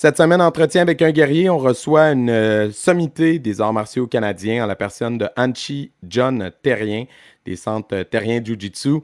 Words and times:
Cette 0.00 0.16
semaine, 0.16 0.40
entretien 0.40 0.82
avec 0.82 1.02
un 1.02 1.10
guerrier, 1.10 1.50
on 1.50 1.58
reçoit 1.58 2.12
une 2.12 2.30
euh, 2.30 2.70
sommité 2.70 3.40
des 3.40 3.60
arts 3.60 3.72
martiaux 3.72 4.06
canadiens 4.06 4.62
en 4.62 4.68
la 4.68 4.76
personne 4.76 5.18
de 5.18 5.28
Anchi 5.36 5.90
John 6.04 6.52
Terrien, 6.62 7.06
des 7.44 7.56
centres 7.56 8.04
Terrien 8.04 8.40
Jiu-Jitsu 8.40 9.00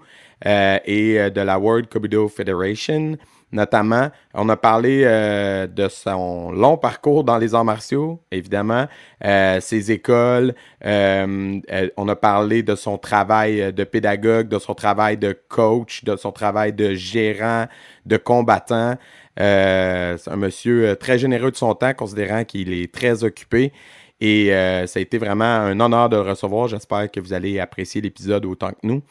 euh, 0.46 0.78
et 0.84 1.18
euh, 1.18 1.30
de 1.30 1.40
la 1.40 1.58
World 1.58 1.88
Kobudo 1.88 2.28
Federation. 2.28 3.16
Notamment, 3.50 4.10
on 4.34 4.48
a 4.48 4.56
parlé 4.56 5.04
de 5.04 5.88
son 5.88 6.50
long 6.50 6.76
parcours 6.76 7.22
dans 7.22 7.38
les 7.38 7.54
arts 7.54 7.64
martiaux, 7.64 8.20
évidemment, 8.32 8.88
ses 9.22 9.92
écoles. 9.92 10.54
on 10.82 12.08
a 12.08 12.16
parlé 12.16 12.64
de 12.64 12.74
son 12.74 12.98
travail 12.98 13.72
de 13.72 13.84
pédagogue, 13.84 14.48
de 14.48 14.58
son 14.58 14.74
travail 14.74 15.18
de 15.18 15.38
coach, 15.48 16.02
de 16.02 16.16
son 16.16 16.32
travail 16.32 16.72
de 16.72 16.94
gérant, 16.94 17.66
de 18.06 18.16
combattant. 18.16 18.96
Euh, 19.40 20.16
c'est 20.18 20.30
un 20.30 20.36
monsieur 20.36 20.90
euh, 20.90 20.94
très 20.94 21.18
généreux 21.18 21.50
de 21.50 21.56
son 21.56 21.74
temps, 21.74 21.92
considérant 21.94 22.44
qu'il 22.44 22.72
est 22.72 22.92
très 22.92 23.24
occupé. 23.24 23.72
Et 24.20 24.54
euh, 24.54 24.86
ça 24.86 25.00
a 25.00 25.02
été 25.02 25.18
vraiment 25.18 25.44
un 25.44 25.78
honneur 25.80 26.08
de 26.08 26.16
le 26.16 26.22
recevoir. 26.22 26.68
J'espère 26.68 27.10
que 27.10 27.20
vous 27.20 27.32
allez 27.32 27.58
apprécier 27.58 28.00
l'épisode 28.00 28.46
autant 28.46 28.70
que 28.70 28.78
nous. 28.84 29.02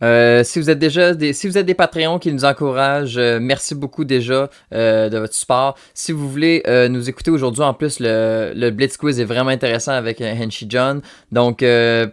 Si 0.00 0.60
vous 0.60 0.70
êtes 0.70 0.78
déjà 0.78 1.14
des, 1.14 1.32
si 1.32 1.48
vous 1.48 1.58
êtes 1.58 1.66
des 1.66 1.74
Patreons 1.74 2.18
qui 2.18 2.32
nous 2.32 2.44
encouragent, 2.44 3.18
merci 3.40 3.74
beaucoup 3.74 4.04
déjà 4.04 4.50
de 4.72 5.18
votre 5.18 5.34
support. 5.34 5.76
Si 5.94 6.12
vous 6.12 6.28
voulez 6.28 6.62
nous 6.90 7.08
écouter 7.08 7.30
aujourd'hui, 7.30 7.62
en 7.62 7.74
plus 7.74 8.00
le, 8.00 8.52
le, 8.54 8.70
Blitz 8.70 8.96
Quiz 8.96 9.20
est 9.20 9.24
vraiment 9.24 9.50
intéressant 9.50 9.92
avec 9.92 10.20
Henshi 10.20 10.66
John. 10.68 11.00
Donc 11.32 11.64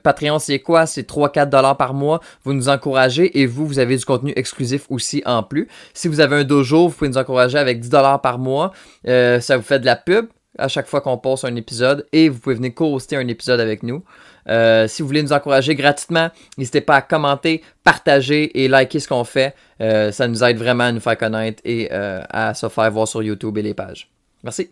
Patreon 0.04 0.40
c'est 0.40 0.60
quoi? 0.60 0.86
C'est 0.86 1.08
3-4 1.10 1.50
dollars 1.50 1.78
par 1.78 1.94
mois. 1.94 2.22
Vous 2.44 2.54
nous 2.54 2.70
encouragez 2.70 3.40
et 3.40 3.46
vous 3.46 3.68
vous 3.68 3.80
avez 3.80 3.98
du 3.98 4.06
contenu 4.06 4.34
exclusif 4.36 4.86
aussi 4.90 5.22
en 5.26 5.44
plus. 5.44 5.68
Si 5.94 6.08
vous 6.08 6.20
avez 6.20 6.38
un 6.38 6.44
dojo, 6.44 6.88
vous 6.88 6.94
pouvez 6.94 7.10
nous 7.10 7.18
encourager 7.18 7.58
avec 7.58 7.80
10 7.80 7.90
dollars 7.90 8.22
par 8.22 8.40
mois. 8.40 8.72
ça 9.06 9.58
vous 9.58 9.64
fait 9.64 9.80
de 9.80 9.86
la 9.86 9.96
pub 9.96 10.28
à 10.58 10.68
chaque 10.68 10.88
fois 10.88 11.02
qu'on 11.02 11.18
poste 11.18 11.46
un 11.46 11.56
épisode 11.56 12.06
et 12.12 12.30
vous 12.30 12.40
pouvez 12.40 12.56
venir 12.56 12.74
co-hoster 12.74 13.16
un 13.16 13.28
épisode 13.28 13.60
avec 13.60 13.84
nous. 13.84 14.04
Euh, 14.50 14.88
si 14.88 15.02
vous 15.02 15.08
voulez 15.08 15.24
nous 15.24 15.34
encourager 15.34 15.76
gratuitement, 15.76 16.30
n'hésitez 16.58 16.82
pas 16.82 16.96
à 16.96 17.02
commenter, 17.02 17.64
partager 17.84 18.64
et 18.64 18.68
liker 18.68 19.00
ce 19.00 19.08
qu'on 19.08 19.24
fait. 19.24 19.56
Euh, 19.82 20.12
ça 20.12 20.28
nous 20.28 20.44
aide 20.44 20.58
vraiment 20.58 20.86
à 20.86 20.92
nous 20.92 21.00
faire 21.00 21.18
connaître 21.18 21.62
et 21.66 21.90
euh, 21.92 22.22
à 22.30 22.54
se 22.54 22.70
faire 22.70 22.92
voir 22.92 23.08
sur 23.08 23.24
YouTube 23.24 23.58
et 23.58 23.62
les 23.62 23.74
pages. 23.74 24.10
Merci. 24.44 24.70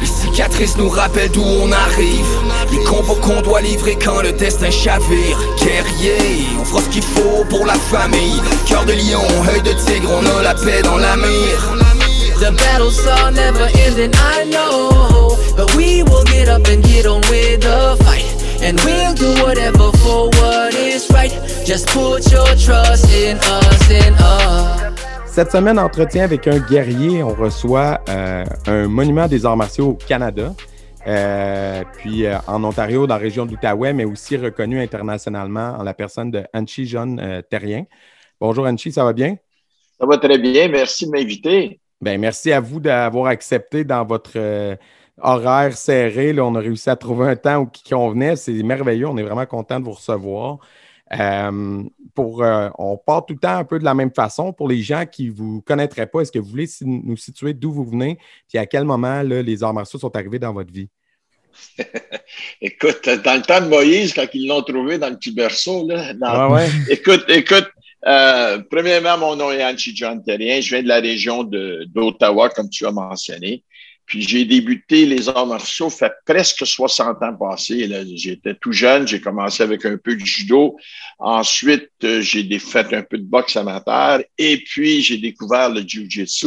Les 0.00 0.06
cicatrices 0.06 0.76
nous 0.76 0.88
rappellent 0.88 1.30
d'où 1.30 1.42
on 1.42 1.70
arrive 1.70 2.26
Les 2.72 2.82
combos 2.84 3.14
qu'on 3.16 3.40
doit 3.42 3.60
livrer 3.60 3.96
quand 4.02 4.20
le 4.22 4.32
destin 4.32 4.70
chavire 4.70 5.38
Guerrier, 5.58 6.46
on 6.60 6.64
fera 6.64 6.80
ce 6.82 6.88
qu'il 6.88 7.02
faut 7.02 7.44
pour 7.48 7.64
la 7.64 7.74
famille 7.74 8.40
Cœur 8.66 8.84
de 8.84 8.92
lion, 8.92 9.22
œil 9.54 9.62
de 9.62 9.72
tigre, 9.84 10.10
on 10.10 10.38
a 10.38 10.42
la 10.42 10.54
paix 10.54 10.82
dans 10.82 10.96
la 10.96 11.16
mire 11.16 11.76
The 12.42 12.50
battles 12.56 13.06
are 13.06 13.30
never 13.30 13.68
ending, 13.86 14.10
I 14.14 14.42
know. 14.50 15.38
But 15.56 15.76
we 15.76 16.02
will 16.02 16.24
get 16.24 16.48
up 16.48 16.66
and 16.66 16.82
get 16.82 17.06
on 17.06 17.20
with 17.30 17.60
the 17.60 17.96
fight. 18.02 18.41
And 18.64 18.78
we'll 18.84 19.12
do 19.14 19.42
whatever 19.42 19.90
for 19.98 20.30
what 20.38 20.72
is 20.74 21.10
right. 21.10 21.32
Just 21.66 21.88
put 21.88 22.30
your 22.30 22.46
trust 22.54 23.10
in 23.12 23.36
us, 23.38 23.90
in 23.90 24.14
us. 24.14 25.26
Cette 25.26 25.50
semaine, 25.50 25.80
entretien 25.80 26.22
avec 26.22 26.46
un 26.46 26.60
guerrier, 26.60 27.24
on 27.24 27.34
reçoit 27.34 28.00
euh, 28.08 28.44
un 28.68 28.86
monument 28.86 29.26
des 29.26 29.44
arts 29.44 29.56
martiaux 29.56 29.88
au 29.88 29.94
Canada, 29.94 30.54
euh, 31.08 31.82
puis 31.94 32.24
euh, 32.24 32.36
en 32.46 32.62
Ontario, 32.62 33.08
dans 33.08 33.16
la 33.16 33.20
région 33.20 33.46
de 33.46 33.50
l'Outaouais, 33.50 33.92
mais 33.94 34.04
aussi 34.04 34.36
reconnu 34.36 34.80
internationalement 34.80 35.74
en 35.80 35.82
la 35.82 35.94
personne 35.94 36.30
de 36.30 36.44
Anchi 36.54 36.86
John 36.86 37.18
euh, 37.18 37.42
Terrien. 37.42 37.86
Bonjour 38.40 38.66
Anchi, 38.66 38.92
ça 38.92 39.02
va 39.02 39.12
bien? 39.12 39.36
Ça 39.98 40.06
va 40.06 40.18
très 40.18 40.38
bien, 40.38 40.68
merci 40.68 41.06
de 41.06 41.10
m'inviter. 41.10 41.80
Bien, 42.00 42.16
merci 42.16 42.52
à 42.52 42.60
vous 42.60 42.78
d'avoir 42.78 43.26
accepté 43.26 43.82
dans 43.82 44.04
votre 44.04 44.32
euh, 44.36 44.76
horaire 45.20 45.76
serré. 45.76 46.32
Là, 46.32 46.44
on 46.44 46.54
a 46.54 46.60
réussi 46.60 46.90
à 46.90 46.96
trouver 46.96 47.28
un 47.28 47.36
temps 47.36 47.66
qui 47.66 47.84
convenait. 47.90 48.36
C'est 48.36 48.52
merveilleux. 48.62 49.08
On 49.08 49.16
est 49.16 49.22
vraiment 49.22 49.46
content 49.46 49.80
de 49.80 49.84
vous 49.84 49.92
recevoir. 49.92 50.58
Euh, 51.18 51.82
pour, 52.14 52.42
euh, 52.42 52.70
on 52.78 52.96
part 52.96 53.26
tout 53.26 53.34
le 53.34 53.40
temps 53.40 53.56
un 53.56 53.64
peu 53.64 53.78
de 53.78 53.84
la 53.84 53.94
même 53.94 54.12
façon. 54.12 54.52
Pour 54.52 54.68
les 54.68 54.82
gens 54.82 55.04
qui 55.04 55.26
ne 55.26 55.32
vous 55.32 55.60
connaîtraient 55.62 56.06
pas, 56.06 56.20
est-ce 56.20 56.32
que 56.32 56.38
vous 56.38 56.48
voulez 56.48 56.68
nous 56.82 57.16
situer 57.16 57.52
d'où 57.52 57.72
vous 57.72 57.84
venez 57.84 58.18
et 58.54 58.58
à 58.58 58.66
quel 58.66 58.84
moment 58.84 59.22
là, 59.22 59.42
les 59.42 59.62
arts 59.62 59.74
martiaux 59.74 59.98
sont 59.98 60.14
arrivés 60.16 60.38
dans 60.38 60.52
votre 60.52 60.72
vie? 60.72 60.88
écoute, 62.62 63.08
dans 63.24 63.34
le 63.34 63.42
temps 63.42 63.60
de 63.60 63.68
Moïse, 63.68 64.14
quand 64.14 64.26
ils 64.32 64.48
l'ont 64.48 64.62
trouvé 64.62 64.96
dans 64.96 65.10
le 65.10 65.16
petit 65.16 65.32
berceau, 65.32 65.86
là, 65.86 66.14
ah 66.22 66.48
ouais. 66.50 66.66
écoute, 66.90 67.24
écoute, 67.28 67.68
euh, 68.06 68.58
premièrement, 68.70 69.18
mon 69.18 69.36
nom 69.36 69.50
est 69.52 69.64
Anchi 69.64 69.94
John 69.94 70.22
Terrien. 70.22 70.60
Je 70.60 70.70
viens 70.70 70.82
de 70.82 70.88
la 70.88 71.00
région 71.00 71.44
d'Ottawa, 71.44 72.48
comme 72.48 72.68
tu 72.68 72.86
as 72.86 72.90
mentionné. 72.90 73.64
Puis 74.06 74.22
j'ai 74.22 74.44
débuté 74.44 75.06
les 75.06 75.28
arts 75.28 75.46
martiaux, 75.46 75.90
fait 75.90 76.12
presque 76.26 76.66
60 76.66 77.22
ans 77.22 77.34
passés. 77.34 77.88
J'étais 78.14 78.54
tout 78.54 78.72
jeune, 78.72 79.06
j'ai 79.06 79.20
commencé 79.20 79.62
avec 79.62 79.84
un 79.84 79.96
peu 79.96 80.16
de 80.16 80.24
judo. 80.24 80.76
Ensuite, 81.18 81.90
euh, 82.04 82.20
j'ai 82.20 82.58
fait 82.58 82.92
un 82.92 83.02
peu 83.02 83.18
de 83.18 83.24
boxe 83.24 83.56
amateur. 83.56 84.20
Et 84.38 84.58
puis, 84.58 85.02
j'ai 85.02 85.18
découvert 85.18 85.70
le 85.70 85.82
jiu-jitsu. 85.82 86.46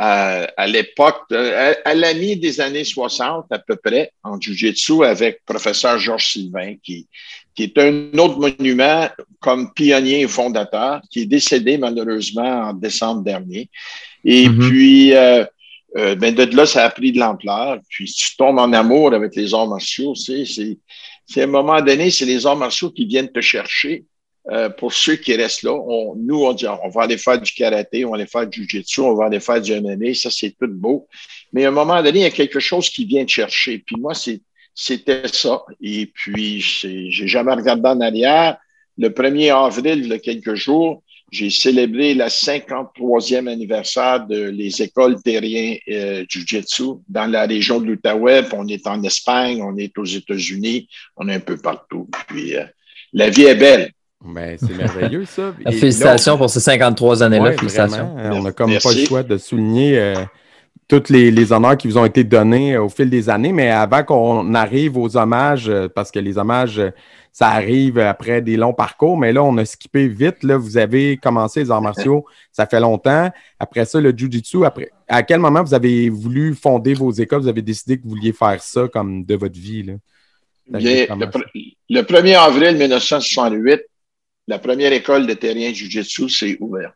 Euh, 0.00 0.46
à 0.56 0.66
l'époque, 0.66 1.30
à, 1.32 1.74
à 1.84 1.94
l'année 1.94 2.36
des 2.36 2.60
années 2.62 2.84
60 2.84 3.46
à 3.50 3.58
peu 3.58 3.76
près, 3.76 4.12
en 4.22 4.40
jiu-jitsu 4.40 5.04
avec 5.04 5.44
professeur 5.44 5.98
Georges 5.98 6.32
Sylvain, 6.32 6.76
qui, 6.82 7.06
qui 7.54 7.64
est 7.64 7.78
un 7.78 8.10
autre 8.18 8.38
monument 8.38 9.08
comme 9.40 9.72
pionnier 9.74 10.22
et 10.22 10.28
fondateur, 10.28 11.02
qui 11.10 11.20
est 11.20 11.26
décédé 11.26 11.76
malheureusement 11.76 12.68
en 12.68 12.72
décembre 12.72 13.22
dernier. 13.22 13.68
Et 14.24 14.48
mm-hmm. 14.48 14.68
puis, 14.68 15.14
euh, 15.14 15.44
euh, 15.96 16.14
ben 16.14 16.34
de 16.34 16.44
là, 16.56 16.66
ça 16.66 16.84
a 16.84 16.90
pris 16.90 17.12
de 17.12 17.18
l'ampleur. 17.18 17.78
Puis, 17.88 18.06
tu 18.06 18.36
tombes 18.36 18.58
en 18.58 18.72
amour 18.72 19.12
avec 19.12 19.36
les 19.36 19.52
arts 19.52 19.68
martiaux, 19.68 20.14
c'est, 20.14 20.44
c'est, 20.44 20.78
c'est 21.26 21.42
à 21.42 21.44
un 21.44 21.48
moment 21.48 21.80
donné, 21.80 22.10
c'est 22.10 22.24
les 22.24 22.46
arts 22.46 22.56
martiaux 22.56 22.90
qui 22.90 23.04
viennent 23.04 23.30
te 23.30 23.40
chercher. 23.40 24.04
Euh, 24.50 24.68
pour 24.68 24.92
ceux 24.92 25.14
qui 25.14 25.36
restent 25.36 25.62
là, 25.62 25.72
on, 25.72 26.16
nous, 26.16 26.44
on 26.44 26.52
dit, 26.52 26.66
on 26.66 26.88
va 26.88 27.02
aller 27.02 27.16
faire 27.16 27.40
du 27.40 27.52
karaté, 27.52 28.04
on 28.04 28.10
va 28.10 28.16
aller 28.16 28.26
faire 28.26 28.46
du 28.46 28.62
jiu-jitsu, 28.62 29.00
on 29.00 29.14
va 29.14 29.26
aller 29.26 29.38
faire 29.38 29.60
du 29.60 29.72
MMA, 29.80 30.14
ça, 30.14 30.30
c'est 30.30 30.50
tout 30.58 30.66
beau. 30.66 31.06
Mais 31.52 31.64
à 31.64 31.68
un 31.68 31.72
moment 31.72 32.02
donné, 32.02 32.20
il 32.20 32.22
y 32.22 32.26
a 32.26 32.30
quelque 32.30 32.58
chose 32.58 32.88
qui 32.88 33.04
vient 33.04 33.24
te 33.24 33.30
chercher. 33.30 33.78
Puis 33.78 33.96
moi, 33.96 34.14
c'était 34.14 35.28
ça. 35.28 35.62
Et 35.80 36.06
puis, 36.06 36.60
j'ai 36.60 37.28
jamais 37.28 37.52
regardé 37.52 37.88
en 37.88 38.00
arrière. 38.00 38.56
Le 38.98 39.10
1er 39.10 39.54
avril, 39.54 40.00
il 40.00 40.08
y 40.08 40.12
a 40.12 40.18
quelques 40.18 40.54
jours, 40.54 41.02
j'ai 41.32 41.48
célébré 41.48 42.12
la 42.12 42.28
53e 42.28 43.48
anniversaire 43.48 44.26
de 44.26 44.50
les 44.50 44.82
écoles 44.82 45.20
terriens 45.22 45.76
euh, 45.90 46.24
Jiu-Jitsu 46.28 47.00
dans 47.08 47.24
la 47.24 47.46
région 47.46 47.80
de 47.80 47.86
l'Outaouais. 47.86 48.44
On 48.52 48.68
est 48.68 48.86
en 48.86 49.02
Espagne, 49.02 49.62
on 49.62 49.74
est 49.78 49.96
aux 49.96 50.04
États-Unis, 50.04 50.88
on 51.16 51.28
est 51.28 51.34
un 51.34 51.40
peu 51.40 51.56
partout. 51.56 52.06
Puis, 52.28 52.54
euh, 52.54 52.64
la 53.14 53.30
vie 53.30 53.44
est 53.44 53.54
belle. 53.54 53.92
Ben, 54.22 54.58
c'est 54.60 54.76
merveilleux, 54.76 55.24
ça. 55.24 55.54
félicitations 55.70 56.36
pour 56.36 56.50
ces 56.50 56.60
53 56.60 57.22
années-là. 57.22 57.52
félicitations. 57.52 58.14
On 58.14 58.42
n'a 58.42 58.52
comme 58.52 58.70
pas 58.78 58.92
le 58.92 59.06
choix 59.06 59.22
de 59.22 59.38
souligner 59.38 59.98
euh, 59.98 60.14
tous 61.00 61.10
les, 61.10 61.52
honneurs 61.52 61.76
qui 61.76 61.88
vous 61.88 61.96
ont 61.96 62.04
été 62.04 62.22
donnés 62.24 62.74
euh, 62.74 62.84
au 62.84 62.88
fil 62.88 63.08
des 63.08 63.30
années, 63.30 63.52
mais 63.52 63.70
avant 63.70 64.02
qu'on 64.02 64.54
arrive 64.54 64.98
aux 64.98 65.16
hommages, 65.16 65.68
euh, 65.68 65.88
parce 65.88 66.10
que 66.10 66.18
les 66.18 66.36
hommages, 66.36 66.78
euh, 66.78 66.90
ça 67.32 67.48
arrive 67.48 67.98
après 67.98 68.42
des 68.42 68.58
longs 68.58 68.74
parcours, 68.74 69.16
mais 69.16 69.32
là, 69.32 69.42
on 69.42 69.56
a 69.56 69.64
skippé 69.64 70.06
vite. 70.06 70.42
Là, 70.42 70.58
vous 70.58 70.76
avez 70.76 71.16
commencé 71.16 71.60
les 71.60 71.70
arts 71.70 71.80
martiaux, 71.80 72.26
ça 72.52 72.66
fait 72.66 72.78
longtemps. 72.78 73.30
Après 73.58 73.86
ça, 73.86 74.00
le 74.00 74.10
Jiu-Jitsu, 74.10 74.66
après, 74.66 74.90
à 75.08 75.22
quel 75.22 75.40
moment 75.40 75.62
vous 75.62 75.72
avez 75.72 76.10
voulu 76.10 76.54
fonder 76.54 76.92
vos 76.92 77.10
écoles? 77.10 77.40
Vous 77.40 77.48
avez 77.48 77.62
décidé 77.62 77.96
que 77.96 78.02
vous 78.02 78.10
vouliez 78.10 78.32
faire 78.32 78.62
ça 78.62 78.86
comme 78.88 79.24
de 79.24 79.34
votre 79.34 79.58
vie? 79.58 79.82
Là? 79.82 79.94
le, 80.68 82.02
1er 82.02 82.36
avril 82.36 82.76
1968, 82.76 83.80
la 84.48 84.58
première 84.58 84.92
école 84.92 85.26
de 85.26 85.32
terrien 85.34 85.72
Jiu-Jitsu 85.72 86.28
s'est 86.28 86.58
ouverte. 86.60 86.94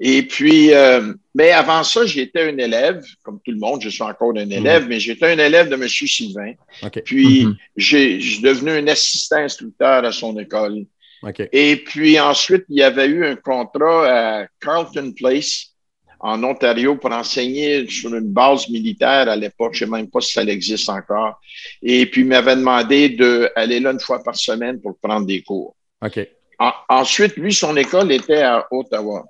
Et 0.00 0.22
puis, 0.22 0.72
euh, 0.72 1.12
mais 1.34 1.50
avant 1.50 1.82
ça, 1.82 2.06
j'étais 2.06 2.42
un 2.42 2.56
élève, 2.58 3.02
comme 3.22 3.40
tout 3.44 3.50
le 3.50 3.58
monde, 3.58 3.80
je 3.82 3.88
suis 3.88 4.02
encore 4.02 4.32
un 4.36 4.48
élève, 4.50 4.82
mhm. 4.82 4.88
mais 4.88 5.00
j'étais 5.00 5.26
un 5.26 5.38
élève 5.38 5.68
de 5.68 5.74
M. 5.74 5.88
Sylvain. 5.88 6.52
Puis, 7.04 7.44
mhm. 7.44 7.56
j'ai, 7.76 8.20
je 8.20 8.34
suis 8.34 8.42
devenu 8.42 8.70
un 8.70 8.86
assistant 8.86 9.38
instructeur 9.38 10.04
à 10.04 10.12
son 10.12 10.38
école. 10.38 10.84
Et 11.52 11.76
puis 11.76 12.18
ensuite, 12.20 12.64
il 12.68 12.76
y 12.76 12.82
avait 12.82 13.06
eu 13.06 13.26
un 13.26 13.34
contrat 13.34 14.40
à 14.40 14.46
Carlton 14.60 15.12
Place 15.16 15.74
en 16.20 16.42
Ontario 16.42 16.96
pour 16.96 17.12
enseigner 17.12 17.88
sur 17.88 18.14
une 18.14 18.32
base 18.32 18.68
militaire 18.68 19.28
à 19.28 19.36
l'époque. 19.36 19.74
Je 19.74 19.84
ne 19.84 19.90
sais 19.90 19.96
même 19.96 20.10
pas 20.10 20.20
si 20.20 20.32
ça 20.32 20.42
existe 20.42 20.88
encore. 20.88 21.40
Et 21.82 22.06
puis, 22.06 22.22
il 22.22 22.28
m'avait 22.28 22.56
demandé 22.56 23.10
d'aller 23.10 23.80
là 23.80 23.90
une 23.90 24.00
fois 24.00 24.22
par 24.22 24.36
semaine 24.36 24.80
pour 24.80 24.96
prendre 24.98 25.26
des 25.26 25.42
cours. 25.42 25.74
ensuite, 26.88 27.36
lui, 27.36 27.52
son 27.52 27.76
école 27.76 28.12
était 28.12 28.42
à 28.42 28.66
Ottawa. 28.70 29.24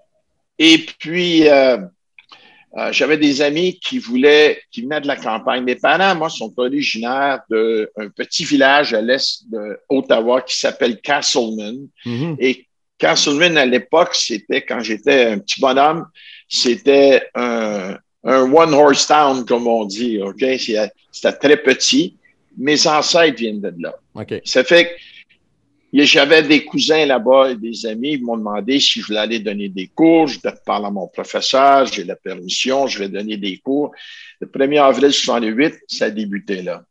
Et 0.59 0.79
puis, 0.99 1.49
euh, 1.49 1.79
euh, 2.77 2.93
j'avais 2.93 3.17
des 3.17 3.41
amis 3.41 3.79
qui 3.81 3.99
voulaient, 3.99 4.61
qui 4.71 4.83
venaient 4.83 5.01
de 5.01 5.07
la 5.07 5.17
campagne. 5.17 5.65
Mes 5.65 5.77
parents, 5.77 6.15
moi, 6.15 6.29
sont 6.29 6.53
originaires 6.57 7.41
d'un 7.51 8.09
petit 8.17 8.45
village 8.45 8.93
à 8.93 9.01
l'est 9.01 9.45
d'Ottawa 9.49 10.43
qui 10.43 10.59
s'appelle 10.59 11.01
Castleman. 11.01 11.89
Mm-hmm. 12.05 12.37
Et 12.41 12.67
Castleman, 12.99 13.57
à 13.57 13.67
l'époque, 13.67 14.15
c'était, 14.15 14.63
quand 14.63 14.81
j'étais 14.81 15.27
un 15.27 15.39
petit 15.39 15.61
bonhomme, 15.61 16.07
c'était 16.49 17.29
un, 17.35 17.97
un 18.25 18.53
one-horse 18.53 19.07
town, 19.07 19.45
comme 19.47 19.67
on 19.67 19.85
dit, 19.85 20.21
OK? 20.21 20.45
C'était 20.59 21.39
très 21.39 21.57
petit. 21.57 22.17
Mes 22.57 22.87
ancêtres 22.87 23.39
viennent 23.39 23.61
de 23.61 23.73
là. 23.79 23.95
OK. 24.15 24.35
Ça 24.45 24.65
fait 24.65 24.87
que 24.87 24.91
j'avais 25.93 26.43
des 26.43 26.65
cousins 26.65 27.07
là-bas 27.07 27.51
et 27.51 27.57
des 27.57 27.87
amis, 27.87 28.13
ils 28.13 28.23
m'ont 28.23 28.37
demandé 28.37 28.79
si 28.79 29.01
je 29.01 29.07
voulais 29.07 29.21
aller 29.21 29.39
donner 29.39 29.69
des 29.69 29.89
cours. 29.89 30.27
Je 30.27 30.39
parle 30.65 30.87
à 30.87 30.91
mon 30.91 31.09
professeur, 31.09 31.87
j'ai 31.87 32.05
la 32.05 32.17
permission, 32.17 32.87
je 32.87 32.99
vais 32.99 33.09
donner 33.09 33.37
des 33.37 33.59
cours. 33.59 33.93
Le 34.41 34.47
1er 34.47 34.83
avril 34.83 35.13
68, 35.13 35.75
ça 35.87 36.07
a 36.07 36.11
débuté 36.11 36.63
là. 36.63 36.83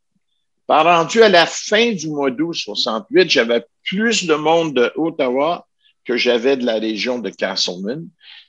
Par 0.66 0.84
rendu 0.84 1.22
à 1.22 1.28
la 1.28 1.46
fin 1.46 1.92
du 1.92 2.08
mois 2.08 2.30
d'août 2.30 2.52
68, 2.52 3.30
j'avais 3.30 3.64
plus 3.84 4.26
de 4.26 4.34
monde 4.34 4.74
de 4.74 4.92
Ottawa 4.96 5.66
que 6.04 6.16
j'avais 6.16 6.56
de 6.56 6.66
la 6.66 6.74
région 6.74 7.18
de 7.18 7.30
Castleman. 7.30 8.06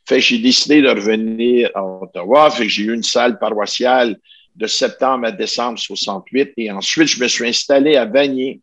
Fait 0.07 0.19
j'ai 0.19 0.39
décidé 0.39 0.81
de 0.81 0.89
revenir 0.89 1.69
à 1.75 1.85
Ottawa. 1.85 2.49
Fait 2.49 2.63
que 2.63 2.69
j'ai 2.69 2.83
eu 2.83 2.93
une 2.93 3.03
salle 3.03 3.37
paroissiale 3.37 4.17
de 4.55 4.67
septembre 4.67 5.27
à 5.27 5.31
décembre 5.31 5.77
68 5.79 6.53
et 6.57 6.71
ensuite 6.71 7.07
je 7.07 7.21
me 7.21 7.27
suis 7.27 7.47
installé 7.47 7.95
à 7.95 8.05
Vanier 8.05 8.59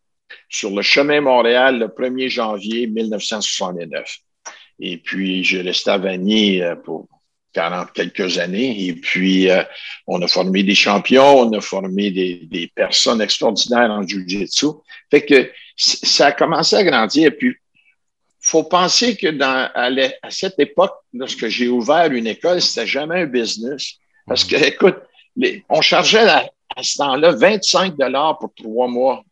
sur 0.48 0.70
le 0.70 0.82
chemin 0.82 1.20
Montréal 1.20 1.78
le 1.78 1.88
1er 1.88 2.28
janvier 2.28 2.86
1969. 2.86 4.18
Et 4.78 4.98
puis, 4.98 5.42
j'ai 5.44 5.62
resté 5.62 5.90
à 5.90 5.98
Vanier 5.98 6.62
euh, 6.62 6.76
pour 6.76 7.08
40 7.52 7.92
quelques 7.92 8.38
années. 8.38 8.86
Et 8.86 8.92
puis, 8.92 9.50
euh, 9.50 9.62
on 10.06 10.20
a 10.20 10.28
formé 10.28 10.62
des 10.62 10.74
champions, 10.74 11.40
on 11.40 11.52
a 11.52 11.60
formé 11.60 12.10
des, 12.10 12.70
personnes 12.74 13.22
extraordinaires 13.22 13.90
en 13.90 14.06
Jiu-Jitsu. 14.06 14.66
Fait 15.10 15.24
que 15.24 15.50
ça 15.76 16.26
a 16.26 16.32
commencé 16.32 16.76
à 16.76 16.84
grandir. 16.84 17.28
Et 17.28 17.30
puis, 17.30 17.54
faut 18.40 18.64
penser 18.64 19.16
que 19.16 19.28
à, 19.42 20.30
cette 20.30 20.58
époque, 20.60 20.94
lorsque 21.14 21.48
j'ai 21.48 21.68
ouvert 21.68 22.12
une 22.12 22.26
école, 22.26 22.60
c'était 22.60 22.86
jamais 22.86 23.22
un 23.22 23.26
business. 23.26 23.94
Parce 24.26 24.44
que, 24.44 24.56
écoute, 24.56 24.96
on 25.68 25.80
chargeait 25.80 26.28
à, 26.28 26.50
à 26.76 26.82
ce 26.82 26.98
temps-là 26.98 27.32
25 27.32 27.96
dollars 27.96 28.38
pour 28.38 28.52
trois 28.54 28.86
mois 28.86 29.24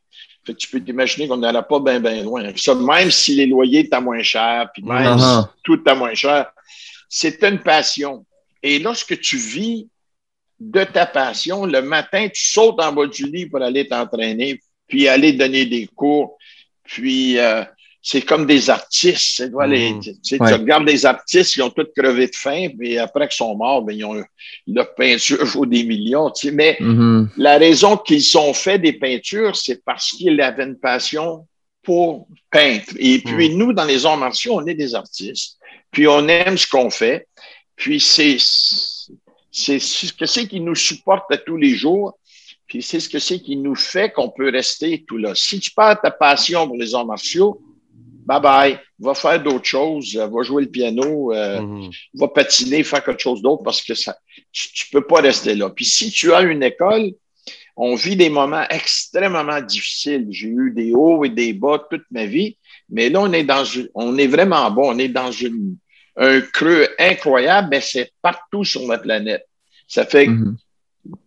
tu 0.52 0.68
peux 0.68 0.80
t'imaginer 0.80 1.28
qu'on 1.28 1.36
n'allait 1.36 1.62
pas 1.62 1.80
bien, 1.80 2.00
bien 2.00 2.22
loin. 2.22 2.50
Ça, 2.56 2.74
même 2.74 3.10
si 3.10 3.34
les 3.34 3.46
loyers 3.46 3.80
étaient 3.80 4.00
moins 4.00 4.22
chers, 4.22 4.68
puis 4.72 4.82
même 4.82 5.18
si 5.18 5.24
uh-huh. 5.24 5.48
tout 5.62 5.80
est 5.86 5.94
moins 5.94 6.14
cher, 6.14 6.50
c'est 7.08 7.42
une 7.42 7.58
passion. 7.58 8.24
Et 8.62 8.78
lorsque 8.78 9.18
tu 9.20 9.36
vis 9.36 9.88
de 10.60 10.84
ta 10.84 11.06
passion, 11.06 11.66
le 11.66 11.82
matin, 11.82 12.28
tu 12.28 12.44
sautes 12.46 12.80
en 12.80 12.92
bas 12.92 13.06
du 13.06 13.26
lit 13.26 13.46
pour 13.46 13.62
aller 13.62 13.86
t'entraîner, 13.86 14.60
puis 14.86 15.08
aller 15.08 15.32
donner 15.32 15.66
des 15.66 15.86
cours, 15.86 16.38
puis 16.84 17.38
euh, 17.38 17.64
c'est 18.06 18.20
comme 18.20 18.44
des 18.44 18.68
artistes. 18.68 19.42
Mm. 19.50 20.00
tu, 20.22 20.36
regardes 20.36 20.84
des 20.84 21.06
artistes, 21.06 21.56
ils 21.56 21.62
ont 21.62 21.70
tous 21.70 21.86
crevé 21.96 22.26
de 22.26 22.36
faim, 22.36 22.68
mais 22.76 22.98
après 22.98 23.26
qu'ils 23.28 23.36
sont 23.36 23.56
morts, 23.56 23.80
ben, 23.80 23.96
ils 23.96 24.04
ont 24.04 24.22
leur 24.66 24.94
peinture 24.94 25.42
vaut 25.46 25.64
des 25.64 25.84
millions. 25.84 26.30
Mais 26.52 26.76
mm-hmm. 26.78 27.28
la 27.38 27.56
raison 27.56 27.96
qu'ils 27.96 28.36
ont 28.36 28.52
fait 28.52 28.78
des 28.78 28.92
peintures, 28.92 29.56
c'est 29.56 29.82
parce 29.82 30.10
qu'ils 30.10 30.38
avaient 30.42 30.64
une 30.64 30.78
passion 30.78 31.46
pour 31.82 32.28
peindre. 32.50 32.84
Et 32.98 33.20
puis, 33.20 33.48
mm. 33.48 33.56
nous, 33.56 33.72
dans 33.72 33.86
les 33.86 34.04
arts 34.04 34.18
martiaux, 34.18 34.56
on 34.56 34.66
est 34.66 34.74
des 34.74 34.94
artistes. 34.94 35.56
Puis, 35.90 36.06
on 36.06 36.28
aime 36.28 36.58
ce 36.58 36.66
qu'on 36.66 36.90
fait. 36.90 37.26
Puis, 37.74 38.00
c'est 38.00 38.36
c'est 39.50 39.78
ce 39.78 40.12
que 40.12 40.26
c'est 40.26 40.46
qui 40.46 40.60
nous 40.60 40.74
supporte 40.74 41.32
à 41.32 41.38
tous 41.38 41.56
les 41.56 41.74
jours. 41.74 42.18
Puis, 42.66 42.82
c'est 42.82 43.00
ce 43.00 43.08
que 43.08 43.18
c'est 43.18 43.40
qui 43.40 43.56
nous 43.56 43.76
fait 43.76 44.12
qu'on 44.12 44.28
peut 44.28 44.50
rester 44.50 45.06
tout 45.08 45.16
là. 45.16 45.34
Si 45.34 45.58
tu 45.58 45.70
perds 45.70 46.02
ta 46.02 46.10
passion 46.10 46.66
pour 46.66 46.76
les 46.76 46.94
arts 46.94 47.06
martiaux, 47.06 47.62
bye 48.24 48.40
bye, 48.40 48.78
va 48.98 49.14
faire 49.14 49.42
d'autres 49.42 49.64
choses, 49.64 50.16
va 50.16 50.42
jouer 50.42 50.64
le 50.64 50.70
piano, 50.70 51.32
euh, 51.32 51.60
mhm. 51.60 51.90
va 52.14 52.28
patiner, 52.28 52.82
faire 52.82 53.04
quelque 53.04 53.22
chose 53.22 53.42
d'autre 53.42 53.62
parce 53.62 53.82
que 53.82 53.94
ça, 53.94 54.16
tu, 54.52 54.68
ne 54.92 54.98
peux 54.98 55.06
pas 55.06 55.20
rester 55.20 55.54
là. 55.54 55.70
Puis 55.70 55.84
si 55.84 56.10
tu 56.10 56.32
as 56.32 56.42
une 56.42 56.62
école, 56.62 57.12
on 57.76 57.94
vit 57.94 58.16
des 58.16 58.30
moments 58.30 58.64
extrêmement 58.70 59.60
difficiles. 59.60 60.28
J'ai 60.30 60.48
eu 60.48 60.72
des 60.74 60.92
hauts 60.94 61.24
et 61.24 61.28
des 61.28 61.52
bas 61.52 61.84
toute 61.90 62.04
ma 62.10 62.24
vie, 62.24 62.56
mais 62.88 63.08
là, 63.08 63.20
on 63.20 63.32
est 63.32 63.44
dans 63.44 63.64
on 63.94 64.16
est 64.16 64.26
vraiment 64.26 64.70
bon, 64.70 64.94
on 64.94 64.98
est 64.98 65.08
dans 65.08 65.32
une, 65.32 65.76
un 66.16 66.40
creux 66.40 66.88
incroyable, 66.98 67.68
mais 67.70 67.80
c'est 67.80 68.12
partout 68.22 68.64
sur 68.64 68.86
la 68.86 68.98
planète. 68.98 69.46
Ça 69.88 70.06
fait 70.06 70.26
que 70.26 70.30
mhm. 70.30 70.56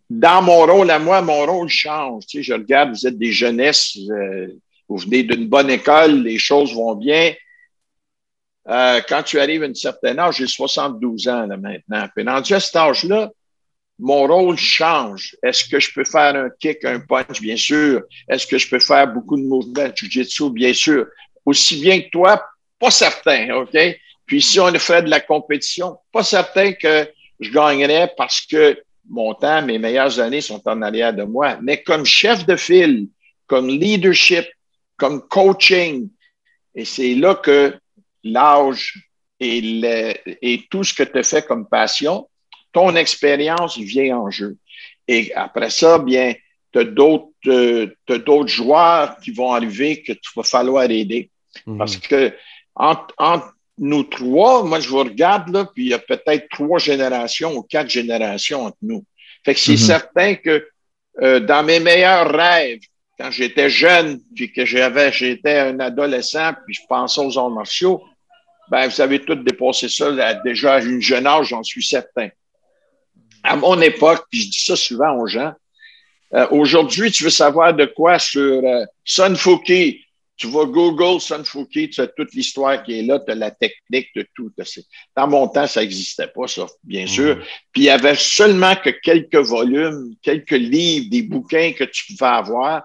dans 0.10 0.42
mon 0.42 0.66
rôle 0.66 0.90
à 0.90 1.00
moi, 1.00 1.22
mon 1.22 1.46
rôle 1.46 1.70
change. 1.70 2.26
Tu 2.26 2.38
sais, 2.38 2.44
je 2.44 2.54
regarde, 2.54 2.92
vous 2.92 3.06
êtes 3.06 3.18
des 3.18 3.32
jeunesses, 3.32 3.98
euh, 4.10 4.48
vous 4.88 4.98
venez 4.98 5.24
d'une 5.24 5.48
bonne 5.48 5.70
école, 5.70 6.24
les 6.24 6.40
choses 6.40 6.74
vont 6.74 6.96
bien. 6.96 7.34
Euh, 8.70 9.02
quand 9.08 9.24
tu 9.24 9.40
arrives 9.40 9.64
à 9.64 9.68
un 9.68 9.74
certain 9.74 10.18
âge, 10.18 10.38
j'ai 10.38 10.48
72 10.48 11.28
ans 11.28 11.46
là, 11.46 11.58
maintenant. 11.58 12.08
Puis 12.16 12.24
dans 12.24 12.44
cet 12.44 12.76
âge-là, 12.76 13.32
mon 14.00 14.28
rôle 14.28 14.58
change. 14.58 15.36
Est-ce 15.42 15.68
que 15.68 15.80
je 15.80 15.92
peux 15.94 16.04
faire 16.04 16.36
un 16.36 16.50
kick, 16.60 16.86
un 16.86 17.00
punch? 17.00 17.42
Bien 17.42 17.58
sûr. 17.58 18.04
Est-ce 18.28 18.46
que 18.46 18.58
je 18.58 18.70
peux 18.70 18.80
faire 18.80 19.08
beaucoup 19.08 19.38
de 19.38 19.44
mouvements 19.44 19.88
de 19.88 19.94
jiu-jitsu? 19.96 20.52
Bien 20.52 20.74
sûr. 20.74 21.08
Aussi 21.46 21.82
bien 21.82 22.02
que 22.02 22.10
toi, 22.10 22.44
pas 22.80 22.92
certain, 22.92 23.56
OK? 23.56 23.78
Puis 24.26 24.42
si 24.42 24.60
on 24.60 24.72
fait 24.74 25.04
de 25.04 25.10
la 25.10 25.22
compétition, 25.22 25.98
pas 26.12 26.24
certain 26.24 26.74
que 26.74 27.10
je 27.40 27.50
gagnerais 27.50 28.14
parce 28.18 28.42
que 28.42 28.78
mon 29.10 29.34
temps, 29.34 29.62
mes 29.62 29.80
meilleures 29.80 30.20
années 30.20 30.42
sont 30.42 30.62
en 30.68 30.82
arrière 30.82 31.14
de 31.14 31.24
moi. 31.24 31.58
Mais 31.62 31.82
comme 31.82 32.06
chef 32.06 32.46
de 32.46 32.56
file, 32.56 33.08
comme 33.48 33.70
leadership, 33.70 34.46
comme 34.98 35.22
coaching. 35.28 36.10
Et 36.76 36.86
c'est 36.86 37.16
là 37.16 37.36
que 37.36 37.76
l'âge 38.24 38.94
et, 39.40 40.20
et, 40.42 40.68
tout 40.70 40.84
ce 40.84 40.94
que 40.94 41.04
tu 41.04 41.24
fais 41.24 41.44
comme 41.44 41.68
passion, 41.68 42.28
ton 42.74 42.96
expérience 42.96 43.78
vient 43.78 44.18
en 44.18 44.32
jeu. 44.32 44.58
Et 45.08 45.34
après 45.34 45.70
ça, 45.70 46.00
bien, 46.00 46.34
tu 46.74 46.80
as 46.80 46.84
d'autres 46.84 47.30
euh, 47.48 47.96
d'autres 48.08 48.48
joueurs 48.48 49.18
qui 49.20 49.32
vont 49.32 49.54
arriver 49.54 50.02
que 50.02 50.14
tu 50.14 50.30
vas 50.36 50.44
falloir 50.44 50.84
aider. 50.90 51.30
Mhm. 51.66 51.78
Parce 51.78 51.98
que 51.98 52.34
entre, 52.76 53.54
nous 53.78 54.04
trois, 54.04 54.64
moi, 54.64 54.80
je 54.80 54.90
vous 54.90 55.00
regarde, 55.00 55.50
là, 55.50 55.66
puis 55.74 55.86
il 55.86 55.90
y 55.90 55.94
a 55.94 56.00
peut-être 56.00 56.48
trois 56.50 56.80
générations 56.80 57.56
ou 57.56 57.62
quatre 57.62 57.90
générations 57.90 58.66
entre 58.66 58.78
nous. 58.82 59.04
Fait 59.46 59.54
que 59.54 59.60
c'est 59.60 59.74
mhm. 59.74 59.78
certain 59.78 60.36
que 60.36 60.68
euh, 61.22 61.40
dans 61.40 61.64
mes 61.64 61.80
meilleurs 61.80 62.30
rêves, 62.30 62.82
quand 63.20 63.32
j'étais 63.32 63.70
jeune, 63.70 64.22
puis 64.36 64.52
que 64.52 64.66
j'avais, 64.66 65.12
j'étais 65.12 65.60
un 65.60 65.80
adolescent, 65.80 66.54
puis 66.66 66.76
je 66.76 66.82
pensais 66.88 67.22
aux 67.22 67.38
arts 67.38 67.50
martiaux, 67.50 68.04
ben, 68.70 68.88
vous 68.88 69.02
avez 69.02 69.20
tout 69.20 69.36
dépassé 69.36 69.90
ça 69.90 70.12
déjà 70.44 70.76
à 70.76 70.82
une 70.82 71.02
jeune 71.02 71.26
âge, 71.26 71.48
j'en 71.48 71.64
suis 71.64 71.84
certain. 71.84 72.30
À 73.44 73.56
mon 73.56 73.80
époque, 73.82 74.26
puis 74.30 74.42
je 74.42 74.50
dis 74.50 74.64
ça 74.64 74.76
souvent 74.76 75.18
aux 75.18 75.28
gens, 75.28 75.54
euh, 76.34 76.48
aujourd'hui, 76.52 77.12
tu 77.12 77.24
veux 77.24 77.30
savoir 77.30 77.74
de 77.74 77.86
quoi 77.86 78.20
sur 78.20 78.62
euh, 78.64 78.86
Sun 79.06 79.38
Fuki, 79.38 80.04
tu 80.36 80.48
vas 80.48 80.66
Google 80.66 81.20
Sun 81.22 81.44
Fuki, 81.46 81.90
tu 81.90 82.02
as 82.02 82.08
toute 82.08 82.34
l'histoire 82.34 82.84
qui 82.84 83.00
est 83.00 83.02
là, 83.02 83.20
tu 83.20 83.32
as 83.32 83.36
la 83.36 83.50
technique 83.50 84.10
de 84.16 84.28
tout. 84.36 84.52
Dans 85.16 85.28
mon 85.28 85.48
temps, 85.48 85.66
ça 85.66 85.82
n'existait 85.82 86.28
pas, 86.28 86.48
ça, 86.48 86.68
bien 86.84 87.08
sûr. 87.08 87.38
Puis 87.72 87.84
il 87.84 87.86
y 87.86 87.90
avait 87.90 88.16
seulement 88.16 88.76
que 88.76 88.90
quelques 88.90 89.36
volumes, 89.36 90.14
quelques 90.22 90.52
livres, 90.52 91.10
des 91.10 91.24
bouquins 91.24 91.72
que 91.72 91.86
tu 91.86 92.14
pouvais 92.14 92.30
avoir 92.30 92.84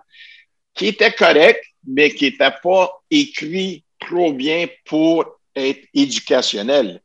qui 0.74 0.86
était 0.86 1.12
correct, 1.12 1.62
mais 1.86 2.10
qui 2.10 2.24
n'était 2.24 2.52
pas 2.62 3.02
écrit 3.10 3.84
trop 3.98 4.32
bien 4.32 4.66
pour 4.84 5.24
être 5.54 5.86
éducationnel. 5.94 7.00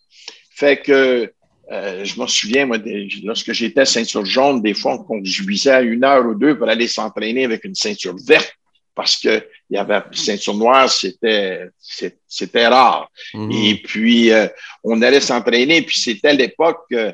Fait 0.56 0.82
que 0.82 1.32
euh, 1.72 2.06
je 2.06 2.20
me 2.20 2.28
souviens, 2.28 2.66
moi, 2.66 2.78
lorsque 3.24 3.52
j'étais 3.52 3.86
ceinture 3.86 4.26
jaune, 4.26 4.62
des 4.62 4.74
fois, 4.74 4.94
on 4.94 5.04
conduisait 5.04 5.72
à 5.72 5.82
une 5.82 6.04
heure 6.04 6.26
ou 6.26 6.34
deux 6.34 6.58
pour 6.58 6.70
aller 6.70 6.88
s'entraîner 6.88 7.44
avec 7.44 7.66
une 7.66 7.76
ceinture 7.76 8.16
verte 8.26 8.58
parce 8.98 9.16
que 9.16 9.48
il 9.70 9.76
y 9.76 9.78
avait 9.78 10.02
ceinture 10.12 10.56
noire, 10.56 10.90
c'était 10.90 11.70
c'était 12.28 12.68
rare. 12.68 13.10
Mhm. 13.34 13.52
Et 13.52 13.76
puis 13.76 14.32
euh, 14.32 14.48
on 14.84 15.02
allait 15.02 15.22
s'entraîner, 15.22 15.84
puis 15.84 16.00
c'était 16.00 16.34
l'époque. 16.34 16.86
Euh, 16.94 17.14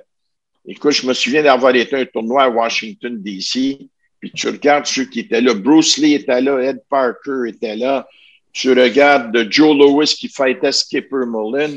écoute, 0.66 0.94
je 0.94 1.06
me 1.06 1.14
souviens 1.14 1.44
d'avoir 1.44 1.76
été 1.76 1.96
un 1.98 2.06
tournoi 2.06 2.44
à 2.44 2.50
Washington 2.50 3.22
D.C. 3.22 3.90
Puis 4.24 4.32
tu 4.32 4.48
regardes 4.48 4.86
ceux 4.86 5.04
qui 5.04 5.20
étaient 5.20 5.42
là. 5.42 5.54
Bruce 5.54 5.98
Lee 5.98 6.14
était 6.14 6.40
là, 6.40 6.58
Ed 6.62 6.80
Parker 6.90 7.50
était 7.50 7.76
là. 7.76 8.08
Tu 8.54 8.72
regardes 8.72 9.38
Joe 9.52 9.76
Lewis 9.76 10.16
qui 10.18 10.30
fightait 10.30 10.72
Skipper 10.72 11.26
Mullins. 11.28 11.76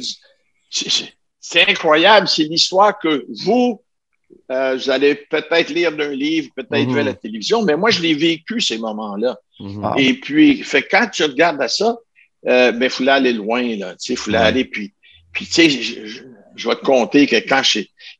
C'est 0.70 1.68
incroyable. 1.68 2.28
C'est 2.28 2.44
l'histoire 2.44 2.96
que 3.00 3.26
vous, 3.44 3.82
euh, 4.52 4.76
vous 4.76 4.90
allez 4.90 5.16
peut-être 5.16 5.70
lire 5.70 5.90
d'un 5.90 6.12
livre, 6.12 6.50
peut-être 6.54 6.88
voir 6.88 7.02
la 7.02 7.10
mhm. 7.10 7.16
télévision, 7.16 7.62
mais 7.62 7.76
moi, 7.76 7.90
je 7.90 8.00
l'ai 8.00 8.14
vécu 8.14 8.60
ces 8.60 8.78
moments-là. 8.78 9.36
Mhm. 9.58 9.94
Et 9.98 10.14
puis, 10.14 10.62
fait, 10.62 10.86
quand 10.88 11.08
tu 11.12 11.24
regardes 11.24 11.60
à 11.60 11.66
ça, 11.66 11.98
euh, 12.46 12.70
ben, 12.70 12.84
il 12.84 12.90
fallait 12.90 13.10
aller 13.10 13.32
loin, 13.32 13.76
là. 13.76 13.96
Tu 13.96 14.14
sais, 14.14 14.16
fallait 14.16 14.38
aller, 14.38 14.64
puis, 14.66 14.94
puis 15.32 15.46
tu 15.46 15.52
sais, 15.52 15.68
je, 15.68 16.22
je, 16.54 16.68
vais 16.68 16.76
te 16.76 16.84
compter 16.84 17.26
que 17.26 17.34
quand 17.34 17.62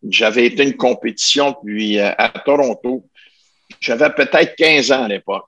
j'avais 0.08 0.46
été 0.46 0.64
une 0.64 0.76
compétition, 0.76 1.54
puis 1.64 2.00
euh, 2.00 2.10
à 2.18 2.30
Toronto, 2.30 3.04
j'avais 3.86 4.10
peut-être 4.10 4.56
15 4.56 4.92
ans 4.92 5.04
à 5.04 5.08
l'époque. 5.08 5.46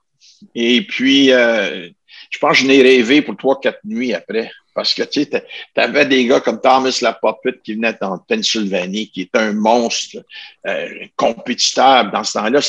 Et 0.55 0.81
puis, 0.83 1.31
euh, 1.31 1.89
je 2.29 2.37
pense 2.39 2.57
que 2.57 2.63
je 2.63 2.67
n'ai 2.67 2.81
rêvé 2.81 3.21
pour 3.21 3.35
trois, 3.35 3.59
quatre 3.59 3.79
nuits 3.83 4.13
après. 4.13 4.49
Parce 4.73 4.93
que 4.93 5.03
tu 5.03 5.23
sais, 5.23 5.43
avais 5.75 6.05
des 6.05 6.25
gars 6.25 6.39
comme 6.39 6.61
Thomas 6.61 6.97
Lapopit 7.01 7.59
qui 7.63 7.73
venait 7.73 7.97
en 8.01 8.17
Pennsylvanie, 8.17 9.09
qui 9.09 9.21
est 9.21 9.35
un 9.35 9.51
monstre 9.51 10.23
euh, 10.65 10.87
compétiteur. 11.17 12.09
Dans 12.11 12.23
ce 12.23 12.33
temps-là, 12.33 12.59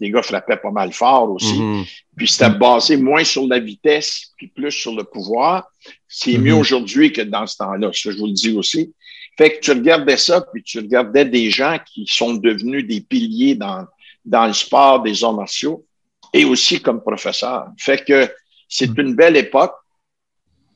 les 0.00 0.10
gars 0.10 0.22
frappaient 0.22 0.56
pas 0.56 0.72
mal 0.72 0.92
fort 0.92 1.30
aussi. 1.30 1.60
Mm-hmm. 1.60 1.86
Puis 2.16 2.28
c'était 2.28 2.50
basé 2.50 2.96
moins 2.96 3.22
sur 3.22 3.46
la 3.46 3.60
vitesse, 3.60 4.32
puis 4.36 4.48
plus 4.48 4.72
sur 4.72 4.96
le 4.96 5.04
pouvoir. 5.04 5.70
C'est 6.08 6.38
mieux 6.38 6.54
mm-hmm. 6.54 6.58
aujourd'hui 6.58 7.12
que 7.12 7.22
dans 7.22 7.46
ce 7.46 7.58
temps-là, 7.58 7.90
ça 7.92 8.10
je 8.10 8.16
vous 8.16 8.26
le 8.26 8.32
dis 8.32 8.50
aussi. 8.50 8.92
Fait 9.38 9.50
que 9.50 9.60
tu 9.60 9.70
regardais 9.70 10.16
ça, 10.16 10.44
puis 10.52 10.64
tu 10.64 10.78
regardais 10.78 11.24
des 11.24 11.50
gens 11.50 11.78
qui 11.86 12.04
sont 12.06 12.34
devenus 12.34 12.84
des 12.86 13.00
piliers 13.00 13.54
dans, 13.54 13.86
dans 14.30 14.46
le 14.46 14.52
sport 14.52 15.02
des 15.02 15.24
arts 15.24 15.34
martiaux 15.34 15.84
et 16.32 16.44
aussi 16.44 16.80
comme 16.80 17.02
professeur. 17.02 17.66
Fait 17.76 18.04
que 18.04 18.32
c'est 18.68 18.96
mm. 18.96 19.00
une 19.00 19.14
belle 19.14 19.36
époque. 19.36 19.74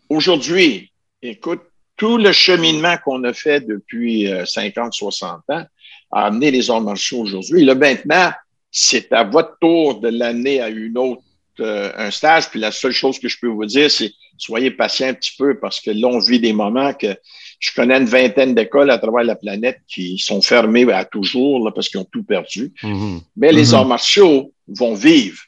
Aujourd'hui, 0.08 0.90
écoute, 1.22 1.62
tout 1.96 2.18
le 2.18 2.32
cheminement 2.32 2.96
qu'on 3.04 3.22
a 3.22 3.32
fait 3.32 3.60
depuis 3.60 4.28
50, 4.44 4.86
euh, 4.86 4.90
60 4.90 5.40
ans 5.50 5.64
a 6.10 6.26
amené 6.26 6.50
les 6.50 6.68
arts 6.68 6.80
martiaux 6.80 7.20
aujourd'hui. 7.20 7.64
Là, 7.64 7.76
maintenant, 7.76 8.32
c'est 8.72 9.12
à 9.12 9.22
votre 9.22 9.56
tour 9.60 10.00
de 10.00 10.08
l'année 10.08 10.60
à 10.60 10.68
une 10.68 10.98
autre 10.98 11.22
euh, 11.60 11.92
un 11.96 12.10
stage. 12.10 12.50
Puis 12.50 12.58
la 12.58 12.72
seule 12.72 12.92
chose 12.92 13.20
que 13.20 13.28
je 13.28 13.38
peux 13.38 13.46
vous 13.46 13.66
dire, 13.66 13.88
c'est 13.88 14.10
soyez 14.36 14.72
patient 14.72 15.06
un 15.06 15.14
petit 15.14 15.34
peu 15.38 15.56
parce 15.60 15.80
que 15.80 15.92
là, 15.92 16.08
on 16.08 16.18
vit 16.18 16.40
des 16.40 16.52
moments 16.52 16.92
que 16.92 17.16
je 17.58 17.72
connais 17.74 17.98
une 17.98 18.06
vingtaine 18.06 18.54
d'écoles 18.54 18.90
à 18.90 18.98
travers 18.98 19.24
la 19.24 19.36
planète 19.36 19.80
qui 19.88 20.18
sont 20.18 20.42
fermées 20.42 20.90
à 20.92 21.04
toujours 21.04 21.64
là, 21.64 21.72
parce 21.72 21.88
qu'ils 21.88 22.00
ont 22.00 22.08
tout 22.10 22.24
perdu. 22.24 22.72
Mm-hmm. 22.82 23.20
Mais 23.36 23.52
les 23.52 23.66
mm-hmm. 23.66 23.74
arts 23.74 23.86
martiaux 23.86 24.52
vont 24.68 24.94
vivre, 24.94 25.38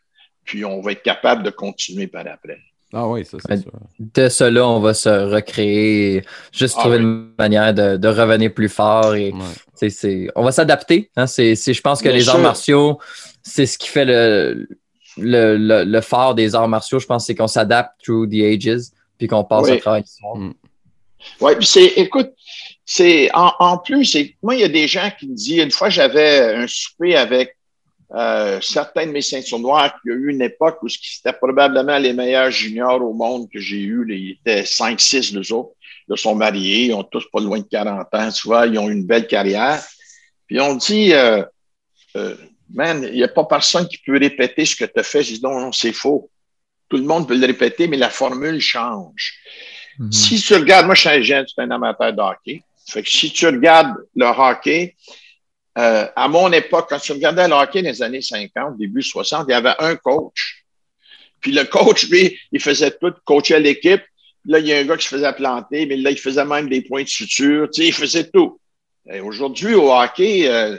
puis 0.44 0.64
on 0.64 0.80
va 0.80 0.92
être 0.92 1.02
capable 1.02 1.42
de 1.42 1.50
continuer 1.50 2.06
par 2.06 2.26
après. 2.26 2.58
Ah 2.92 3.08
oui, 3.08 3.24
ça, 3.24 3.36
c'est 3.46 3.58
sûr. 3.58 3.72
De 3.98 4.28
cela, 4.28 4.66
on 4.66 4.80
va 4.80 4.94
se 4.94 5.08
recréer, 5.08 6.22
juste 6.52 6.76
ah 6.78 6.82
trouver 6.82 6.98
une 6.98 7.32
manière 7.38 7.74
de, 7.74 8.08
revenir 8.08 8.54
plus 8.54 8.68
fort. 8.68 9.14
Et, 9.16 9.34
on 10.34 10.44
va 10.44 10.52
s'adapter. 10.52 11.10
Hein, 11.16 11.26
je 11.26 11.80
pense 11.80 12.00
que 12.00 12.08
les 12.08 12.28
arts 12.28 12.38
martiaux, 12.38 12.98
c'est 13.42 13.66
ce 13.66 13.76
qui 13.76 13.88
fait 13.88 14.04
le, 14.04 14.68
le, 15.18 15.84
le, 15.84 16.00
phare 16.00 16.34
des 16.34 16.54
arts 16.54 16.68
martiaux, 16.68 16.98
je 16.98 17.06
pense, 17.06 17.26
c'est 17.26 17.34
qu'on 17.34 17.48
s'adapte 17.48 17.92
through 18.04 18.28
the 18.28 18.40
ages, 18.40 18.86
puis 19.18 19.26
qu'on 19.26 19.44
passe 19.44 19.68
à 19.68 19.76
travers 19.78 20.00
l'histoire. 20.00 20.36
Mm. 20.36 20.54
Oui, 21.40 21.52
puis 21.56 21.66
c'est, 21.66 21.86
écoute, 21.96 22.32
c'est 22.84 23.28
en, 23.34 23.52
en 23.58 23.78
plus, 23.78 24.16
moi, 24.42 24.54
il 24.54 24.60
y 24.60 24.64
a 24.64 24.68
des 24.68 24.88
gens 24.88 25.10
qui 25.18 25.28
me 25.28 25.34
disent, 25.34 25.58
une 25.58 25.70
fois, 25.70 25.88
j'avais 25.88 26.54
un 26.54 26.66
souper 26.66 27.16
avec 27.16 27.56
euh, 28.14 28.60
certains 28.60 29.06
de 29.06 29.10
mes 29.10 29.22
ceintures 29.22 29.58
noires, 29.58 29.98
il 30.04 30.10
y 30.10 30.12
a 30.12 30.16
eu 30.16 30.30
une 30.30 30.42
époque 30.42 30.78
où 30.82 30.88
c'était 30.88 31.32
probablement 31.32 31.98
les 31.98 32.12
meilleurs 32.12 32.50
juniors 32.50 33.02
au 33.02 33.12
monde 33.12 33.48
que 33.50 33.58
j'ai 33.58 33.80
eu. 33.80 34.06
Ils 34.08 34.32
étaient 34.32 34.64
5, 34.64 35.00
6 35.00 35.32
deux 35.32 35.52
autres. 35.52 35.72
Ils 36.08 36.16
sont 36.16 36.36
mariés, 36.36 36.86
ils 36.86 36.94
ont 36.94 37.02
tous 37.02 37.24
pas 37.32 37.40
loin 37.40 37.58
de 37.58 37.64
40 37.64 38.14
ans, 38.14 38.30
tu 38.30 38.46
vois, 38.46 38.66
ils 38.66 38.78
ont 38.78 38.88
une 38.88 39.04
belle 39.04 39.26
carrière. 39.26 39.82
Puis 40.46 40.60
on 40.60 40.76
dit, 40.76 41.12
euh, 41.12 41.42
euh, 42.16 42.36
man, 42.72 43.02
il 43.02 43.14
n'y 43.14 43.24
a 43.24 43.28
pas 43.28 43.44
personne 43.44 43.88
qui 43.88 43.98
peut 43.98 44.16
répéter 44.16 44.64
ce 44.64 44.76
que 44.76 44.84
tu 44.84 45.00
as 45.00 45.02
fait. 45.02 45.24
Je 45.24 45.34
dis, 45.34 45.42
non, 45.42 45.58
non, 45.60 45.72
c'est 45.72 45.92
faux. 45.92 46.30
Tout 46.88 46.98
le 46.98 47.02
monde 47.02 47.26
peut 47.26 47.36
le 47.36 47.44
répéter, 47.44 47.88
mais 47.88 47.96
la 47.96 48.10
formule 48.10 48.60
change. 48.60 49.34
Mhm. 49.98 50.12
Si 50.12 50.40
tu 50.40 50.54
regardes, 50.54 50.86
moi, 50.86 50.94
je 50.94 51.00
suis 51.00 51.10
un 51.10 51.22
jeune, 51.22 51.46
je 51.46 51.62
un 51.62 51.70
amateur 51.70 52.12
de 52.12 52.20
hockey. 52.20 52.62
Si 53.04 53.32
tu 53.32 53.46
regardes 53.46 53.96
le 54.14 54.26
hockey, 54.26 54.94
euh, 55.78 56.06
à 56.14 56.28
mon 56.28 56.50
époque, 56.52 56.86
quand 56.88 56.98
tu 56.98 57.12
regardais 57.12 57.48
le 57.48 57.54
hockey 57.54 57.82
dans 57.82 57.90
les 57.90 58.02
années 58.02 58.22
50, 58.22 58.78
début 58.78 59.02
60, 59.02 59.46
il 59.48 59.52
y 59.52 59.54
avait 59.54 59.74
un 59.78 59.96
coach. 59.96 60.64
Puis 61.40 61.52
le 61.52 61.64
coach, 61.64 62.08
lui, 62.08 62.38
il 62.52 62.60
faisait 62.60 62.92
tout, 62.92 63.12
coachait 63.24 63.60
l'équipe. 63.60 64.02
Là, 64.46 64.58
il 64.60 64.66
y 64.66 64.72
a 64.72 64.78
un 64.78 64.84
gars 64.84 64.96
qui 64.96 65.04
se 65.04 65.14
faisait 65.14 65.32
planter, 65.32 65.86
mais 65.86 65.96
là, 65.96 66.10
il 66.10 66.18
faisait 66.18 66.44
même 66.44 66.68
des 66.68 66.80
points 66.82 67.02
de 67.02 67.08
suture. 67.08 67.68
Tu 67.70 67.82
sais, 67.82 67.88
il 67.88 67.92
faisait 67.92 68.30
tout. 68.30 68.60
Aujourd'hui, 69.22 69.74
au 69.74 69.92
hockey, 69.92 70.48
euh, 70.48 70.78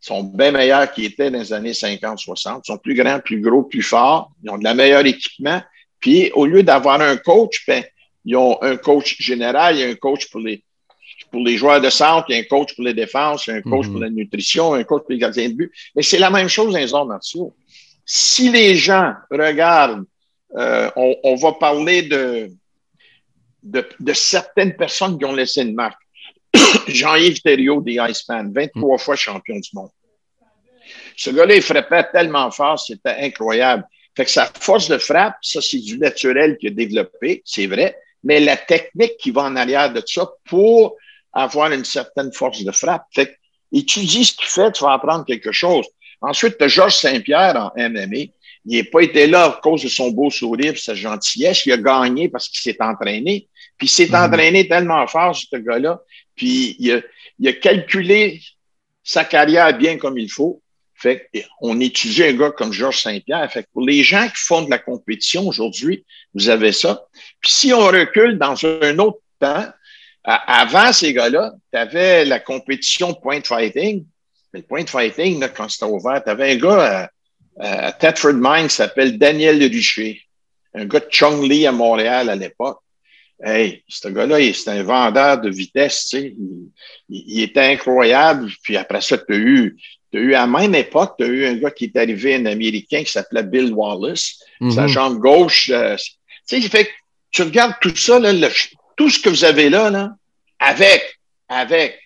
sont 0.00 0.22
bien 0.22 0.50
meilleurs 0.50 0.90
qu'ils 0.92 1.06
étaient 1.06 1.30
dans 1.30 1.38
les 1.38 1.52
années 1.52 1.72
50-60. 1.72 2.62
Ils 2.64 2.66
sont 2.66 2.78
plus 2.78 2.94
grands, 2.94 3.20
plus 3.20 3.40
gros, 3.40 3.62
plus 3.62 3.82
forts. 3.82 4.30
Ils 4.42 4.50
ont 4.50 4.58
de 4.58 4.64
la 4.64 4.74
meilleure 4.74 5.04
équipement. 5.04 5.60
Puis, 5.98 6.30
au 6.32 6.46
lieu 6.46 6.62
d'avoir 6.62 7.00
un 7.00 7.16
coach, 7.18 7.64
ben, 7.66 7.84
ils 8.24 8.36
ont 8.36 8.62
un 8.62 8.76
coach 8.76 9.16
général, 9.20 9.76
il 9.76 9.80
y 9.80 9.84
a 9.84 9.88
un 9.88 9.94
coach 9.94 10.30
pour 10.30 10.40
les, 10.40 10.62
pour 11.30 11.40
les 11.40 11.56
joueurs 11.56 11.80
de 11.80 11.90
centre, 11.90 12.26
il 12.28 12.36
y 12.36 12.38
a 12.38 12.40
un 12.40 12.44
coach 12.44 12.74
pour 12.74 12.84
les 12.84 12.94
défenses, 12.94 13.46
il 13.46 13.50
y 13.50 13.52
a 13.54 13.56
un 13.56 13.62
coach 13.62 13.86
pour 13.86 13.96
mhm. 13.96 14.02
la 14.02 14.10
nutrition, 14.10 14.74
un 14.74 14.84
coach 14.84 15.02
pour 15.02 15.12
les 15.12 15.18
gardiens 15.18 15.48
de 15.48 15.54
but. 15.54 15.72
Mais 15.94 16.02
c'est 16.02 16.18
la 16.18 16.30
même 16.30 16.48
chose 16.48 16.72
dans 16.72 16.78
les 16.78 16.94
arts 16.94 17.06
martiaux. 17.06 17.54
Si 18.04 18.50
les 18.50 18.76
gens 18.76 19.14
regardent, 19.30 20.04
euh, 20.56 20.90
on, 20.96 21.16
on, 21.22 21.34
va 21.36 21.52
parler 21.52 22.02
de, 22.02 22.50
de, 23.62 23.86
de, 24.00 24.12
certaines 24.12 24.74
personnes 24.76 25.16
qui 25.16 25.24
ont 25.24 25.32
laissé 25.32 25.62
une 25.62 25.74
marque. 25.74 26.00
Jean-Yves 26.88 27.40
Thériault 27.40 27.80
des 27.82 27.98
Iceman, 28.00 28.52
23 28.52 28.98
fois 28.98 29.14
champion 29.14 29.56
du 29.60 29.70
monde. 29.74 29.90
Ce 31.16 31.30
gars-là, 31.30 31.54
il 31.54 31.62
frappait 31.62 32.06
tellement 32.12 32.50
fort, 32.50 32.80
c'était 32.80 33.16
incroyable. 33.20 33.84
Fait 34.16 34.24
que 34.24 34.30
sa 34.30 34.46
force 34.46 34.88
de 34.88 34.98
frappe, 34.98 35.36
ça, 35.40 35.60
c'est 35.60 35.78
du 35.78 35.98
naturel 35.98 36.56
qu'il 36.58 36.70
a 36.70 36.74
développé, 36.74 37.42
c'est 37.44 37.66
vrai, 37.66 37.96
mais 38.24 38.40
la 38.40 38.56
technique 38.56 39.16
qui 39.18 39.30
va 39.30 39.42
en 39.42 39.56
arrière 39.56 39.92
de 39.92 40.02
ça 40.06 40.28
pour 40.44 40.96
avoir 41.32 41.72
une 41.72 41.84
certaine 41.84 42.32
force 42.32 42.62
de 42.62 42.72
frappe. 42.72 43.06
Fait 43.14 43.26
que, 43.26 43.32
étudie 43.72 44.24
ce 44.24 44.34
qu'il 44.34 44.46
fait, 44.46 44.72
tu 44.72 44.84
vas 44.84 44.92
apprendre 44.92 45.24
quelque 45.24 45.52
chose. 45.52 45.86
Ensuite, 46.20 46.58
tu 46.58 46.64
as 46.64 46.68
Georges 46.68 46.96
Saint-Pierre 46.96 47.56
en 47.56 47.72
MMA. 47.76 48.32
Il 48.66 48.78
n'a 48.78 48.84
pas 48.90 49.00
été 49.00 49.26
là 49.26 49.44
à 49.44 49.60
cause 49.62 49.82
de 49.82 49.88
son 49.88 50.10
beau 50.10 50.30
sourire 50.30 50.74
et 50.74 50.76
sa 50.76 50.94
gentillesse. 50.94 51.64
Il 51.64 51.72
a 51.72 51.78
gagné 51.78 52.28
parce 52.28 52.48
qu'il 52.48 52.60
s'est 52.60 52.76
entraîné. 52.80 53.48
Puis 53.78 53.86
il 53.86 53.90
s'est 53.90 54.08
mhm. 54.08 54.16
entraîné 54.16 54.68
tellement 54.68 55.06
fort, 55.06 55.34
ce 55.34 55.56
gars-là. 55.56 56.02
Puis 56.36 56.76
il 56.78 56.92
a, 56.92 57.00
il 57.38 57.48
a 57.48 57.52
calculé 57.54 58.40
sa 59.02 59.24
carrière 59.24 59.76
bien 59.76 59.96
comme 59.96 60.18
il 60.18 60.30
faut. 60.30 60.60
Fait 61.00 61.30
on 61.60 61.80
étudie 61.80 62.24
un 62.24 62.34
gars 62.34 62.50
comme 62.50 62.72
Georges 62.72 63.00
Saint-Pierre. 63.02 63.50
Fait 63.50 63.66
pour 63.72 63.82
les 63.82 64.02
gens 64.02 64.28
qui 64.28 64.42
font 64.44 64.62
de 64.62 64.70
la 64.70 64.78
compétition 64.78 65.48
aujourd'hui, 65.48 66.04
vous 66.34 66.48
avez 66.48 66.72
ça. 66.72 67.04
Puis 67.40 67.50
si 67.50 67.72
on 67.72 67.86
recule 67.86 68.38
dans 68.38 68.54
un 68.64 68.98
autre 68.98 69.20
temps, 69.38 69.66
avant 70.24 70.92
ces 70.92 71.14
gars-là, 71.14 71.52
tu 71.72 71.78
avais 71.78 72.24
la 72.24 72.38
compétition 72.38 73.14
point 73.14 73.40
fighting. 73.42 74.04
Mais 74.52 74.60
le 74.60 74.66
point 74.66 74.84
fighting, 74.84 75.40
là, 75.40 75.48
quand 75.48 75.68
c'était 75.68 75.86
ouvert, 75.86 76.22
tu 76.22 76.30
avais 76.30 76.52
un 76.52 76.56
gars 76.56 77.10
à, 77.58 77.86
à 77.86 77.92
Thetford 77.92 78.34
Mine 78.34 78.68
qui 78.68 78.74
s'appelle 78.74 79.18
Daniel 79.18 79.62
Richer, 79.62 80.20
un 80.74 80.84
gars 80.84 81.00
de 81.00 81.08
Chung 81.10 81.48
Lee 81.48 81.66
à 81.66 81.72
Montréal 81.72 82.28
à 82.28 82.36
l'époque. 82.36 82.80
Hey, 83.42 83.82
ce 83.88 84.08
gars-là, 84.08 84.38
c'est 84.52 84.68
un 84.68 84.82
vendeur 84.82 85.40
de 85.40 85.48
vitesse, 85.48 86.08
tu 86.08 86.18
sais. 86.18 86.34
Il, 87.08 87.42
était 87.42 87.60
incroyable. 87.60 88.50
Puis 88.62 88.76
après 88.76 89.00
ça, 89.00 89.16
tu 89.16 89.32
as 89.32 89.36
eu, 89.36 89.76
as 90.18 90.20
eu 90.20 90.34
à 90.34 90.40
la 90.40 90.46
même 90.46 90.74
époque, 90.74 91.14
tu 91.18 91.24
as 91.24 91.28
eu 91.28 91.46
un 91.46 91.54
gars 91.54 91.70
qui 91.70 91.84
est 91.84 91.96
arrivé, 91.96 92.34
un 92.34 92.46
Américain 92.46 93.02
qui 93.04 93.10
s'appelait 93.10 93.42
Bill 93.42 93.72
Wallace. 93.72 94.40
Sa 94.70 94.82
mhm. 94.82 94.88
jambe 94.88 95.18
gauche. 95.18 95.70
Euh, 95.70 95.96
tu 96.48 96.60
sais, 96.60 96.68
fait 96.68 96.88
tu 97.30 97.42
regardes 97.42 97.74
tout 97.80 97.94
ça, 97.94 98.18
là, 98.18 98.32
tout 98.96 99.08
ce 99.08 99.18
que 99.18 99.28
vous 99.28 99.44
avez 99.44 99.70
là, 99.70 99.88
là, 99.90 100.10
avec, 100.58 101.18
avec 101.48 101.98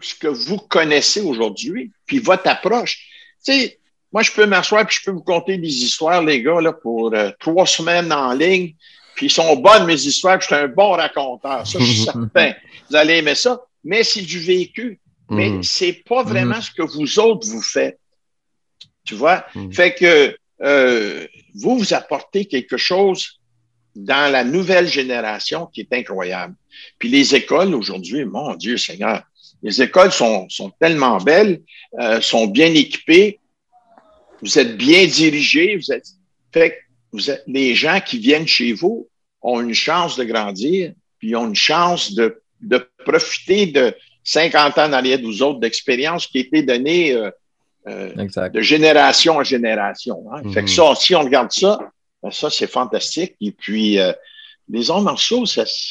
ce 0.00 0.14
que 0.14 0.26
vous 0.26 0.58
connaissez 0.58 1.20
aujourd'hui, 1.20 1.90
puis 2.06 2.18
votre 2.18 2.48
approche. 2.48 3.06
Tu 3.44 3.52
sais, 3.52 3.78
moi, 4.12 4.22
je 4.22 4.32
peux 4.32 4.46
m'asseoir 4.46 4.86
puis 4.86 4.98
je 5.00 5.04
peux 5.04 5.10
vous 5.12 5.22
conter 5.22 5.58
des 5.58 5.84
histoires, 5.84 6.22
les 6.22 6.42
gars, 6.42 6.60
là, 6.60 6.72
pour 6.72 7.14
euh, 7.14 7.30
trois 7.38 7.66
semaines 7.66 8.12
en 8.12 8.32
ligne. 8.32 8.74
Puis 9.14 9.26
ils 9.26 9.30
sont 9.30 9.56
bonnes, 9.56 9.86
mes 9.86 9.94
histoires, 9.94 10.38
puis 10.38 10.48
je 10.50 10.54
suis 10.54 10.64
un 10.64 10.68
bon 10.68 10.90
raconteur. 10.90 11.66
Ça, 11.66 11.78
je 11.78 11.84
suis 11.84 12.02
certain. 12.04 12.52
Vous 12.90 12.96
allez 12.96 13.18
aimer 13.18 13.34
ça. 13.34 13.60
Mais 13.84 14.04
c'est 14.04 14.22
du 14.22 14.40
vécu. 14.40 14.98
Mais 15.30 15.50
mm. 15.50 15.62
c'est 15.62 16.04
pas 16.08 16.22
vraiment 16.22 16.60
ce 16.60 16.70
que 16.70 16.82
vous 16.82 17.18
autres 17.18 17.48
vous 17.48 17.62
faites. 17.62 17.98
Tu 19.04 19.14
vois? 19.14 19.44
Mm. 19.54 19.72
Fait 19.72 19.94
que 19.94 20.36
euh, 20.62 21.26
vous, 21.54 21.78
vous 21.78 21.94
apportez 21.94 22.46
quelque 22.46 22.76
chose 22.76 23.40
dans 23.94 24.30
la 24.30 24.44
nouvelle 24.44 24.88
génération 24.88 25.66
qui 25.66 25.80
est 25.80 25.92
incroyable. 25.92 26.54
Puis 26.98 27.08
les 27.08 27.34
écoles 27.34 27.74
aujourd'hui, 27.74 28.24
mon 28.24 28.54
Dieu 28.54 28.76
Seigneur, 28.76 29.22
les 29.62 29.80
écoles 29.82 30.12
sont, 30.12 30.48
sont 30.48 30.70
tellement 30.78 31.18
belles, 31.18 31.62
euh, 31.98 32.20
sont 32.20 32.46
bien 32.46 32.72
équipées, 32.74 33.40
vous 34.42 34.58
êtes 34.58 34.76
bien 34.76 35.06
dirigés, 35.06 35.76
vous 35.76 35.92
êtes. 35.92 36.06
Fait 36.52 36.78
vous 37.12 37.30
êtes, 37.30 37.42
les 37.46 37.74
gens 37.74 38.00
qui 38.00 38.18
viennent 38.18 38.46
chez 38.46 38.72
vous 38.72 39.08
ont 39.40 39.60
une 39.60 39.74
chance 39.74 40.16
de 40.16 40.24
grandir, 40.24 40.92
puis 41.18 41.34
ont 41.34 41.48
une 41.48 41.54
chance 41.54 42.14
de, 42.14 42.42
de 42.60 42.86
profiter 43.04 43.66
de 43.66 43.94
50 44.26 44.78
ans 44.78 44.88
d'arrière 44.88 45.20
vous 45.22 45.42
autres 45.42 45.60
d'expérience 45.60 46.26
qui 46.26 46.38
a 46.38 46.40
été 46.42 46.62
donnée 46.62 47.14
euh, 47.14 47.30
euh, 47.86 48.48
de 48.52 48.60
génération 48.60 49.36
en 49.36 49.44
génération. 49.44 50.24
Hein. 50.32 50.42
Fait 50.52 50.64
que 50.64 50.68
mm-hmm. 50.68 50.94
ça, 50.94 51.00
si 51.00 51.14
on 51.14 51.20
regarde 51.20 51.52
ça, 51.52 51.78
ben 52.22 52.32
ça, 52.32 52.50
c'est 52.50 52.66
fantastique. 52.66 53.34
Et 53.40 53.52
puis, 53.52 54.00
euh, 54.00 54.12
les 54.68 54.90
arts 54.90 55.00
martiaux, 55.00 55.44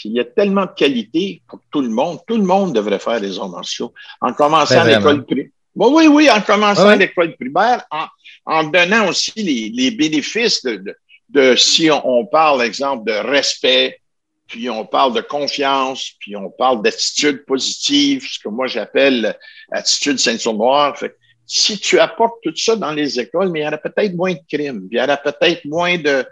il 0.03 0.11
y 0.11 0.19
a 0.19 0.25
tellement 0.25 0.65
de 0.65 0.73
qualité 0.75 1.41
pour 1.47 1.61
tout 1.71 1.81
le 1.81 1.87
monde. 1.89 2.19
Tout 2.27 2.35
le 2.35 2.43
monde 2.43 2.75
devrait 2.75 2.99
faire 2.99 3.21
des 3.21 3.39
arts 3.39 3.49
martiaux. 3.49 3.93
En 4.19 4.33
commençant 4.33 4.83
ben, 4.83 4.97
l'école 4.97 5.25
primaire. 5.25 5.49
oui, 5.75 6.07
oui, 6.07 6.29
en 6.29 6.41
commençant 6.41 6.93
l'école 6.95 7.37
primaire, 7.37 7.85
en, 7.89 8.05
en, 8.45 8.63
donnant 8.65 9.07
aussi 9.07 9.31
les, 9.37 9.71
les 9.73 9.91
bénéfices 9.91 10.61
de, 10.61 10.93
de, 11.29 11.55
si 11.55 11.89
on, 11.89 12.25
parle, 12.25 12.63
exemple, 12.63 13.09
de 13.09 13.13
respect, 13.13 14.01
puis 14.47 14.69
on 14.69 14.85
parle 14.85 15.13
de 15.13 15.21
confiance, 15.21 16.11
puis 16.19 16.35
on 16.35 16.49
parle 16.49 16.81
d'attitude 16.81 17.45
positive, 17.45 18.25
ce 18.29 18.39
que 18.39 18.49
moi 18.49 18.67
j'appelle 18.67 19.35
attitude 19.71 20.19
ceinture 20.19 20.95
Fait 20.97 21.15
si 21.47 21.79
tu 21.79 21.99
apportes 21.99 22.37
tout 22.43 22.55
ça 22.55 22.75
dans 22.75 22.91
les 22.91 23.19
écoles, 23.19 23.49
mais 23.49 23.59
il 23.59 23.63
y 23.63 23.67
aurait 23.67 23.81
peut-être 23.81 24.15
moins 24.15 24.33
de 24.33 24.39
crimes, 24.51 24.87
il 24.91 24.97
y 24.97 25.01
aurait 25.01 25.21
peut-être 25.23 25.65
moins 25.65 25.97
de 25.97 26.25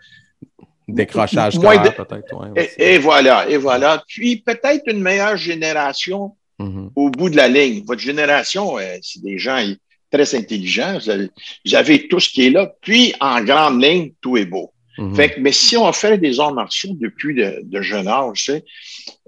décrochage 0.87 1.57
moins 1.57 1.77
peut-être. 1.79 2.53
et, 2.77 2.97
voilà, 2.97 3.49
et 3.49 3.57
voilà. 3.57 4.03
Puis 4.07 4.37
peut-être 4.37 4.83
une 4.87 5.01
meilleure 5.01 5.37
génération 5.37 6.35
mm-hmm. 6.59 6.89
au 6.95 7.09
bout 7.09 7.29
de 7.29 7.37
la 7.37 7.47
ligne. 7.47 7.83
Votre 7.85 8.01
génération, 8.01 8.77
euh, 8.77 8.97
c'est 9.01 9.21
des 9.21 9.37
gens 9.37 9.63
très 10.11 10.35
intelligents. 10.35 10.99
Vous 10.99 11.75
avez, 11.75 12.07
tout 12.07 12.19
ce 12.19 12.29
qui 12.29 12.47
est 12.47 12.49
là. 12.49 12.71
Puis 12.81 13.13
en 13.19 13.41
grande 13.43 13.81
ligne, 13.81 14.11
tout 14.21 14.37
est 14.37 14.45
beau. 14.45 14.72
Mm-hmm. 14.97 15.15
Fait 15.15 15.35
mais 15.39 15.51
si 15.51 15.75
on 15.75 15.91
fait 15.91 16.17
des 16.17 16.39
arts 16.39 16.53
martiaux 16.53 16.91
depuis 16.99 17.35
de, 17.35 17.81
jeune 17.81 18.07
âge, 18.07 18.37
tu 18.37 18.43
sais, 18.43 18.65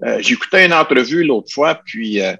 euh, 0.04 0.18
j'écoutais 0.20 0.66
une 0.66 0.72
entrevue 0.72 1.24
l'autre 1.24 1.52
fois, 1.52 1.74
puis 1.84 2.20
euh, 2.20 2.34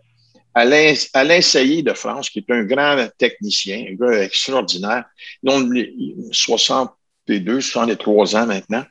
Alain, 0.55 0.95
Alain 1.13 1.39
de 1.39 1.93
France, 1.93 2.31
qui 2.31 2.39
est 2.39 2.51
un 2.51 2.65
grand 2.65 3.09
technicien, 3.19 3.87
un 3.91 3.95
gars 3.95 4.23
extraordinaire, 4.23 5.05
ils 5.43 5.51
ont 5.51 5.69
62, 6.33 7.61
63 7.61 8.37
ans 8.37 8.47
maintenant, 8.47 8.85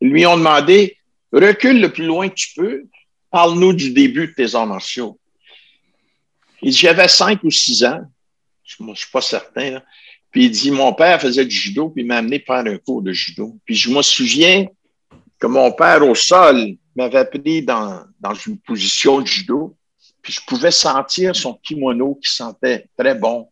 ils 0.00 0.08
lui 0.08 0.26
ont 0.26 0.36
demandé 0.36 0.96
recule 1.32 1.80
le 1.80 1.92
plus 1.92 2.06
loin 2.06 2.28
que 2.28 2.34
tu 2.34 2.48
peux, 2.54 2.84
parle-nous 3.30 3.72
du 3.72 3.90
début 3.92 4.28
de 4.28 4.32
tes 4.32 4.54
arts 4.54 4.66
martiaux. 4.66 5.18
Il 6.60 6.70
dit 6.70 6.78
J'avais 6.78 7.08
cinq 7.08 7.42
ou 7.44 7.50
six 7.50 7.84
ans, 7.84 8.00
je 8.64 8.82
ne 8.82 8.94
suis 8.94 9.10
pas 9.10 9.20
certain, 9.20 9.82
puis 10.32 10.46
il 10.46 10.50
dit 10.50 10.70
Mon 10.70 10.92
père 10.94 11.20
faisait 11.20 11.44
du 11.44 11.54
judo, 11.54 11.90
puis 11.90 12.02
il 12.02 12.06
m'a 12.06 12.16
amené 12.16 12.40
faire 12.40 12.64
un 12.66 12.78
cours 12.78 13.02
de 13.02 13.12
judo. 13.12 13.56
Puis 13.64 13.76
je 13.76 13.90
me 13.90 14.02
souviens 14.02 14.66
que 15.38 15.46
mon 15.46 15.70
père 15.72 16.04
au 16.04 16.14
sol 16.14 16.76
m'avait 16.96 17.26
pris 17.26 17.62
dans, 17.62 18.02
dans 18.18 18.34
une 18.34 18.58
position 18.58 19.20
de 19.20 19.26
judo, 19.26 19.76
puis 20.22 20.32
je 20.32 20.40
pouvais 20.46 20.70
sentir 20.70 21.36
son 21.36 21.54
kimono 21.54 22.18
qui 22.22 22.32
sentait 22.32 22.88
très 22.98 23.14
bon. 23.14 23.48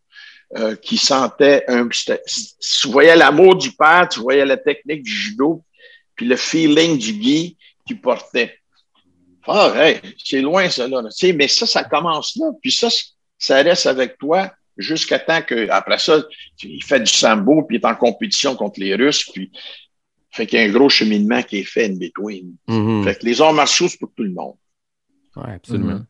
Euh, 0.58 0.74
qui 0.74 0.96
sentait 0.96 1.62
un. 1.68 1.86
Tu 1.88 2.88
voyais 2.88 3.14
l'amour 3.14 3.54
du 3.54 3.70
père, 3.70 4.08
tu 4.10 4.18
voyais 4.18 4.44
la 4.44 4.56
technique 4.56 5.04
du 5.04 5.12
judo, 5.12 5.62
puis 6.16 6.26
le 6.26 6.34
feeling 6.34 6.98
du 6.98 7.12
Guy 7.12 7.56
qui 7.86 7.94
portait. 7.94 8.58
Ah, 9.46 9.72
hey, 9.76 10.00
c'est 10.18 10.40
loin 10.40 10.68
ça, 10.68 10.88
là. 10.88 11.02
mais 11.36 11.46
ça, 11.46 11.66
ça 11.66 11.84
commence 11.84 12.34
là. 12.34 12.50
Puis 12.60 12.72
ça, 12.72 12.88
ça 13.38 13.62
reste 13.62 13.86
avec 13.86 14.18
toi 14.18 14.50
jusqu'à 14.80 15.18
temps 15.18 15.42
que, 15.42 15.68
après 15.70 15.98
ça, 15.98 16.22
il 16.62 16.82
fait 16.82 17.00
du 17.00 17.12
sambo, 17.12 17.62
puis 17.62 17.76
il 17.76 17.80
est 17.80 17.86
en 17.86 17.94
compétition 17.94 18.56
contre 18.56 18.80
les 18.80 18.94
Russes, 18.94 19.30
puis 19.32 19.50
fait 20.30 20.46
qu'il 20.46 20.58
y 20.58 20.62
a 20.62 20.64
un 20.64 20.72
gros 20.72 20.88
cheminement 20.88 21.42
qui 21.42 21.58
est 21.58 21.64
fait 21.64 21.86
in 21.86 21.96
between. 21.96 22.54
Mm-hmm. 22.68 23.04
Fait 23.04 23.18
que 23.18 23.26
les 23.26 23.40
arts 23.40 23.52
martiaux, 23.52 23.88
c'est 23.88 23.98
pour 23.98 24.12
tout 24.16 24.22
le 24.22 24.32
monde. 24.32 24.54
Oui, 25.36 25.50
absolument. 25.54 25.94
Mm-hmm. 25.94 26.06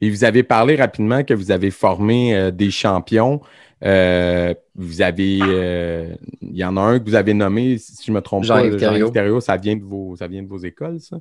Et 0.00 0.10
vous 0.10 0.24
avez 0.24 0.42
parlé 0.42 0.76
rapidement 0.76 1.24
que 1.24 1.34
vous 1.34 1.50
avez 1.50 1.70
formé 1.70 2.34
euh, 2.34 2.50
des 2.50 2.70
champions. 2.70 3.40
Euh, 3.82 4.52
vous 4.74 5.02
avez, 5.02 5.38
euh, 5.42 6.14
il 6.42 6.56
y 6.56 6.64
en 6.64 6.76
a 6.76 6.80
un 6.80 6.98
que 6.98 7.04
vous 7.04 7.14
avez 7.14 7.34
nommé, 7.34 7.78
si 7.78 8.04
je 8.04 8.10
ne 8.10 8.16
me 8.16 8.20
trompe 8.20 8.46
pas, 8.46 8.60
Jean-Yves 8.60 8.78
ça 8.78 9.56
vient, 9.56 9.76
de 9.76 9.84
vos, 9.84 10.16
ça 10.16 10.26
vient 10.26 10.42
de 10.42 10.48
vos 10.48 10.58
écoles, 10.58 11.00
ça? 11.00 11.16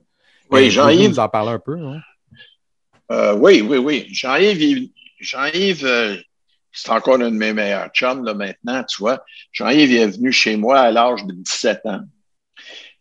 Oui, 0.49 0.69
Jean-Yves. 0.69 1.11
Vous 1.11 1.19
en 1.19 1.29
parlez 1.29 1.51
un 1.51 1.59
peu, 1.59 1.77
hein? 1.77 2.01
oui, 3.37 3.61
oui, 3.61 3.77
oui. 3.77 4.07
Jean-Yves, 4.09 4.89
Jean-Yves 5.19 6.23
c'est 6.73 6.89
encore 6.89 7.15
un 7.15 7.29
de 7.29 7.37
mes 7.37 7.53
meilleurs 7.53 7.89
chums, 7.89 8.25
là, 8.25 8.33
maintenant, 8.33 8.83
tu 8.83 8.97
vois. 8.97 9.23
Jean-Yves 9.51 9.93
est 9.93 10.07
venu 10.07 10.31
chez 10.31 10.57
moi 10.57 10.79
à 10.79 10.91
l'âge 10.91 11.23
de 11.23 11.33
17 11.33 11.85
ans. 11.85 12.01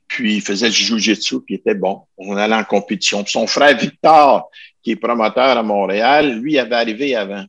Puis, 0.07 0.37
il 0.37 0.43
faisait 0.43 0.69
du 0.69 0.76
jiu-jitsu, 0.76 1.41
puis 1.41 1.55
il 1.55 1.59
était 1.59 1.75
bon. 1.75 2.02
On 2.19 2.37
allait 2.37 2.55
en 2.55 2.64
compétition. 2.64 3.25
son 3.25 3.47
frère 3.47 3.76
Victor, 3.76 4.50
qui 4.83 4.93
est 4.93 4.97
promoteur 4.97 5.57
à 5.57 5.62
Montréal, 5.62 6.38
lui, 6.38 6.59
avait 6.59 6.75
arrivé 6.75 7.17
avant. 7.17 7.47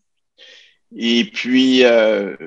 Et 0.96 1.26
puis, 1.26 1.84
euh, 1.84 2.38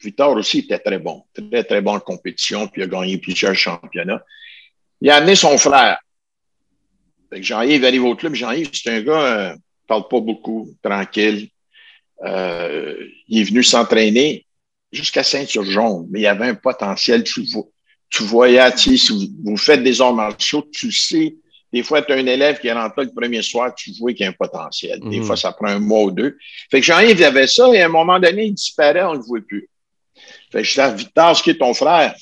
Victor 0.00 0.36
aussi 0.36 0.60
était 0.60 0.78
très 0.78 0.98
bon, 0.98 1.24
très, 1.34 1.64
très 1.64 1.80
bon 1.80 1.96
en 1.96 2.00
compétition, 2.00 2.68
puis 2.68 2.82
il 2.82 2.84
a 2.84 2.86
gagné 2.86 3.18
plusieurs 3.18 3.56
championnats. 3.56 4.22
Il 5.00 5.10
a 5.10 5.16
amené 5.16 5.34
son 5.34 5.58
frère. 5.58 5.98
Jean-Yves 7.32 7.84
arrive 7.84 8.04
au 8.04 8.14
club. 8.14 8.34
Jean-Yves, 8.34 8.70
c'est 8.72 8.90
un 8.90 9.00
gars, 9.00 9.22
euh, 9.22 9.56
parle 9.88 10.06
pas 10.06 10.20
beaucoup, 10.20 10.68
tranquille. 10.82 11.48
Euh, 12.24 12.94
il 13.28 13.40
est 13.40 13.44
venu 13.44 13.62
s'entraîner 13.62 14.46
jusqu'à 14.92 15.22
Saint-Urgeon, 15.22 16.06
mais 16.10 16.20
il 16.20 16.22
y 16.22 16.26
avait 16.26 16.48
un 16.48 16.54
potentiel. 16.54 17.24
Tu, 17.24 17.44
tu 18.10 18.22
voyais, 18.22 18.60
si 18.76 18.96
vous, 19.44 19.56
faites 19.56 19.82
des 19.82 20.00
arts 20.00 20.14
martiaux, 20.14 20.66
tu 20.72 20.92
sais 20.92 21.36
des 21.74 21.82
fois, 21.82 22.02
tu 22.02 22.12
as 22.12 22.14
un 22.14 22.26
élève 22.26 22.60
qui 22.60 22.70
rentre 22.70 23.02
le 23.02 23.10
premier 23.10 23.42
soir, 23.42 23.74
tu 23.74 23.90
vois 23.98 24.12
qu'il 24.12 24.22
y 24.22 24.26
a 24.26 24.28
un 24.28 24.32
potentiel. 24.32 25.00
Des 25.00 25.18
mhm. 25.18 25.24
fois, 25.24 25.36
ça 25.36 25.50
prend 25.50 25.66
un 25.66 25.80
mois 25.80 26.04
ou 26.04 26.12
deux. 26.12 26.38
Fait 26.70 26.78
que 26.78 26.86
Jean-Yves 26.86 27.20
avait 27.24 27.48
ça 27.48 27.68
et 27.74 27.82
à 27.82 27.86
un 27.86 27.88
moment 27.88 28.20
donné, 28.20 28.44
il 28.44 28.54
disparaît, 28.54 29.02
on 29.02 29.14
ne 29.14 29.18
le 29.18 29.24
voit 29.24 29.40
plus. 29.40 29.68
Fait 30.52 30.58
que 30.58 30.62
je 30.62 30.80
dis, 30.80 30.96
Victor, 30.98 31.36
ce 31.36 31.42
qui 31.42 31.50
est 31.50 31.58
ton 31.58 31.74
frère? 31.74 32.14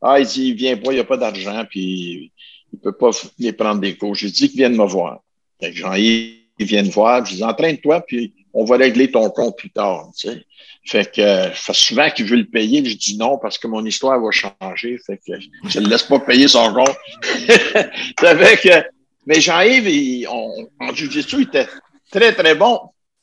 Ah, 0.00 0.20
il 0.20 0.26
dit, 0.28 0.50
il 0.50 0.54
vient 0.54 0.76
pas, 0.76 0.92
il 0.92 0.94
n'y 0.94 1.00
a 1.00 1.04
pas 1.04 1.16
d'argent, 1.16 1.64
puis 1.68 2.30
il 2.72 2.76
ne 2.76 2.78
peut 2.78 2.92
pas 2.92 3.10
les 3.40 3.52
prendre 3.52 3.80
des 3.80 3.96
cours. 3.96 4.14
J'ai 4.14 4.30
dit 4.30 4.48
qu'il 4.48 4.58
vienne 4.58 4.76
me 4.76 4.86
voir. 4.86 5.18
Fait 5.60 5.72
que 5.72 5.76
Jean-Yves 5.76 6.36
vient 6.60 6.84
me 6.84 6.90
voir, 6.90 7.26
je 7.26 7.34
dis, 7.34 7.42
entraîne-toi, 7.42 8.02
puis 8.02 8.32
on 8.58 8.64
va 8.64 8.78
régler 8.78 9.10
ton 9.10 9.28
compte 9.28 9.58
plus 9.58 9.70
tard. 9.70 10.08
Tu 10.16 10.28
sais. 10.28 10.44
Fait 10.86 11.12
que 11.12 11.20
euh, 11.20 11.50
souvent 11.72 12.08
qu'il 12.08 12.24
veut 12.24 12.38
le 12.38 12.46
payer, 12.46 12.82
je 12.84 12.96
dis 12.96 13.18
non 13.18 13.38
parce 13.38 13.58
que 13.58 13.66
mon 13.66 13.84
histoire 13.84 14.18
va 14.18 14.30
changer. 14.30 14.98
Fait 15.04 15.18
que 15.18 15.38
je 15.68 15.78
ne 15.78 15.84
le 15.84 15.90
laisse 15.90 16.04
pas 16.04 16.18
payer 16.20 16.48
son 16.48 16.72
compte. 16.72 16.96
que, 18.16 18.84
mais 19.26 19.40
Jean-Yves, 19.40 20.26
en 20.28 20.94
jiu-jitsu, 20.94 21.36
il 21.36 21.42
était 21.42 21.68
très, 22.10 22.32
très 22.32 22.54
bon. 22.54 22.80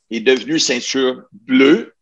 Il 0.08 0.18
est 0.18 0.36
devenu 0.36 0.60
ceinture 0.60 1.24
bleue. 1.32 1.94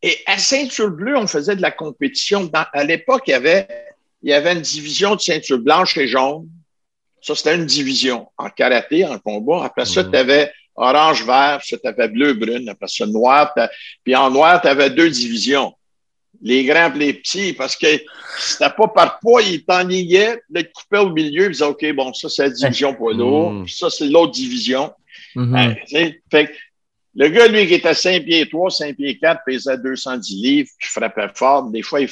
Et 0.00 0.16
à 0.24 0.38
ceinture 0.38 0.90
bleue, 0.90 1.18
on 1.18 1.26
faisait 1.26 1.56
de 1.56 1.62
la 1.62 1.72
compétition. 1.72 2.50
à 2.54 2.84
l'époque, 2.84 3.24
il 3.26 3.32
y 3.32 3.34
avait, 3.34 3.68
il 4.22 4.30
y 4.30 4.32
avait 4.32 4.54
une 4.54 4.62
division 4.62 5.14
de 5.14 5.20
ceinture 5.20 5.58
blanche 5.58 5.98
et 5.98 6.08
jaune. 6.08 6.48
Ça, 7.20 7.34
c'était 7.34 7.56
une 7.56 7.66
division 7.66 8.28
en 8.38 8.48
karaté, 8.48 9.04
en 9.04 9.18
combat. 9.18 9.64
Après 9.64 9.84
ça, 9.84 10.04
mmh. 10.04 10.10
tu 10.10 10.16
avais 10.16 10.52
orange, 10.78 11.24
vert, 11.24 11.60
ça, 11.62 11.76
tu 11.76 11.86
avais 11.86 12.08
bleu, 12.08 12.34
brune, 12.34 12.68
après 12.68 12.88
ça, 12.88 13.06
noir. 13.06 13.52
Puis 14.04 14.14
en 14.14 14.30
noir, 14.30 14.60
tu 14.60 14.68
avais 14.68 14.90
deux 14.90 15.10
divisions. 15.10 15.74
Les 16.40 16.64
grands 16.64 16.94
et 16.94 16.98
les 16.98 17.12
petits, 17.14 17.52
parce 17.52 17.74
que 17.74 17.88
c'était 18.38 18.70
pas 18.70 18.86
par 18.88 19.18
poids, 19.18 19.42
ils 19.42 19.64
t'enlignaient, 19.64 20.38
ils 20.54 20.64
te 20.64 20.72
coupaient 20.72 20.98
au 20.98 21.10
milieu, 21.10 21.46
ils 21.46 21.50
disaient, 21.50 21.64
OK, 21.64 21.84
bon, 21.94 22.14
ça, 22.14 22.28
c'est 22.28 22.44
la 22.44 22.50
division 22.50 22.94
poids 22.94 23.12
lourd, 23.12 23.52
mm. 23.52 23.68
ça, 23.68 23.90
c'est 23.90 24.06
l'autre 24.06 24.32
division. 24.32 24.92
Mm-hmm. 25.34 26.14
fait, 26.30 26.50
le 27.16 27.28
gars, 27.28 27.48
lui, 27.48 27.66
qui 27.66 27.74
était 27.74 27.94
5 27.94 28.24
pieds 28.24 28.48
3, 28.48 28.70
5 28.70 28.96
pieds 28.96 29.18
4, 29.18 29.40
pesait 29.44 29.78
210 29.78 30.34
livres, 30.40 30.70
qui 30.80 30.88
frappait 30.88 31.26
fort. 31.34 31.64
Des 31.70 31.82
fois, 31.82 32.00
il, 32.00 32.08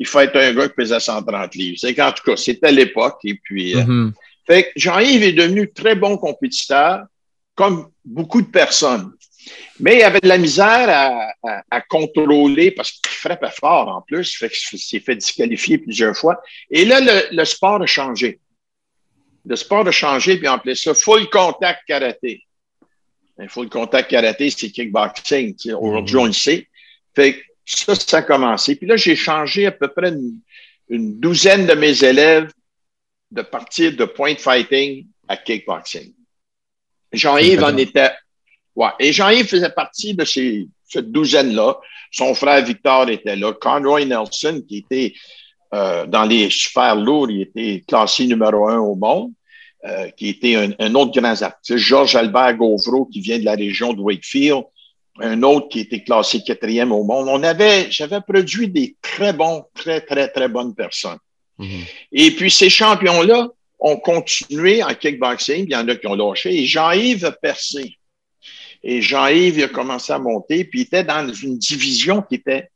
il 0.00 0.06
faut 0.06 0.18
être 0.18 0.36
un 0.36 0.52
gars 0.52 0.68
qui 0.68 0.74
pesait 0.74 0.98
130 0.98 1.54
livres. 1.54 1.76
C'est 1.78 1.94
qu'en 1.94 2.10
tout 2.10 2.24
cas, 2.24 2.36
c'était 2.36 2.72
l'époque. 2.72 3.18
Et 3.22 3.34
puis, 3.34 3.76
euh, 3.76 3.82
mm-hmm. 3.84 4.12
fait 4.48 4.72
Jean-Yves 4.74 5.22
est 5.22 5.32
devenu 5.32 5.70
très 5.70 5.94
bon 5.94 6.16
compétiteur 6.16 7.04
comme 7.54 7.90
beaucoup 8.04 8.42
de 8.42 8.48
personnes. 8.48 9.12
Mais 9.78 9.98
il 9.98 10.02
avait 10.02 10.20
de 10.20 10.28
la 10.28 10.38
misère 10.38 11.32
à, 11.70 11.80
contrôler 11.82 12.70
parce 12.70 12.92
qu'il 12.92 13.10
frappait 13.10 13.50
fort 13.50 13.88
en 13.88 14.02
plus, 14.02 14.36
fait 14.36 14.52
il 14.72 14.78
s'est 14.78 15.00
fait 15.00 15.16
disqualifier 15.16 15.78
plusieurs 15.78 16.16
fois. 16.16 16.40
Et 16.70 16.84
là, 16.84 17.00
le, 17.30 17.44
sport 17.44 17.80
a 17.80 17.86
changé. 17.86 18.38
Le 19.46 19.56
sport 19.56 19.86
a 19.86 19.90
changé, 19.90 20.36
puis 20.36 20.48
on 20.48 20.52
appelait 20.52 20.74
ça 20.74 20.92
full 20.94 21.28
contact 21.30 21.80
karaté. 21.86 22.42
full 23.48 23.70
contact 23.70 24.10
karaté, 24.10 24.50
c'est 24.50 24.70
kickboxing. 24.70 25.56
Aujourd'hui, 25.80 26.16
on 26.16 26.26
le 26.26 26.32
sait. 26.32 26.68
Fait 27.14 27.42
ça, 27.64 27.94
ça 27.94 28.18
a 28.18 28.22
commencé. 28.22 28.76
Puis 28.76 28.86
là, 28.86 28.96
j'ai 28.96 29.16
changé 29.16 29.66
à 29.66 29.72
peu 29.72 29.88
près 29.88 30.12
une 30.88 31.18
douzaine 31.18 31.66
de 31.66 31.74
mes 31.74 32.04
élèves 32.04 32.52
de 33.30 33.42
partir 33.42 33.96
de 33.96 34.04
point 34.04 34.34
fighting 34.36 35.06
à 35.28 35.36
kickboxing. 35.36 36.12
Jean-Yves 37.12 37.64
en 37.64 37.76
était. 37.76 38.10
Ouais. 38.76 38.90
Et 38.98 39.12
Jean-Yves 39.12 39.48
faisait 39.48 39.70
partie 39.70 40.14
de 40.14 40.24
ces, 40.24 40.68
cette 40.88 41.10
douzaine-là. 41.10 41.78
Son 42.10 42.34
frère 42.34 42.64
Victor 42.64 43.08
était 43.08 43.36
là. 43.36 43.52
Conroy 43.52 44.04
Nelson, 44.04 44.62
qui 44.66 44.78
était 44.78 45.14
euh, 45.72 46.06
dans 46.06 46.24
les 46.24 46.50
super 46.50 46.96
lourds, 46.96 47.30
il 47.30 47.42
était 47.42 47.84
classé 47.86 48.26
numéro 48.26 48.68
un 48.68 48.78
au 48.78 48.96
monde, 48.96 49.30
euh, 49.84 50.10
qui 50.10 50.28
était 50.28 50.56
un, 50.56 50.94
autre 50.94 51.20
grand 51.20 51.40
artiste. 51.42 51.76
Georges 51.78 52.16
Albert 52.16 52.56
Gauvreau, 52.56 53.06
qui 53.06 53.20
vient 53.20 53.38
de 53.38 53.44
la 53.44 53.54
région 53.54 53.92
de 53.92 54.00
Wakefield, 54.00 54.64
un 55.20 55.42
autre 55.42 55.68
qui 55.68 55.80
était 55.80 56.02
classé 56.02 56.42
quatrième 56.42 56.92
au 56.92 57.04
monde. 57.04 57.28
On 57.28 57.42
avait, 57.42 57.90
j'avais 57.90 58.20
produit 58.20 58.68
des 58.68 58.96
très 59.00 59.32
bons, 59.32 59.64
très, 59.74 60.00
très, 60.00 60.28
très 60.28 60.48
bonnes 60.48 60.74
personnes. 60.74 61.18
Mm-hmm. 61.58 61.84
Et 62.12 62.30
puis 62.32 62.50
ces 62.50 62.70
champions-là, 62.70 63.48
ont 63.80 63.96
continué 63.96 64.82
en 64.82 64.94
kickboxing, 64.94 65.64
il 65.64 65.72
y 65.72 65.76
en 65.76 65.88
a 65.88 65.96
qui 65.96 66.06
ont 66.06 66.14
lâché, 66.14 66.54
et 66.54 66.66
Jean-Yves 66.66 67.24
a 67.24 67.32
percé. 67.32 67.96
Et 68.82 69.02
Jean-Yves 69.02 69.64
a 69.64 69.68
commencé 69.68 70.12
à 70.12 70.18
monter, 70.18 70.64
puis 70.64 70.80
il 70.80 70.82
était 70.82 71.04
dans 71.04 71.32
une 71.32 71.58
division 71.58 72.22
qui 72.22 72.36
était 72.36 72.68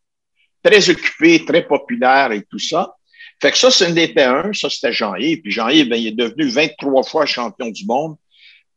très 0.62 0.88
occupée, 0.90 1.45
très 1.45 1.67
populaire 1.67 2.33
et 2.33 2.43
tout 2.43 2.59
ça. 2.59 2.95
Fait 3.40 3.51
que 3.51 3.59
ça, 3.59 3.71
c'est 3.71 3.87
un 3.87 3.97
était 3.97 4.23
un, 4.23 4.53
ça 4.53 4.71
c'était 4.71 4.93
Jean-Yves. 4.93 5.43
Puis 5.43 5.51
Jean-Yves, 5.53 5.88
ben, 5.88 5.97
il 5.97 6.07
est 6.09 6.12
devenu 6.12 6.49
23 6.49 7.03
fois 7.03 7.27
champion 7.27 7.69
du 7.69 7.85
monde. 7.85 8.17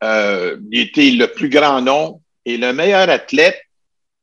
euh, 0.03 0.57
il 0.71 0.81
était 0.81 1.09
le 1.11 1.27
plus 1.27 1.49
grand 1.49 1.81
nom 1.81 2.21
et 2.45 2.57
le 2.57 2.71
meilleur 2.73 3.09
athlète 3.09 3.59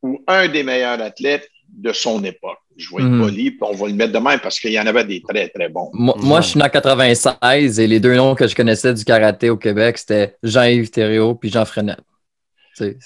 ou 0.03 0.23
un 0.27 0.49
des 0.49 0.63
meilleurs 0.63 1.01
athlètes 1.01 1.49
de 1.77 1.93
son 1.93 2.23
époque. 2.25 2.59
Je 2.77 2.89
vais 2.91 3.03
être 3.03 3.09
Mhm. 3.09 3.21
poli, 3.23 3.51
puis 3.53 3.61
on 3.63 3.75
va 3.75 3.87
le 3.89 3.95
mettre 3.95 4.13
de 4.13 4.19
même 4.19 4.41
parce 4.41 4.59
qu'il 4.59 4.73
y 4.73 4.81
en 4.81 4.87
avait 4.87 5.05
des 5.05 5.23
très, 5.29 5.49
très 5.49 5.69
bons. 5.69 5.91
Moi, 5.93 6.15
moi, 6.19 6.41
je 6.41 6.49
suis 6.49 6.59
né 6.59 6.65
en 6.65 6.69
96 6.69 7.79
et 7.79 7.87
les 7.87 8.01
deux 8.01 8.15
noms 8.17 8.35
que 8.35 8.47
je 8.49 8.55
connaissais 8.55 8.93
du 8.93 9.05
karaté 9.05 9.49
au 9.51 9.57
Québec, 9.57 9.99
c'était 9.99 10.35
Jean-Yves 10.43 10.91
Thériault 10.91 11.35
puis 11.37 11.51
Jean 11.51 11.65
Frenette. 11.65 12.01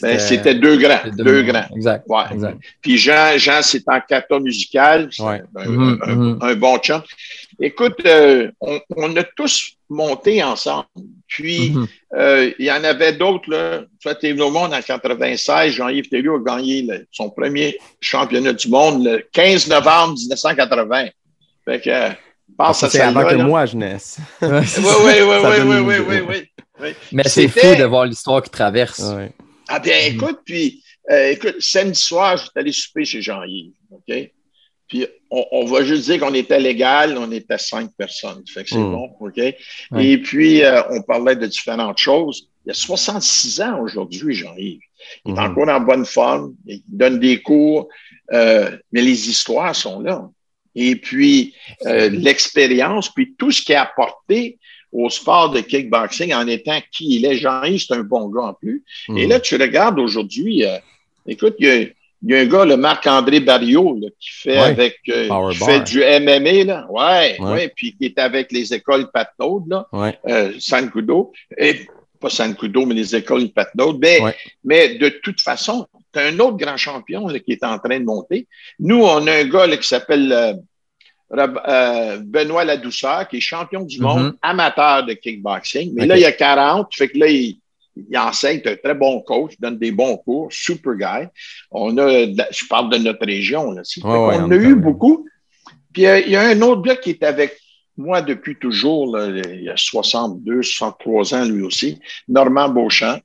Ben, 0.00 0.18
c'était 0.18 0.54
deux 0.54 0.78
grands, 0.78 0.96
c'était 1.04 1.22
deux 1.22 1.42
grands. 1.42 1.66
Exact. 1.76 2.02
Ouais. 2.08 2.22
exact. 2.32 2.56
Puis 2.80 2.96
Jean, 2.96 3.36
Jean 3.36 3.60
c'est 3.60 3.82
en 3.86 4.00
kata 4.00 4.38
musical, 4.40 5.10
Ouais. 5.18 5.42
un, 5.56 5.68
Mhm, 5.68 5.98
un- 6.02 6.14
mhm. 6.16 6.38
un 6.40 6.54
bon 6.54 6.78
chum. 6.78 7.02
Écoute, 7.60 7.96
euh, 8.06 8.50
on, 8.60 8.80
on 8.96 9.16
a 9.16 9.24
tous 9.24 9.72
monté 9.88 10.42
ensemble. 10.42 10.86
Puis, 11.26 11.70
Mhm. 11.70 11.86
euh, 12.14 12.52
il 12.58 12.66
y 12.66 12.70
en 12.70 12.84
avait 12.84 13.12
d'autres, 13.14 13.50
là. 13.50 13.80
Tu 14.00 14.08
vois, 14.08 14.14
t'es 14.14 14.30
venu 14.32 14.42
au 14.42 14.50
monde 14.50 14.72
en 14.72 14.80
96. 14.80 15.72
Jean-Yves 15.74 16.08
Thériault 16.08 16.36
a 16.36 16.56
gagné 16.56 16.82
le- 16.82 17.06
son 17.10 17.30
premier 17.30 17.76
championnat 18.00 18.52
du 18.52 18.68
monde 18.68 19.04
le 19.04 19.26
15 19.32 19.66
novembre 19.68 20.14
1980. 20.18 21.08
Fait 21.64 21.80
que, 21.80 21.90
euh, 21.90 22.10
pense 22.56 22.82
à 22.82 22.88
C'est 22.90 22.98
ça. 22.98 23.08
avant 23.08 23.28
que 23.28 23.34
moi 23.34 23.66
je 23.66 23.76
naisse. 23.76 24.18
Ouais, 24.40 24.48
Oui, 24.60 24.66
c'est 24.66 24.80
oui, 24.80 24.86
oui, 24.86 25.20
oui, 25.22 25.60
oui, 25.60 25.78
oui, 25.80 25.98
oui, 25.98 26.20
oui, 26.28 26.48
oui. 26.80 26.94
Mais 27.12 27.24
c'est 27.28 27.48
fou 27.48 27.74
de 27.74 27.84
voir 27.84 28.06
l'histoire 28.06 28.42
qui 28.42 28.50
traverse. 28.50 29.02
Ah 29.68 29.80
bien, 29.80 29.96
Mhm. 30.10 30.14
écoute, 30.14 30.38
puis 30.44 30.82
euh, 31.10 31.30
écoute, 31.32 31.56
samedi 31.60 31.98
soir, 32.00 32.36
j'étais 32.36 32.60
allé 32.60 32.72
souper 32.72 33.04
chez 33.04 33.20
Jean-Yves, 33.20 33.72
OK? 33.90 34.30
Puis 34.88 35.06
on, 35.30 35.44
on 35.52 35.64
va 35.66 35.84
juste 35.84 36.04
dire 36.04 36.18
qu'on 36.20 36.34
était 36.34 36.58
légal, 36.58 37.16
on 37.18 37.30
était 37.30 37.58
cinq 37.58 37.90
personnes. 37.96 38.42
Fait 38.52 38.64
que 38.64 38.70
c'est 38.70 38.78
Mhm. 38.78 38.92
bon, 38.92 39.10
OK? 39.20 39.38
Et 39.38 40.18
puis, 40.18 40.62
euh, 40.64 40.82
on 40.90 41.02
parlait 41.02 41.36
de 41.36 41.46
différentes 41.46 41.98
choses. 41.98 42.48
Il 42.64 42.70
a 42.70 42.74
66 42.74 43.60
ans 43.60 43.80
aujourd'hui, 43.80 44.34
Jean-Yves. 44.34 44.80
Il 45.24 45.30
est 45.32 45.34
Mhm. 45.34 45.38
encore 45.50 45.68
en 45.68 45.80
bonne 45.80 46.04
forme, 46.06 46.54
il 46.66 46.82
donne 46.88 47.18
des 47.20 47.40
cours, 47.42 47.88
euh, 48.32 48.76
mais 48.92 49.02
les 49.02 49.28
histoires 49.28 49.74
sont 49.76 50.00
là. 50.00 50.28
Et 50.74 50.96
puis, 50.96 51.54
euh, 51.86 52.08
l'expérience, 52.10 53.08
puis 53.12 53.34
tout 53.38 53.50
ce 53.50 53.62
qu'il 53.62 53.74
a 53.74 53.82
apporté 53.82 54.58
au 54.92 55.10
sport 55.10 55.50
de 55.50 55.60
kickboxing 55.60 56.32
en 56.32 56.46
étant 56.46 56.80
qui 56.92 57.16
il 57.16 57.26
est. 57.26 57.36
Jean-Yves, 57.36 57.84
c'est 57.86 57.94
un 57.94 58.02
bon 58.04 58.28
gars 58.28 58.42
en 58.42 58.54
plus. 58.54 58.82
Et 59.08 59.24
Mhm. 59.24 59.28
là, 59.30 59.40
tu 59.40 59.56
regardes 59.56 59.98
aujourd'hui, 59.98 60.64
euh, 60.64 60.78
écoute, 61.26 61.56
il 61.58 61.66
y, 61.66 61.70
a, 61.70 61.84
il 62.22 62.30
y 62.30 62.34
a 62.36 62.40
un 62.40 62.46
gars, 62.46 62.64
le 62.64 62.76
Marc-André 62.76 63.40
Barriot, 63.40 63.98
là, 64.00 64.08
qui 64.18 64.30
fait 64.32 64.58
Ouais. 64.58 64.64
avec 64.64 64.98
euh, 65.08 65.50
qui 65.52 65.58
fait 65.58 65.80
du 65.80 66.00
MMA, 66.00 66.64
là. 66.64 66.86
Ouais, 66.90 67.36
Ouais. 67.38 67.52
ouais, 67.52 67.72
puis 67.74 67.94
qui 67.96 68.06
est 68.06 68.18
avec 68.18 68.50
les 68.52 68.74
écoles 68.74 69.08
Patnaud, 69.12 69.64
là, 69.68 69.86
Ouais. 69.92 70.18
euh. 70.28 70.52
Et 71.58 71.86
pas 72.20 72.30
Sankudo, 72.30 72.84
mais 72.84 72.94
les 72.96 73.14
écoles 73.14 73.48
Patnaud. 73.50 73.96
Mais, 73.98 74.18
mais 74.64 74.96
de 74.96 75.08
toute 75.22 75.40
façon, 75.40 75.86
tu 76.12 76.18
un 76.18 76.38
autre 76.40 76.56
grand 76.56 76.76
champion 76.76 77.28
là, 77.28 77.38
qui 77.38 77.52
est 77.52 77.62
en 77.64 77.78
train 77.78 78.00
de 78.00 78.04
monter. 78.04 78.48
Nous, 78.80 79.00
on 79.02 79.26
a 79.28 79.32
un 79.32 79.44
gars 79.44 79.66
là, 79.68 79.76
qui 79.76 79.86
s'appelle 79.86 80.32
euh, 80.32 80.54
euh, 81.36 82.18
Benoît 82.24 82.64
Ladouceur, 82.64 83.28
qui 83.28 83.36
est 83.36 83.40
champion 83.40 83.82
du 83.82 84.00
monde 84.00 84.22
Mhm. 84.24 84.36
amateur 84.42 85.04
de 85.04 85.12
kickboxing. 85.12 85.92
Mais 85.94 86.06
là, 86.06 86.16
il 86.16 86.24
a 86.24 86.32
40, 86.32 86.94
fait 86.94 87.08
que 87.08 87.18
là, 87.18 87.28
il, 87.28 87.58
il 88.08 88.18
enseigne, 88.18 88.60
c'est 88.62 88.72
un 88.72 88.76
très 88.76 88.94
bon 88.94 89.20
coach, 89.20 89.54
donne 89.58 89.78
des 89.78 89.92
bons 89.92 90.16
cours, 90.18 90.48
super 90.50 90.94
guy. 90.94 91.28
On 91.70 91.96
a, 91.98 92.26
je 92.26 92.66
parle 92.68 92.90
de 92.90 92.98
notre 92.98 93.24
région, 93.24 93.72
là. 93.72 93.82
Ouais, 93.82 94.02
qu'on 94.02 94.44
en 94.44 94.50
a 94.50 94.56
eu 94.56 94.74
beaucoup. 94.74 95.26
Puis 95.92 96.06
euh, 96.06 96.20
il 96.20 96.30
y 96.30 96.36
a 96.36 96.42
un 96.42 96.60
autre 96.62 96.82
gars 96.82 96.96
qui 96.96 97.10
est 97.10 97.22
avec 97.22 97.58
moi 97.96 98.22
depuis 98.22 98.56
toujours, 98.56 99.16
là, 99.16 99.28
il 99.28 99.68
a 99.68 99.76
62, 99.76 100.62
63 100.62 101.34
ans 101.34 101.44
lui 101.44 101.62
aussi, 101.62 101.98
Normand 102.28 102.68
Beauchamp. 102.68 103.20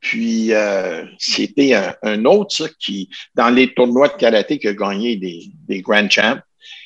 Puis 0.00 0.52
euh, 0.52 1.04
c'était 1.18 1.74
un, 1.74 1.94
un 2.02 2.24
autre 2.24 2.56
ça, 2.56 2.64
qui, 2.78 3.10
dans 3.34 3.50
les 3.50 3.72
tournois 3.74 4.08
de 4.08 4.14
karaté, 4.14 4.58
qui 4.58 4.68
a 4.68 4.72
gagné 4.72 5.16
des, 5.16 5.42
des 5.68 5.82
Grand 5.82 6.10
Champs. 6.10 6.38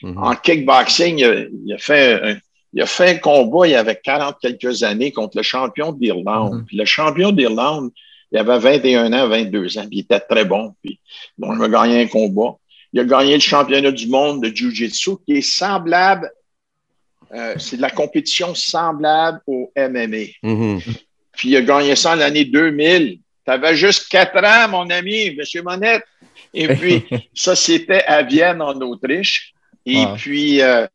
Mhm. 0.03 0.19
En 0.19 0.35
kickboxing, 0.35 1.19
il 1.19 1.25
a, 1.25 1.45
il 1.65 1.73
a 1.73 1.79
fait 1.79 2.21
un, 2.23 2.37
il 2.75 2.83
a 2.83 2.87
fait 2.87 3.11
un 3.11 3.19
combat 3.19 3.67
il 3.67 3.71
y 3.71 3.75
avait 3.77 3.97
40 3.97 4.37
quelques 4.41 4.83
années 4.83 5.13
contre 5.13 5.37
le 5.37 5.43
champion 5.43 5.93
d'Irlande. 5.93 6.55
Mhm. 6.55 6.65
Puis 6.67 6.77
le 6.77 6.85
champion 6.85 7.31
d'Irlande, 7.33 7.91
il 8.33 8.39
avait 8.39 8.59
21 8.59 9.13
ans, 9.13 9.29
22 9.29 9.79
ans, 9.79 9.87
puis 9.87 9.99
il 9.99 10.01
était 10.01 10.21
très 10.21 10.45
bon. 10.45 10.75
Puis 10.83 10.99
bon, 11.39 11.57
il 11.57 11.63
a 11.65 11.69
gagné 11.69 12.03
un 12.03 12.07
combat. 12.09 12.57
Il 12.93 13.01
a 13.01 13.05
gagné 13.05 13.35
le 13.35 13.41
championnat 13.41 13.91
du 13.93 14.09
monde 14.09 14.43
de 14.43 14.55
Jiu-Jitsu 14.55 15.13
qui 15.25 15.39
est 15.39 15.41
semblable, 15.41 16.31
euh, 17.33 17.55
c'est 17.59 17.77
de 17.77 17.83
la 17.83 17.91
compétition 17.91 18.55
semblable 18.55 19.41
au 19.47 19.73
MMA. 19.77 20.27
Mhm. 20.43 20.81
Puis 21.33 21.49
il 21.51 21.57
a 21.57 21.63
gagné 21.63 21.97
ça 21.97 22.13
en 22.13 22.17
l'année 22.17 22.45
2000. 22.45 23.19
Tu 23.47 23.53
avais 23.53 23.77
juste 23.77 24.09
quatre 24.09 24.43
ans, 24.45 24.69
mon 24.69 24.89
ami, 24.91 25.27
M. 25.27 25.63
Monette. 25.65 26.05
Et 26.53 26.69
puis, 26.69 27.05
ça, 27.35 27.55
c'était 27.57 28.05
à 28.05 28.23
Vienne, 28.23 28.63
en 28.63 28.75
Autriche. 28.81 29.53
Et 29.85 29.97
Wow. 30.05 30.15
puis, 30.17 30.63
euh, 30.63 30.87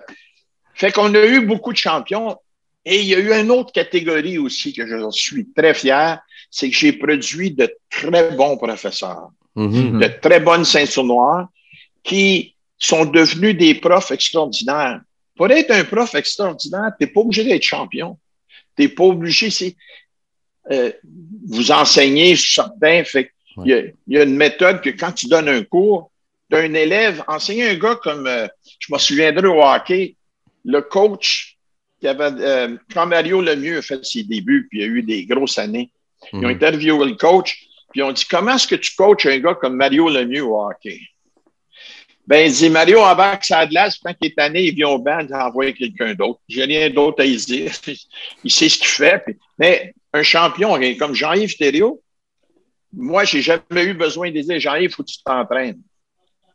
fait 0.79 0.91
qu'on 0.91 1.13
a 1.13 1.25
eu 1.25 1.45
beaucoup 1.45 1.73
de 1.73 1.77
champions. 1.77 2.35
Et 2.85 3.01
il 3.01 3.07
y 3.07 3.15
a 3.15 3.19
eu 3.19 3.31
une 3.33 3.51
autre 3.51 3.71
catégorie 3.73 4.37
aussi 4.37 4.73
que 4.73 4.87
je 4.87 5.11
suis 5.11 5.45
très 5.55 5.73
fier, 5.73 6.19
c'est 6.49 6.69
que 6.69 6.75
j'ai 6.75 6.93
produit 6.93 7.51
de 7.51 7.69
très 7.89 8.31
bons 8.31 8.57
professeurs, 8.57 9.29
Mhm. 9.55 9.99
de 9.99 10.07
très 10.21 10.39
bonnes 10.39 10.65
ceintures 10.65 11.03
noires 11.03 11.47
qui 12.03 12.55
sont 12.77 13.05
devenus 13.05 13.57
des 13.57 13.75
profs 13.75 14.11
extraordinaires. 14.11 15.01
Pour 15.35 15.51
être 15.51 15.71
un 15.71 15.83
prof 15.83 16.15
extraordinaire, 16.15 16.91
tu 16.97 17.05
n'es 17.05 17.11
pas 17.11 17.19
obligé 17.21 17.43
d'être 17.43 17.63
champion. 17.63 18.17
Tu 18.75 18.83
n'es 18.83 18.89
pas 18.89 19.03
obligé, 19.03 19.49
c'est 19.49 19.75
euh, 20.71 20.91
vous 21.47 21.71
enseigner 21.71 22.35
certains. 22.37 23.03
Fait 23.03 23.31
il, 23.65 23.93
y 24.07 24.13
y 24.13 24.17
a 24.17 24.23
une 24.23 24.35
méthode 24.37 24.81
que 24.81 24.91
quand 24.91 25.11
tu 25.11 25.27
donnes 25.27 25.49
un 25.49 25.63
cours, 25.63 26.11
d'un 26.49 26.73
élève, 26.73 27.23
enseigner 27.27 27.69
un 27.69 27.75
gars 27.75 27.95
comme, 28.01 28.25
euh, 28.27 28.47
je 28.79 28.91
me 28.93 28.97
souviendrai 28.97 29.47
au 29.47 29.61
hockey, 29.61 30.15
le 30.65 30.81
coach 30.81 31.57
qui 31.99 32.07
avait, 32.07 32.31
euh, 32.41 32.77
quand 32.93 33.05
Mario 33.05 33.41
Lemieux 33.41 33.79
a 33.79 33.81
fait 33.81 34.03
ses 34.05 34.23
débuts, 34.23 34.67
puis 34.69 34.79
il 34.79 34.81
y 34.81 34.83
a 34.85 34.87
eu 34.87 35.03
des 35.03 35.25
grosses 35.25 35.57
années, 35.57 35.91
ils 36.33 36.39
ont 36.39 36.41
Mhm. 36.43 36.55
interviewé 36.55 37.05
le 37.05 37.15
coach, 37.15 37.57
puis 37.91 37.99
ils 37.99 38.03
ont 38.03 38.11
dit 38.11 38.25
Comment 38.29 38.55
est-ce 38.55 38.67
que 38.67 38.75
tu 38.75 38.95
coaches 38.95 39.25
un 39.25 39.39
gars 39.39 39.55
comme 39.55 39.75
Mario 39.75 40.09
Lemieux 40.09 40.43
au 40.45 40.61
hockey? 40.61 40.99
Ben, 42.27 42.45
il 42.45 42.53
dit 42.53 42.69
Mario, 42.69 42.99
avant 43.01 43.35
que 43.37 43.45
ça 43.45 43.59
a 43.59 43.65
de 43.65 43.73
l'as, 43.73 43.97
quand 44.01 44.13
il 44.21 44.27
est 44.27 44.35
tanné, 44.35 44.65
il 44.65 44.75
vient 44.75 44.89
au 44.89 44.99
banc, 44.99 45.19
il 45.27 45.33
a 45.33 45.47
envoyé 45.47 45.73
quelqu'un 45.73 46.13
d'autre. 46.13 46.39
J'ai 46.47 46.63
rien 46.63 46.89
d'autre 46.91 47.21
à 47.21 47.25
y 47.25 47.35
dire. 47.37 47.71
il 48.43 48.51
sait 48.51 48.69
ce 48.69 48.77
qu'il 48.77 48.87
fait. 48.87 49.19
puis- 49.25 49.35
mais 49.57 49.93
un 50.13 50.21
champion 50.23 50.79
comme 50.97 51.15
Jean-Yves 51.15 51.57
Thériault, 51.57 52.01
moi, 52.93 53.23
j'ai 53.23 53.41
jamais 53.41 53.83
eu 53.83 53.93
besoin 53.93 54.31
de 54.31 54.39
dire 54.41 54.59
Jean-Yves, 54.59 54.91
il 54.91 54.93
faut 54.93 55.03
que 55.03 55.09
tu 55.11 55.21
t'entraînes. 55.23 55.81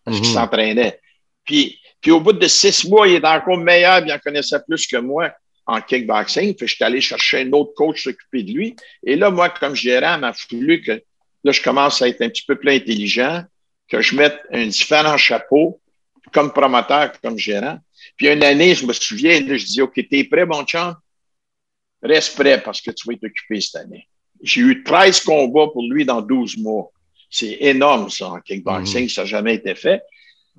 Parce 0.05 0.19
qu'il 0.21 0.29
Mhm. 0.29 0.35
s'entraînait. 0.35 1.01
Puis, 1.45 1.79
puis 2.05 2.13
au 2.13 2.21
bout 2.21 2.35
de 2.35 2.47
six 2.47 2.87
mois, 2.87 3.09
il 3.09 3.15
est 3.15 3.25
encore 3.25 3.57
meilleur, 3.57 4.03
puis 4.03 4.11
il 4.11 4.13
en 4.13 4.19
connaissait 4.19 4.61
plus 4.69 4.87
que 4.87 4.99
moi 4.99 5.33
en 5.65 5.81
kickboxing. 5.81 6.55
Puis 6.55 6.69
je 6.69 6.75
suis 6.75 6.85
allé 6.85 7.01
chercher 7.01 7.41
un 7.41 7.53
autre 7.55 7.73
coach 7.75 8.05
s'occuper 8.05 8.43
de 8.43 8.53
lui. 8.53 8.77
Et 9.07 9.17
là, 9.17 9.31
moi, 9.31 9.49
comme 9.49 9.75
gérant, 9.75 10.17
il 10.17 10.21
m'a 10.21 10.35
fallu 10.35 10.83
que 10.83 11.03
là, 11.45 11.53
je 11.53 11.63
commence 11.63 12.03
à 12.03 12.09
être 12.09 12.21
un 12.21 12.29
petit 12.29 12.45
peu 12.45 12.57
plus 12.57 12.73
intelligent, 12.73 13.43
que 13.89 14.03
je 14.03 14.17
mette 14.17 14.39
un 14.53 14.67
différent 14.67 15.17
chapeau 15.17 15.81
comme 16.31 16.53
promoteur, 16.53 17.11
comme 17.23 17.39
gérant. 17.39 17.79
Puis 18.19 18.29
une 18.29 18.45
année, 18.45 18.75
je 18.75 18.85
me 18.85 18.93
souviens, 18.93 19.41
là, 19.41 19.57
je 19.57 19.65
dis 19.65 19.81
OK, 19.81 19.99
t'es 20.11 20.25
prêt, 20.25 20.45
mon 20.45 20.63
chum? 20.65 20.95
Reste 22.03 22.37
prêt 22.37 22.63
parce 22.63 22.83
que 22.83 22.91
tu 22.91 23.09
vas 23.09 23.15
être 23.15 23.25
occupé 23.25 23.63
cette 23.63 23.81
année. 23.81 24.07
J'ai 24.43 24.61
eu 24.61 24.85
13 24.85 25.21
combats 25.21 25.69
pour 25.73 25.89
lui 25.91 26.05
dans 26.05 26.21
12 26.21 26.59
mois. 26.59 26.91
C'est 27.31 27.57
énorme, 27.61 28.11
ça, 28.11 28.29
en 28.29 28.41
kickboxing. 28.41 29.09
Ça 29.09 29.23
n'a 29.23 29.27
jamais 29.27 29.55
été 29.55 29.75
fait. 29.75 30.03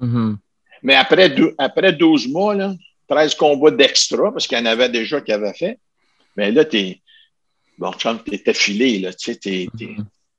Mhm. 0.02 0.40
Mais 0.86 0.96
après, 0.96 1.34
après 1.58 1.94
12 1.94 2.28
mois, 2.30 2.54
là, 2.56 2.74
13 3.10 3.36
combats 3.36 3.72
d'extra, 3.72 4.32
parce 4.32 4.46
qu'il 4.48 4.58
y 4.58 4.62
en 4.62 4.66
avait 4.66 4.90
déjà 4.90 5.20
qui 5.20 5.32
avaient 5.32 5.54
fait. 5.54 5.80
Mais 6.38 6.52
là, 6.52 6.64
t'es, 6.64 7.02
bon, 7.78 7.92
chum, 7.94 8.20
t'es 8.24 8.48
affilé, 8.50 9.00
là, 9.00 9.12
tu 9.14 9.34
sais, 9.34 9.36
t'es, 9.36 9.68
t'es, 9.78 9.96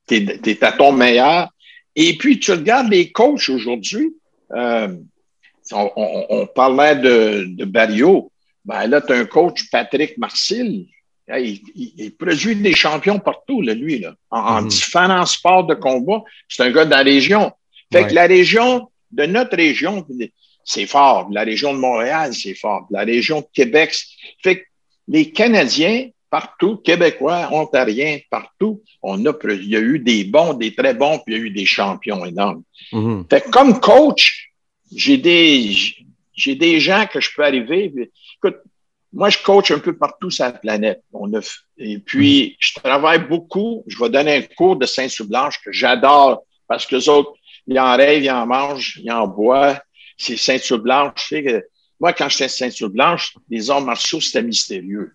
t'es, 0.07 0.39
t'es 0.39 0.65
à 0.65 0.73
ton 0.73 0.93
meilleur. 0.93 1.49
Et 1.95 2.17
puis, 2.17 2.39
tu 2.39 2.53
regardes 2.53 2.91
les 2.91 3.11
coachs 3.11 3.49
aujourd'hui, 3.49 4.15
euh, 4.53 4.89
on, 5.73 5.91
on- 5.97 6.27
on 6.31 6.47
parlait 6.47 6.97
de, 6.97 7.47
de 7.49 7.65
Barrio. 7.65 8.31
Ben 8.65 8.87
là, 8.87 9.01
tu 9.01 9.13
as 9.13 9.17
un 9.17 9.25
coach, 9.25 9.69
Patrick 9.71 10.17
Marcil. 10.19 10.87
Hey, 11.29 11.61
il, 11.75 11.93
il 11.97 12.15
produit 12.15 12.55
des 12.55 12.75
champions 12.75 13.19
partout, 13.19 13.63
là, 13.63 13.75
lui, 13.75 13.99
là, 13.99 14.15
en, 14.31 14.63
Mhm. 14.63 14.69
différents 14.69 15.27
sports 15.27 15.65
de 15.67 15.75
combat. 15.75 16.23
C'est 16.49 16.63
un 16.63 16.71
gars 16.71 16.85
de 16.85 16.91
la 16.91 17.03
région. 17.03 17.51
Fait 17.93 18.03
Ouais. 18.03 18.09
que 18.09 18.15
la 18.15 18.27
région, 18.27 18.89
de 19.11 19.27
notre 19.27 19.57
région, 19.57 20.07
c'est 20.65 20.87
fort. 20.87 21.29
La 21.31 21.43
région 21.43 21.73
de 21.73 21.79
Montréal, 21.79 22.35
c'est 22.35 22.55
fort. 22.55 22.87
La 22.91 23.05
région 23.05 23.41
de 23.41 23.47
Québec. 23.53 23.97
Fait 24.43 24.61
que 24.61 24.65
les 25.09 25.31
Canadiens, 25.31 26.09
partout, 26.31 26.77
Québécois, 26.79 27.49
Ontariens, 27.53 28.19
partout, 28.31 28.83
on 29.03 29.25
a, 29.27 29.33
il 29.45 29.69
y 29.69 29.77
a 29.77 29.81
eu 29.81 29.99
des 29.99 30.25
bons, 30.25 30.55
des 30.55 30.75
très 30.75 30.95
bons, 30.95 31.19
puis 31.21 31.35
il 31.35 31.39
y 31.39 31.41
a 31.41 31.45
eu 31.45 31.51
des 31.51 31.67
champions 31.67 32.25
énormes. 32.25 32.63
Mhm. 32.93 33.25
Fait 33.31 33.43
que 33.43 33.51
comme 33.51 33.81
coach, 33.81 34.51
j'ai 34.95 35.19
des, 35.19 35.73
j'ai 36.35 36.55
des 36.55 36.81
gens 36.81 37.07
que 37.11 37.21
je 37.21 37.31
peux 37.35 37.45
arriver. 37.45 37.91
puis, 37.91 38.11
Écoute, 38.37 38.59
moi, 39.13 39.31
je 39.31 39.39
coach 39.39 39.71
un 39.71 39.79
peu 39.79 39.97
partout 39.97 40.31
sur 40.31 40.45
la 40.45 40.53
planète. 40.53 41.03
On 41.13 41.33
a, 41.35 41.41
et 41.79 41.99
puis, 41.99 42.57
je 42.59 42.75
travaille 42.75 43.27
beaucoup. 43.27 43.83
Je 43.87 43.99
vais 43.99 44.11
donner 44.11 44.37
un 44.37 44.43
cours 44.43 44.77
de 44.77 44.85
Saint-Sous-Blanche 44.85 45.61
que 45.65 45.73
j'adore 45.73 46.43
parce 46.69 46.87
que 46.87 46.97
les 46.97 47.09
autres, 47.09 47.33
ils 47.67 47.79
en 47.79 47.97
rêvent, 47.97 48.23
ils 48.23 48.31
en 48.31 48.47
mangent, 48.47 49.01
ils 49.03 49.11
en 49.11 49.27
boivent. 49.27 49.81
C'est 50.19 50.37
Saint-Sous-Blanche. 50.37 51.13
Tu 51.17 51.27
sais 51.27 51.43
que, 51.43 51.65
moi, 52.01 52.13
quand 52.13 52.29
j'étais 52.29 52.49
Saint-Sous-Blanche, 52.49 53.35
les 53.51 53.71
arts 53.71 53.83
martiaux, 53.83 54.21
c'était 54.21 54.43
mystérieux. 54.43 55.13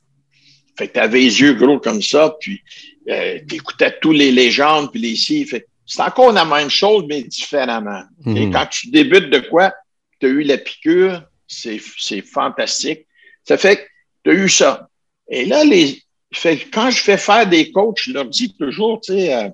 Fait 0.77 0.87
que 0.87 0.93
t'avais 0.93 1.19
les 1.19 1.41
yeux 1.41 1.53
gros 1.53 1.79
comme 1.79 2.01
ça, 2.01 2.35
puis 2.39 2.61
euh, 3.09 3.39
t'écoutais 3.47 3.97
tous 4.01 4.11
les 4.11 4.31
légendes, 4.31 4.91
puis 4.91 5.01
les 5.01 5.15
si. 5.15 5.47
C'est 5.85 6.01
encore 6.01 6.31
la 6.31 6.45
même 6.45 6.69
chose, 6.69 7.03
mais 7.07 7.23
différemment. 7.23 8.03
Et 8.25 8.45
Mhm. 8.45 8.53
quand 8.53 8.65
tu 8.67 8.89
débutes 8.89 9.29
de 9.29 9.39
quoi, 9.39 9.73
tu 10.19 10.27
as 10.27 10.29
eu 10.29 10.43
la 10.43 10.57
piqûre, 10.57 11.23
c'est 11.47 11.81
c'est 11.97 12.21
fantastique. 12.21 13.05
Ça 13.43 13.57
fait 13.57 13.77
que 13.77 13.81
tu 14.23 14.29
as 14.31 14.33
eu 14.33 14.49
ça. 14.49 14.87
Et 15.29 15.45
là, 15.45 15.63
les, 15.65 16.01
fait 16.33 16.57
quand 16.71 16.89
je 16.91 17.01
fais 17.01 17.17
faire 17.17 17.47
des 17.47 17.71
coachs, 17.71 17.99
je 18.03 18.13
leur 18.13 18.25
dis 18.25 18.53
toujours, 18.57 19.01
tu 19.01 19.13
sais, 19.13 19.33
euh, 19.33 19.49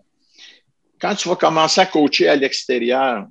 quand 1.00 1.16
tu 1.16 1.30
vas 1.30 1.36
commencer 1.36 1.82
à 1.82 1.86
coacher 1.86 2.28
à 2.28 2.36
l'extérieur, 2.36 3.26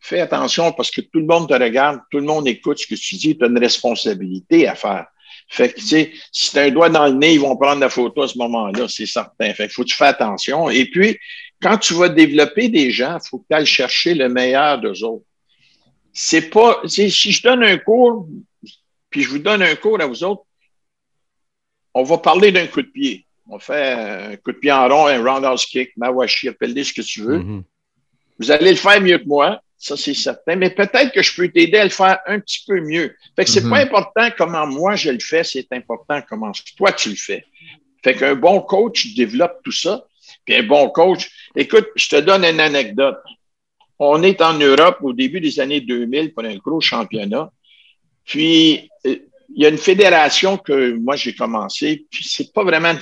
fais 0.00 0.20
attention 0.20 0.72
parce 0.72 0.90
que 0.90 1.00
tout 1.00 1.20
le 1.20 1.26
monde 1.26 1.48
te 1.48 1.54
regarde, 1.54 2.00
tout 2.10 2.18
le 2.18 2.24
monde 2.24 2.46
écoute 2.48 2.78
ce 2.78 2.86
que 2.86 2.94
tu 2.94 3.16
dis, 3.16 3.36
tu 3.36 3.44
as 3.44 3.48
une 3.48 3.58
responsabilité 3.58 4.68
à 4.68 4.74
faire. 4.74 5.06
Fait 5.48 5.72
que, 5.72 5.78
tu 5.78 5.86
sais, 5.86 6.12
si 6.32 6.50
tu 6.50 6.58
as 6.58 6.62
un 6.62 6.70
doigt 6.70 6.88
dans 6.88 7.06
le 7.06 7.12
nez, 7.12 7.34
ils 7.34 7.40
vont 7.40 7.56
prendre 7.56 7.80
la 7.80 7.88
photo 7.88 8.22
à 8.22 8.28
ce 8.28 8.38
moment-là, 8.38 8.88
c'est 8.88 9.06
certain. 9.06 9.52
Fait 9.54 9.68
faut 9.68 9.82
que 9.82 9.88
tu 9.88 9.96
fasses 9.96 10.14
attention. 10.14 10.70
Et 10.70 10.86
puis, 10.86 11.18
quand 11.60 11.78
tu 11.78 11.94
vas 11.94 12.08
développer 12.08 12.68
des 12.68 12.90
gens, 12.90 13.18
il 13.22 13.28
faut 13.28 13.38
que 13.38 13.46
tu 13.48 13.56
ailles 13.56 13.66
chercher 13.66 14.14
le 14.14 14.28
meilleur 14.28 14.80
d'eux 14.80 15.04
autres. 15.04 15.24
C'est 16.12 16.50
pas, 16.50 16.80
si 16.86 17.10
je 17.10 17.42
donne 17.42 17.62
un 17.62 17.78
cours, 17.78 18.28
puis 19.10 19.22
je 19.22 19.28
vous 19.28 19.38
donne 19.38 19.62
un 19.62 19.74
cours 19.76 20.00
à 20.00 20.06
vous 20.06 20.24
autres, 20.24 20.42
on 21.94 22.02
va 22.02 22.18
parler 22.18 22.52
d'un 22.52 22.66
coup 22.66 22.82
de 22.82 22.88
pied. 22.88 23.26
On 23.48 23.58
fait 23.58 23.92
un 23.92 24.36
coup 24.36 24.52
de 24.52 24.58
pied 24.58 24.72
en 24.72 24.88
rond, 24.88 25.06
un 25.06 25.22
roundhouse 25.22 25.66
kick, 25.66 25.96
mawashi, 25.96 26.48
appelle-le 26.48 26.82
ce 26.82 26.92
que 26.92 27.02
tu 27.02 27.22
veux. 27.22 27.38
Mhm. 27.38 27.62
Vous 28.38 28.50
allez 28.50 28.70
le 28.70 28.76
faire 28.76 29.00
mieux 29.00 29.18
que 29.18 29.26
moi, 29.26 29.60
ça 29.78 29.96
c'est 29.96 30.14
certain, 30.14 30.56
mais 30.56 30.70
peut-être 30.70 31.12
que 31.12 31.22
je 31.22 31.34
peux 31.34 31.48
t'aider 31.48 31.78
à 31.78 31.84
le 31.84 31.90
faire 31.90 32.18
un 32.26 32.40
petit 32.40 32.64
peu 32.66 32.80
mieux. 32.80 33.14
Fait 33.36 33.44
que 33.44 33.50
c'est 33.50 33.62
Mhm. 33.62 33.70
pas 33.70 33.78
important 33.78 34.28
comment 34.36 34.66
moi 34.66 34.96
je 34.96 35.10
le 35.10 35.20
fais, 35.20 35.44
c'est 35.44 35.66
important 35.72 36.20
comment 36.28 36.52
toi 36.76 36.92
tu 36.92 37.10
le 37.10 37.16
fais. 37.16 37.44
Fait 38.02 38.14
qu'un 38.14 38.34
bon 38.34 38.60
coach 38.60 39.14
développe 39.14 39.60
tout 39.64 39.72
ça. 39.72 40.04
Puis 40.44 40.54
un 40.56 40.62
bon 40.64 40.88
coach, 40.90 41.30
écoute, 41.54 41.86
je 41.94 42.08
te 42.08 42.16
donne 42.20 42.44
une 42.44 42.60
anecdote. 42.60 43.18
On 43.98 44.22
est 44.22 44.40
en 44.42 44.54
Europe 44.54 44.98
au 45.02 45.12
début 45.12 45.40
des 45.40 45.58
années 45.60 45.80
2000 45.80 46.34
pour 46.34 46.44
un 46.44 46.56
gros 46.56 46.80
championnat. 46.80 47.50
Puis, 48.24 48.90
euh, 49.06 49.16
il 49.54 49.62
y 49.62 49.66
a 49.66 49.68
une 49.68 49.78
fédération 49.78 50.58
que 50.58 50.92
moi 50.92 51.16
j'ai 51.16 51.34
commencé, 51.34 52.06
puis 52.10 52.24
c'est 52.24 52.52
pas 52.52 52.64
vraiment 52.64 52.94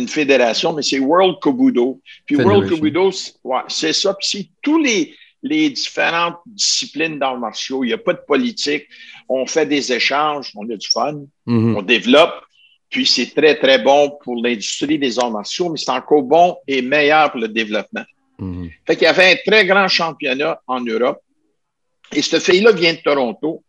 une 0.00 0.08
fédération, 0.08 0.72
mais 0.72 0.82
c'est 0.82 0.98
World 0.98 1.36
Kobudo. 1.40 2.00
Puis 2.26 2.36
World. 2.36 2.68
Kobudo, 2.70 3.12
c'est- 3.12 3.34
ouais, 3.44 3.60
ça. 3.68 4.14
Puis 4.14 4.28
c'est 4.30 4.48
tous 4.62 4.78
les, 4.82 5.14
les 5.42 5.70
différentes 5.70 6.36
disciplines 6.46 7.18
d'arts 7.18 7.38
martiaux. 7.38 7.84
Il 7.84 7.88
n'y 7.88 7.92
a 7.92 7.98
pas 7.98 8.12
de 8.14 8.20
politique. 8.26 8.84
On 9.28 9.46
fait 9.46 9.66
des 9.66 9.92
échanges, 9.92 10.52
on 10.56 10.68
a 10.70 10.76
du 10.76 10.88
fun, 10.88 11.20
Mhm. 11.46 11.76
on 11.76 11.82
développe. 11.82 12.34
Puis 12.90 13.06
c'est 13.06 13.32
très, 13.34 13.54
très 13.56 13.78
bon 13.78 14.18
pour 14.24 14.34
l'industrie 14.42 14.98
des 14.98 15.18
arts 15.18 15.30
martiaux, 15.30 15.68
mais 15.70 15.78
c'est 15.78 15.90
encore 15.92 16.22
bon 16.24 16.56
et 16.66 16.82
meilleur 16.82 17.30
pour 17.30 17.40
le 17.40 17.48
développement. 17.48 18.04
Mhm. 18.38 18.68
Fait 18.86 18.96
qu'il 18.96 19.04
y 19.04 19.06
avait 19.06 19.32
un 19.32 19.36
très 19.46 19.64
grand 19.66 19.86
championnat 19.86 20.60
en 20.66 20.80
Europe. 20.80 21.20
Et 22.12 22.22
cette 22.22 22.42
fille-là 22.42 22.72
vient 22.72 22.92
de 22.94 22.98
Toronto. 22.98 23.62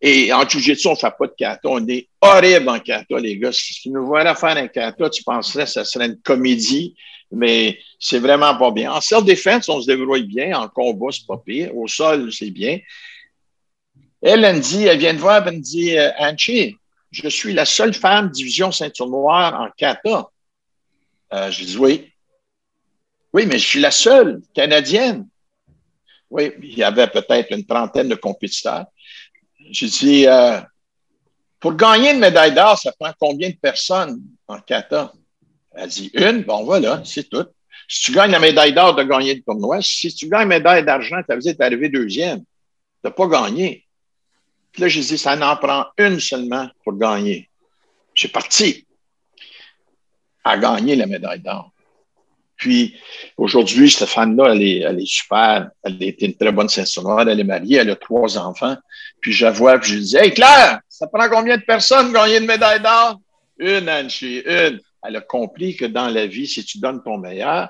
Et 0.00 0.32
en 0.32 0.46
Jiu-Jitsu, 0.46 0.88
on 0.88 0.92
ne 0.92 0.96
fait 0.96 1.12
pas 1.18 1.26
de 1.26 1.34
kata. 1.36 1.68
On 1.68 1.86
est 1.88 2.08
horrible 2.20 2.68
en 2.68 2.78
kata, 2.78 3.18
les 3.18 3.38
gars. 3.38 3.52
Si 3.52 3.80
tu 3.80 3.90
nous 3.90 4.06
voyais 4.06 4.34
faire 4.34 4.56
un 4.56 4.68
kata, 4.68 5.08
tu 5.08 5.22
penserais 5.22 5.64
que 5.64 5.70
ça 5.70 5.84
serait 5.84 6.06
une 6.06 6.20
comédie, 6.20 6.94
mais 7.32 7.78
c'est 7.98 8.18
vraiment 8.18 8.56
pas 8.56 8.70
bien. 8.70 8.92
En 8.92 9.00
self-défense, 9.00 9.68
on 9.68 9.80
se 9.80 9.86
débrouille 9.86 10.26
bien. 10.26 10.58
En 10.58 10.68
combat, 10.68 11.06
c'est 11.12 11.26
pas 11.26 11.38
pire. 11.38 11.74
Au 11.76 11.88
sol, 11.88 12.30
c'est 12.32 12.50
bien. 12.50 12.78
Elle, 14.20 14.44
elle 14.44 14.56
me 14.56 14.60
dit, 14.60 14.84
elle 14.84 14.98
vient 14.98 15.14
de 15.14 15.18
voir, 15.18 15.46
elle 15.46 15.56
me 15.56 15.60
dit, 15.60 15.96
euh, 15.96 16.10
Anchi, 16.18 16.76
je 17.10 17.28
suis 17.28 17.54
la 17.54 17.64
seule 17.64 17.94
femme 17.94 18.30
division 18.30 18.72
ceinture 18.72 19.08
noire 19.08 19.58
en 19.58 19.68
kata. 19.76 20.28
Euh, 21.32 21.50
je 21.50 21.64
dis 21.64 21.76
oui. 21.78 22.12
Oui, 23.32 23.46
mais 23.46 23.58
je 23.58 23.66
suis 23.66 23.80
la 23.80 23.90
seule 23.90 24.40
canadienne. 24.54 25.26
Oui, 26.28 26.52
il 26.62 26.78
y 26.78 26.82
avait 26.82 27.06
peut-être 27.06 27.52
une 27.52 27.64
trentaine 27.64 28.08
de 28.08 28.14
compétiteurs. 28.14 28.86
J'ai 29.70 29.88
dit, 29.88 30.26
euh, 30.26 30.60
pour 31.60 31.74
gagner 31.74 32.12
une 32.12 32.20
médaille 32.20 32.54
d'or, 32.54 32.78
ça 32.78 32.92
prend 32.98 33.12
combien 33.18 33.50
de 33.50 33.56
personnes 33.56 34.22
en 34.46 34.60
kata? 34.60 35.12
Elle 35.74 35.88
dit, 35.88 36.10
une, 36.14 36.42
bon 36.42 36.64
voilà, 36.64 37.02
c'est 37.04 37.28
tout. 37.28 37.46
Si 37.88 38.04
tu 38.04 38.12
gagnes 38.12 38.32
la 38.32 38.38
médaille 38.38 38.72
d'or, 38.72 38.94
tu 38.94 39.02
as 39.02 39.04
gagné 39.04 39.34
le 39.34 39.42
tournoi. 39.42 39.80
Si 39.82 40.12
tu 40.14 40.28
gagnes 40.28 40.48
la 40.48 40.58
médaille 40.58 40.84
d'argent, 40.84 41.20
tu 41.28 41.32
as 41.32 41.64
arrivé 41.64 41.88
deuxième. 41.88 42.40
Tu 42.40 42.44
n'as 43.04 43.10
pas 43.10 43.26
gagné. 43.26 43.84
Puis 44.72 44.82
là, 44.82 44.88
j'ai 44.88 45.00
dit, 45.00 45.18
ça 45.18 45.34
en 45.34 45.56
prend 45.56 45.86
une 45.98 46.20
seulement 46.20 46.68
pour 46.82 46.94
gagner. 46.96 47.48
J'ai 48.14 48.28
parti 48.28 48.86
à 50.42 50.56
gagner 50.58 50.96
la 50.96 51.06
médaille 51.06 51.40
d'or. 51.40 51.72
Puis 52.56 52.96
aujourd'hui, 53.36 53.90
cette 53.90 54.08
femme-là, 54.08 54.52
elle 54.52 54.62
est, 54.62 54.78
elle 54.78 55.00
est 55.00 55.06
super. 55.06 55.68
Elle 55.82 56.02
été 56.02 56.26
une 56.26 56.34
très 56.34 56.52
bonne 56.52 56.68
noire. 57.02 57.28
Elle 57.28 57.40
est 57.40 57.44
mariée, 57.44 57.78
elle 57.78 57.90
a 57.90 57.96
trois 57.96 58.38
enfants. 58.38 58.76
Puis 59.20 59.32
je 59.32 59.44
la 59.44 59.50
vois, 59.50 59.78
puis 59.78 59.90
je 59.90 59.94
lui 59.96 60.02
dis 60.04 60.16
Hey 60.16 60.32
Claire, 60.32 60.80
ça 60.88 61.06
prend 61.06 61.28
combien 61.28 61.56
de 61.56 61.62
personnes 61.62 62.12
gagner 62.12 62.38
une 62.38 62.46
médaille 62.46 62.80
d'or? 62.80 63.20
Une, 63.58 63.88
Angie, 63.88 64.42
une. 64.46 64.80
Elle 65.06 65.16
a 65.16 65.20
compris 65.20 65.76
que 65.76 65.84
dans 65.84 66.08
la 66.08 66.26
vie, 66.26 66.46
si 66.46 66.64
tu 66.64 66.78
donnes 66.78 67.02
ton 67.02 67.18
meilleur, 67.18 67.68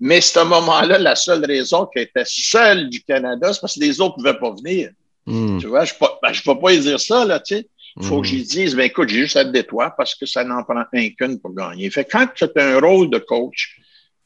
mais 0.00 0.16
à 0.16 0.20
ce 0.20 0.40
moment-là, 0.40 0.98
la 0.98 1.14
seule 1.14 1.44
raison 1.44 1.86
qu'elle 1.86 2.04
était 2.04 2.24
seule 2.24 2.88
du 2.88 3.02
Canada, 3.02 3.52
c'est 3.52 3.60
parce 3.60 3.74
que 3.74 3.80
les 3.80 4.00
autres 4.00 4.18
ne 4.18 4.22
pouvaient 4.24 4.38
pas 4.38 4.50
venir. 4.50 4.90
Mhm. 5.26 5.60
Tu 5.60 5.66
vois, 5.66 5.84
je 5.84 5.92
ne 5.94 5.98
peux, 5.98 6.12
ben, 6.22 6.32
peux 6.44 6.58
pas 6.58 6.70
lui 6.72 6.80
dire 6.80 6.98
ça, 6.98 7.24
là, 7.24 7.38
tu 7.38 7.56
sais. 7.56 7.68
Il 7.96 8.04
faut 8.06 8.16
Mhm. 8.16 8.22
que 8.22 8.28
j'y 8.28 8.42
dise, 8.44 8.74
ben 8.74 8.84
écoute, 8.84 9.08
j'ai 9.08 9.20
juste 9.22 9.36
hâte 9.36 9.52
de 9.52 9.60
toi 9.62 9.92
parce 9.96 10.14
que 10.14 10.24
ça 10.24 10.44
n'en 10.44 10.62
prend 10.62 10.84
un 10.92 11.08
qu'une 11.10 11.40
pour 11.40 11.52
gagner. 11.54 11.90
Fait 11.90 12.04
que 12.04 12.12
quand 12.12 12.26
tu 12.34 12.44
as 12.44 12.64
un 12.76 12.78
rôle 12.80 13.10
de 13.10 13.18
coach, 13.18 13.76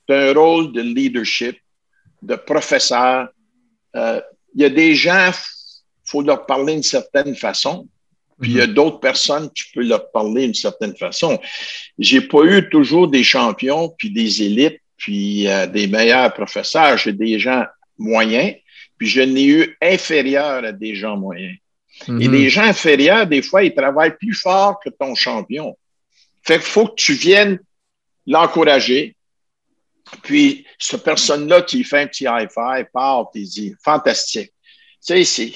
tu 0.06 0.14
as 0.14 0.30
un 0.30 0.32
rôle 0.34 0.72
de 0.72 0.80
leadership, 0.80 1.56
de 2.22 2.36
professeur, 2.36 3.28
euh, 3.96 4.20
il 4.54 4.62
y 4.62 4.64
a 4.64 4.70
des 4.70 4.94
gens, 4.94 5.30
il 5.30 6.10
faut 6.10 6.22
leur 6.22 6.46
parler 6.46 6.74
d'une 6.74 6.82
certaine 6.82 7.34
façon. 7.34 7.88
Puis 8.40 8.50
il 8.50 8.56
y 8.56 8.60
a 8.60 8.66
d'autres 8.66 8.98
personnes, 8.98 9.48
tu 9.54 9.66
peux 9.72 9.84
leur 9.84 10.10
parler 10.10 10.42
d'une 10.46 10.54
certaine 10.54 10.96
façon. 10.96 11.38
J'ai 11.98 12.20
pas 12.20 12.42
eu 12.44 12.68
toujours 12.68 13.06
des 13.08 13.22
champions, 13.22 13.94
puis 13.96 14.10
des 14.10 14.42
élites, 14.42 14.80
puis 14.96 15.46
euh, 15.48 15.66
des 15.66 15.86
meilleurs 15.86 16.32
professeurs. 16.34 16.98
J'ai 16.98 17.12
des 17.12 17.38
gens 17.38 17.64
moyens, 17.96 18.54
puis 18.98 19.06
je 19.06 19.20
n'ai 19.20 19.46
eu 19.46 19.76
inférieur 19.80 20.64
à 20.64 20.72
des 20.72 20.94
gens 20.96 21.16
moyens. 21.16 21.56
Et 22.08 22.10
Mhm. 22.10 22.32
les 22.32 22.48
gens 22.50 22.62
inférieurs, 22.62 23.26
des 23.26 23.40
fois, 23.40 23.62
ils 23.62 23.74
travaillent 23.74 24.16
plus 24.16 24.34
fort 24.34 24.80
que 24.82 24.90
ton 24.90 25.14
champion. 25.14 25.76
Fait 26.42 26.54
qu'il 26.54 26.64
faut 26.64 26.88
que 26.88 26.94
tu 26.96 27.14
viennes 27.14 27.60
l'encourager. 28.26 29.14
Puis, 30.22 30.66
cette 30.78 31.02
personne-là 31.02 31.62
qui 31.62 31.82
fait 31.84 32.00
un 32.02 32.06
petit 32.06 32.24
high 32.24 32.48
five, 32.48 32.86
part, 32.92 33.30
il 33.34 33.48
dit 33.48 33.74
fantastique. 33.82 34.52
Tu 35.04 35.24
sais, 35.24 35.24
c'est, 35.24 35.52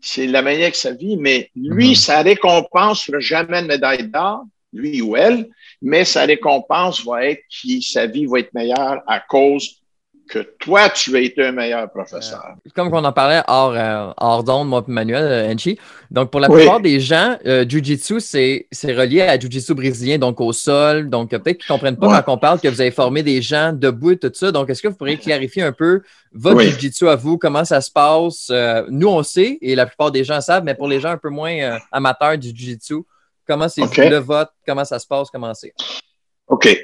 c'est 0.00 0.26
la 0.26 0.42
manière 0.42 0.70
que 0.70 0.76
ça 0.76 0.92
vit, 0.92 1.16
mais 1.16 1.50
lui, 1.56 1.90
Mhm. 1.90 1.94
sa 1.94 2.22
récompense 2.22 3.08
ne 3.08 3.12
sera 3.12 3.20
jamais 3.20 3.60
une 3.60 3.66
médaille 3.66 4.08
d'or, 4.08 4.44
lui 4.72 5.00
ou 5.00 5.16
elle, 5.16 5.48
mais 5.80 6.04
sa 6.04 6.24
récompense 6.24 7.04
va 7.04 7.24
être 7.26 7.42
que 7.62 7.80
sa 7.80 8.06
vie 8.06 8.26
va 8.26 8.40
être 8.40 8.52
meilleure 8.54 9.02
à 9.06 9.20
cause 9.20 9.80
que 10.28 10.40
toi, 10.58 10.88
tu 10.90 11.14
as 11.16 11.20
été 11.20 11.44
un 11.44 11.52
meilleur 11.52 11.90
professeur. 11.90 12.54
Comme 12.74 12.90
qu'on 12.90 13.04
en 13.04 13.12
parlait 13.12 13.42
hors, 13.46 13.72
euh, 13.74 14.12
hors 14.16 14.42
d'onde, 14.44 14.68
moi 14.68 14.84
et 14.86 14.90
Manuel 14.90 15.22
euh, 15.24 15.52
Enchi. 15.52 15.78
Donc, 16.10 16.30
pour 16.30 16.40
la 16.40 16.50
Oui. 16.50 16.60
plupart 16.60 16.80
des 16.80 17.00
gens, 17.00 17.36
euh, 17.46 17.64
Jiu-Jitsu, 17.68 18.20
c'est 18.20 18.66
relié 18.92 19.22
à 19.22 19.38
Jiu-Jitsu 19.38 19.74
brésilien, 19.74 20.18
donc 20.18 20.40
au 20.40 20.52
sol. 20.52 21.08
Donc, 21.08 21.32
euh, 21.32 21.38
peut-être 21.38 21.58
qu'ils 21.58 21.72
ne 21.72 21.76
comprennent 21.76 21.96
pas 21.96 22.08
Ouais. 22.08 22.18
quand 22.24 22.34
on 22.34 22.38
parle 22.38 22.60
que 22.60 22.68
vous 22.68 22.80
avez 22.80 22.90
formé 22.90 23.22
des 23.22 23.40
gens 23.42 23.72
debout 23.72 24.12
et 24.12 24.18
tout 24.18 24.30
ça. 24.34 24.52
Donc, 24.52 24.68
est-ce 24.70 24.82
que 24.82 24.88
vous 24.88 24.96
pourriez 24.96 25.16
clarifier 25.16 25.62
un 25.62 25.72
peu 25.72 26.02
votre 26.32 26.56
Oui. 26.58 26.70
Jiu-Jitsu 26.70 27.08
à 27.08 27.16
vous, 27.16 27.38
comment 27.38 27.64
ça 27.64 27.80
se 27.80 27.90
passe? 27.90 28.48
Euh, 28.50 28.84
nous, 28.88 29.08
on 29.08 29.22
sait, 29.22 29.58
et 29.60 29.74
la 29.74 29.86
plupart 29.86 30.10
des 30.10 30.24
gens 30.24 30.40
savent, 30.40 30.64
mais 30.64 30.74
pour 30.74 30.88
les 30.88 31.00
gens 31.00 31.10
un 31.10 31.18
peu 31.18 31.30
moins 31.30 31.54
euh, 31.58 31.78
amateurs 31.92 32.36
du 32.38 32.48
Jiu-Jitsu, 32.48 32.96
comment 33.46 33.68
c'est 33.68 33.82
le 34.08 34.18
vote, 34.18 34.50
comment 34.66 34.84
ça 34.84 34.98
se 34.98 35.06
passe, 35.06 35.28
comment 35.30 35.54
c'est? 35.54 35.72
OK. 36.48 36.76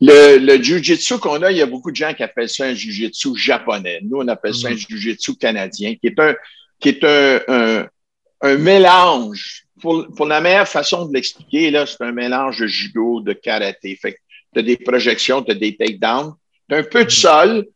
Le, 0.00 0.36
le 0.38 0.62
jujitsu 0.62 1.18
qu'on 1.18 1.40
a, 1.42 1.50
il 1.50 1.56
y 1.58 1.62
a 1.62 1.66
beaucoup 1.66 1.90
de 1.90 1.96
gens 1.96 2.12
qui 2.12 2.22
appellent 2.22 2.48
ça 2.50 2.64
un 2.66 2.74
jujitsu 2.74 3.34
japonais. 3.36 4.00
Nous, 4.02 4.18
on 4.18 4.28
appelle 4.28 4.54
ça 4.54 4.68
un 4.68 4.76
jujitsu 4.76 5.36
canadien, 5.36 5.94
qui 5.94 6.08
est 6.08 6.20
un, 6.20 6.34
qui 6.78 6.90
est 6.90 7.02
un, 7.04 7.40
un, 7.48 7.86
un 8.42 8.56
mélange. 8.58 9.62
Pour, 9.80 10.06
pour 10.16 10.26
la 10.26 10.40
meilleure 10.40 10.68
façon 10.68 11.06
de 11.06 11.14
l'expliquer, 11.14 11.70
là, 11.70 11.86
c'est 11.86 12.02
un 12.02 12.12
mélange 12.12 12.60
de 12.60 12.66
judo, 12.66 13.20
de 13.20 13.32
karaté. 13.34 13.96
Fait 14.00 14.18
tu 14.52 14.60
as 14.60 14.62
des 14.62 14.76
projections, 14.76 15.42
tu 15.42 15.52
as 15.52 15.54
des 15.54 15.76
takedowns, 15.76 16.34
tu 16.68 16.74
as 16.74 16.78
un 16.78 16.82
peu 16.82 17.04
de 17.04 17.10
sol 17.10 17.66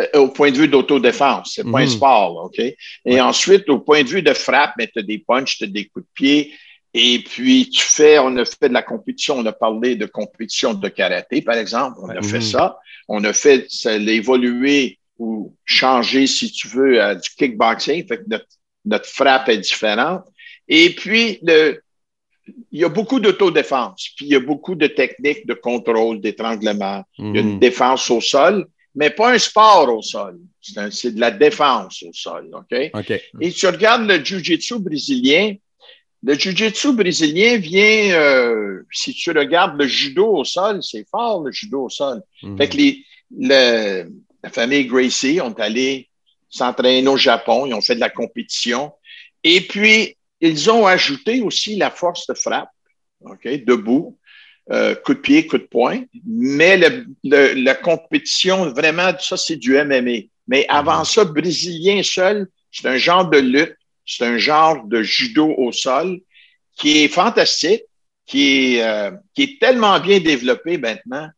euh, 0.00 0.20
au 0.20 0.28
point 0.28 0.50
de 0.52 0.56
vue 0.56 0.68
d'autodéfense. 0.68 1.52
C'est 1.54 1.64
pas 1.70 1.80
un 1.80 1.84
Mhm. 1.84 1.88
sport, 1.88 2.34
là, 2.34 2.40
OK? 2.46 2.74
Et 3.04 3.20
ensuite, 3.20 3.68
au 3.68 3.80
point 3.80 4.02
de 4.02 4.08
vue 4.08 4.22
de 4.22 4.32
frappe, 4.32 4.74
tu 4.78 4.98
as 4.98 5.02
des 5.02 5.18
punches, 5.18 5.58
tu 5.58 5.64
as 5.64 5.66
des 5.68 5.86
coups 5.86 6.04
de 6.06 6.10
pied, 6.14 6.52
Et 6.94 7.20
puis, 7.24 7.70
tu 7.70 7.82
fais, 7.84 8.18
on 8.18 8.36
a 8.36 8.44
fait 8.44 8.68
de 8.68 8.74
la 8.74 8.82
compétition, 8.82 9.38
on 9.38 9.46
a 9.46 9.52
parlé 9.52 9.96
de 9.96 10.06
compétition 10.06 10.74
de 10.74 10.88
karaté, 10.88 11.40
par 11.42 11.56
exemple. 11.56 11.96
On 12.02 12.08
a 12.10 12.20
fait 12.22 12.36
Mhm. 12.36 12.42
ça. 12.42 12.78
On 13.08 13.24
a 13.24 13.32
fait 13.32 13.66
ça, 13.70 13.96
l'évoluer 13.96 14.98
ou 15.18 15.54
changer, 15.64 16.26
si 16.26 16.50
tu 16.52 16.68
veux, 16.68 17.00
à 17.02 17.14
du 17.14 17.28
kickboxing. 17.30 18.06
Fait 18.06 18.18
que 18.18 18.24
notre, 18.28 18.46
notre 18.84 19.06
frappe 19.06 19.48
est 19.48 19.58
différente. 19.58 20.24
Et 20.68 20.90
puis, 20.94 21.38
le, 21.42 21.80
il 22.70 22.80
y 22.80 22.84
a 22.84 22.88
beaucoup 22.88 23.20
d'autodéfense, 23.20 24.10
puis 24.16 24.26
il 24.26 24.32
y 24.32 24.34
a 24.36 24.40
beaucoup 24.40 24.74
de 24.74 24.86
techniques 24.88 25.46
de 25.46 25.54
contrôle, 25.54 26.20
d'étranglement. 26.20 27.04
Il 27.18 27.34
y 27.34 27.38
a 27.38 27.40
une 27.40 27.54
Mhm. 27.54 27.58
défense 27.58 28.10
au 28.10 28.20
sol, 28.20 28.66
mais 28.94 29.10
pas 29.10 29.32
un 29.32 29.38
sport 29.38 29.88
au 29.96 30.02
sol. 30.02 30.38
C'est 30.60 30.78
un- 30.78 30.90
c'est 30.90 31.12
de 31.14 31.20
la 31.20 31.30
défense 31.30 32.02
au 32.02 32.12
sol, 32.12 32.50
OK? 32.52 32.90
OK. 32.94 33.12
Et 33.40 33.50
tu 33.50 33.66
regardes 33.66 34.06
le 34.06 34.22
jiu-jitsu 34.22 34.78
brésilien. 34.78 35.54
Le 36.24 36.34
jiu-jitsu 36.34 36.92
brésilien 36.92 37.56
vient, 37.58 38.14
euh, 38.14 38.82
si 38.92 39.12
tu 39.12 39.30
regardes 39.32 39.76
le 39.80 39.86
judo 39.88 40.26
au 40.36 40.44
sol, 40.44 40.80
c'est 40.82 41.06
fort 41.10 41.42
le 41.42 41.50
judo 41.50 41.84
au 41.86 41.88
sol. 41.88 42.22
Mhm. 42.42 42.56
Fait 42.58 42.68
que 42.68 42.76
les, 42.76 43.04
le- 43.36 44.08
la 44.44 44.50
famille 44.50 44.86
Gracie 44.86 45.40
ont 45.40 45.52
allé 45.54 46.08
s'entraîner 46.48 47.08
au 47.08 47.16
Japon, 47.16 47.66
ils 47.66 47.74
ont 47.74 47.80
fait 47.80 47.94
de 47.96 48.00
la 48.00 48.10
compétition. 48.10 48.92
Et 49.42 49.60
puis, 49.62 50.16
ils 50.40 50.70
ont 50.70 50.86
ajouté 50.86 51.40
aussi 51.40 51.76
la 51.76 51.90
force 51.90 52.26
de 52.26 52.34
frappe, 52.34 52.68
OK, 53.22 53.46
debout, 53.64 54.18
euh, 54.70 54.94
coup 54.94 55.14
de 55.14 55.18
pied, 55.20 55.46
coup 55.46 55.58
de 55.58 55.64
poing. 55.64 56.04
Mais 56.26 56.76
le- 56.76 57.06
le- 57.24 57.54
la 57.54 57.74
compétition, 57.74 58.70
vraiment, 58.72 59.10
ça, 59.18 59.36
c'est 59.36 59.56
du 59.56 59.76
MMA. 59.76 60.28
Mais 60.46 60.66
avant 60.68 61.04
ça, 61.04 61.24
brésilien 61.24 62.02
seul, 62.02 62.48
c'est 62.70 62.86
un 62.88 62.96
genre 62.96 63.28
de 63.28 63.38
lutte, 63.38 63.76
c'est 64.16 64.26
un 64.26 64.38
genre 64.38 64.84
de 64.84 65.02
judo 65.02 65.54
au 65.56 65.72
sol 65.72 66.20
qui 66.76 67.04
est 67.04 67.08
fantastique, 67.08 67.82
qui 68.26 68.76
est, 68.76 68.82
euh, 68.82 69.10
qui 69.34 69.42
est 69.42 69.60
tellement 69.60 69.98
bien 70.00 70.20
développé 70.20 70.78
maintenant. 70.78 71.28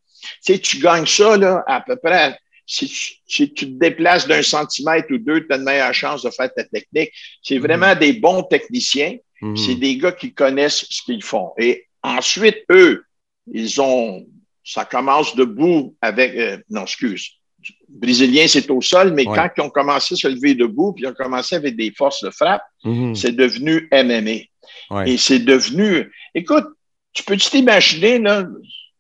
Tu 0.45 0.55
sais, 0.55 0.59
tu 0.59 0.79
gagnes 0.79 1.07
ça, 1.07 1.37
là, 1.37 1.63
à 1.67 1.81
peu 1.81 1.97
près, 1.97 2.39
si 2.67 2.87
tu, 2.87 3.15
si 3.27 3.53
tu 3.53 3.67
te 3.67 3.79
déplaces 3.79 4.27
d'un 4.27 4.43
centimètre 4.43 5.09
ou 5.11 5.19
deux, 5.19 5.47
tu 5.47 5.53
as 5.53 5.59
de 5.59 5.65
meilleures 5.65 5.95
chances 5.95 6.23
de 6.23 6.31
faire 6.31 6.53
ta 6.55 6.65
technique. 6.65 7.11
C'est 7.43 7.59
vraiment 7.59 7.95
des 7.95 8.15
bons 8.15 8.43
techniciens. 8.43 9.17
Mhm. 9.41 9.57
C'est 9.57 9.75
des 9.75 9.97
gars 9.99 10.13
qui 10.13 10.33
connaissent 10.33 10.87
ce 10.89 11.03
qu'ils 11.03 11.23
font. 11.23 11.53
Et 11.59 11.87
ensuite, 12.03 12.65
eux, 12.71 13.05
ils 13.53 13.81
ont, 13.81 14.27
ça 14.65 14.85
commence 14.85 15.37
debout 15.37 15.95
avec, 16.01 16.35
euh, 16.37 16.59
non, 16.71 16.83
excuse, 16.83 17.33
Brésilien, 17.89 18.47
c'est 18.49 18.69
au 18.71 18.81
sol, 18.81 19.13
mais 19.13 19.27
Ouais. 19.27 19.35
quand 19.37 19.49
ils 19.57 19.61
ont 19.63 19.71
commencé 19.71 20.15
à 20.15 20.17
se 20.17 20.29
lever 20.29 20.55
debout, 20.55 20.93
puis 20.93 21.05
ils 21.05 21.09
ont 21.09 21.15
commencé 21.15 21.55
avec 21.55 21.77
des 21.77 21.91
forces 21.93 22.23
de 22.25 22.31
frappe, 22.31 22.63
Mhm. 22.85 23.15
c'est 23.15 23.33
devenu 23.33 23.89
MMA. 23.93 24.41
Ouais. 24.91 25.11
Et 25.13 25.17
c'est 25.17 25.39
devenu, 25.39 26.13
écoute, 26.35 26.67
tu 27.13 27.23
peux-tu 27.23 27.49
t'imaginer, 27.51 28.19
là, 28.19 28.45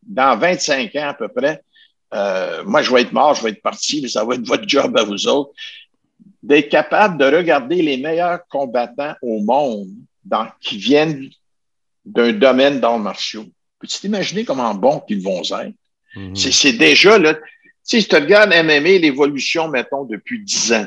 dans 0.03 0.37
25 0.39 0.95
ans 0.97 1.09
à 1.09 1.15
peu 1.15 1.29
près, 1.29 1.63
euh, 2.15 2.63
moi, 2.65 2.83
je 2.83 2.93
vais 2.93 3.03
être 3.03 3.13
mort, 3.13 3.35
je 3.35 3.43
vais 3.43 3.51
être 3.51 3.63
parti, 3.63 4.01
mais 4.01 4.09
ça 4.09 4.25
va 4.25 4.35
être 4.37 4.47
votre 4.47 4.69
job 4.69 4.97
à 4.97 5.03
vous 5.03 5.27
autres, 5.27 5.51
d'être 6.43 6.69
capable 6.69 7.19
de 7.19 7.25
regarder 7.25 7.83
les 7.83 7.97
meilleurs 7.97 8.41
combattants 8.49 9.15
au 9.23 9.41
monde 9.41 9.89
dans, 10.25 10.47
qui 10.61 10.77
viennent 10.79 11.29
d'un 12.05 12.33
domaine 12.33 12.81
d'arts 12.81 12.99
martiaux. 12.99 13.47
Peux-tu 13.81 13.99
t'imaginer 13.99 14.45
comment 14.45 14.75
bons 14.75 15.01
qu'ils 15.01 15.23
vont 15.23 15.43
être? 15.43 15.75
Mhm. 16.15 16.37
C'est- 16.37 16.53
C'est 16.53 16.73
déjà, 16.75 17.19
là, 17.19 17.35
si 17.85 18.05
tu 18.09 18.15
regardes 18.17 18.51
MMA, 18.53 18.99
l'évolution, 18.99 19.69
mettons, 19.69 20.05
depuis 20.05 20.43
10 20.43 20.73
ans, 20.73 20.87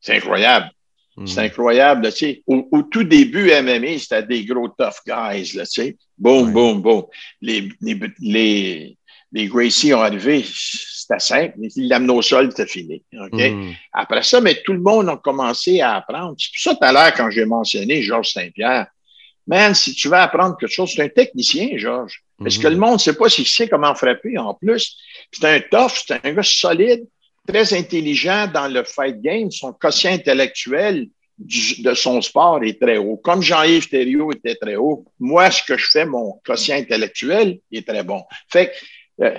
c'est 0.00 0.16
incroyable. 0.16 0.70
Mhm. 1.16 1.26
C'est 1.26 1.40
incroyable, 1.40 2.04
là, 2.04 2.12
tu 2.12 2.18
sais. 2.18 2.42
Au, 2.46 2.68
au 2.70 2.82
tout 2.82 3.02
début, 3.04 3.50
MMA, 3.50 3.98
c'était 3.98 4.22
des 4.22 4.44
gros 4.44 4.68
tough 4.68 5.00
guys, 5.06 5.52
là, 5.56 5.64
tu 5.66 5.82
sais. 5.82 5.96
Boum, 6.16 6.46
Ouais. 6.46 6.52
boum, 6.52 6.80
boum. 6.82 7.04
Les, 7.40 7.68
les, 7.80 8.00
les, 8.20 8.96
les 9.32 9.46
Gracie 9.48 9.92
ont 9.94 10.00
arrivé, 10.00 10.44
c'était 10.46 11.18
simple. 11.18 11.54
Ils 11.76 11.88
l'amenaient 11.88 12.12
au 12.12 12.22
sol, 12.22 12.50
c'était 12.50 12.66
fini. 12.70 13.02
OK? 13.18 13.32
Mhm. 13.32 13.74
Après 13.92 14.22
ça, 14.22 14.40
mais 14.40 14.62
tout 14.64 14.72
le 14.74 14.80
monde 14.80 15.08
a 15.08 15.16
commencé 15.16 15.80
à 15.80 15.96
apprendre. 15.96 16.34
C'est 16.38 16.50
pour 16.50 16.60
ça, 16.60 16.74
tout 16.74 16.84
à 16.84 16.92
l'heure, 16.92 17.12
quand 17.14 17.30
j'ai 17.30 17.44
mentionné 17.46 18.02
Georges 18.02 18.32
Saint-Pierre, 18.32 18.86
man, 19.46 19.74
si 19.74 19.94
tu 19.94 20.08
veux 20.08 20.14
apprendre 20.14 20.56
quelque 20.58 20.70
chose, 20.72 20.92
c'est 20.94 21.02
un 21.02 21.08
technicien, 21.08 21.70
Georges. 21.76 22.22
Parce 22.42 22.56
Mhm. 22.56 22.62
que 22.62 22.68
le 22.68 22.76
monde 22.76 22.92
ne 22.94 22.98
sait 22.98 23.14
pas 23.14 23.28
s'il 23.28 23.46
sait 23.46 23.68
comment 23.68 23.94
frapper 23.94 24.36
en 24.38 24.54
plus. 24.54 24.96
C'est 25.32 25.44
un 25.46 25.60
tough, 25.60 25.92
c'est 26.06 26.20
un 26.24 26.32
gars 26.32 26.42
solide, 26.42 27.06
très 27.46 27.74
intelligent 27.74 28.46
dans 28.52 28.68
le 28.68 28.84
fight 28.84 29.20
game. 29.20 29.50
Son 29.50 29.72
quotient 29.72 30.12
intellectuel 30.12 31.08
du- 31.38 31.82
de 31.82 31.94
son 31.94 32.20
sport 32.22 32.62
est 32.62 32.80
très 32.80 32.98
haut. 32.98 33.16
Comme 33.16 33.42
Jean-Yves 33.42 33.88
Thériault 33.88 34.32
était 34.32 34.54
très 34.54 34.76
haut, 34.76 35.04
moi, 35.18 35.50
ce 35.50 35.62
que 35.62 35.76
je 35.76 35.86
fais, 35.90 36.04
mon 36.04 36.40
quotient 36.44 36.76
intellectuel 36.76 37.58
est 37.72 37.86
très 37.86 38.02
bon. 38.04 38.22
Fait 38.48 38.72
que, 39.18 39.24
euh, 39.24 39.38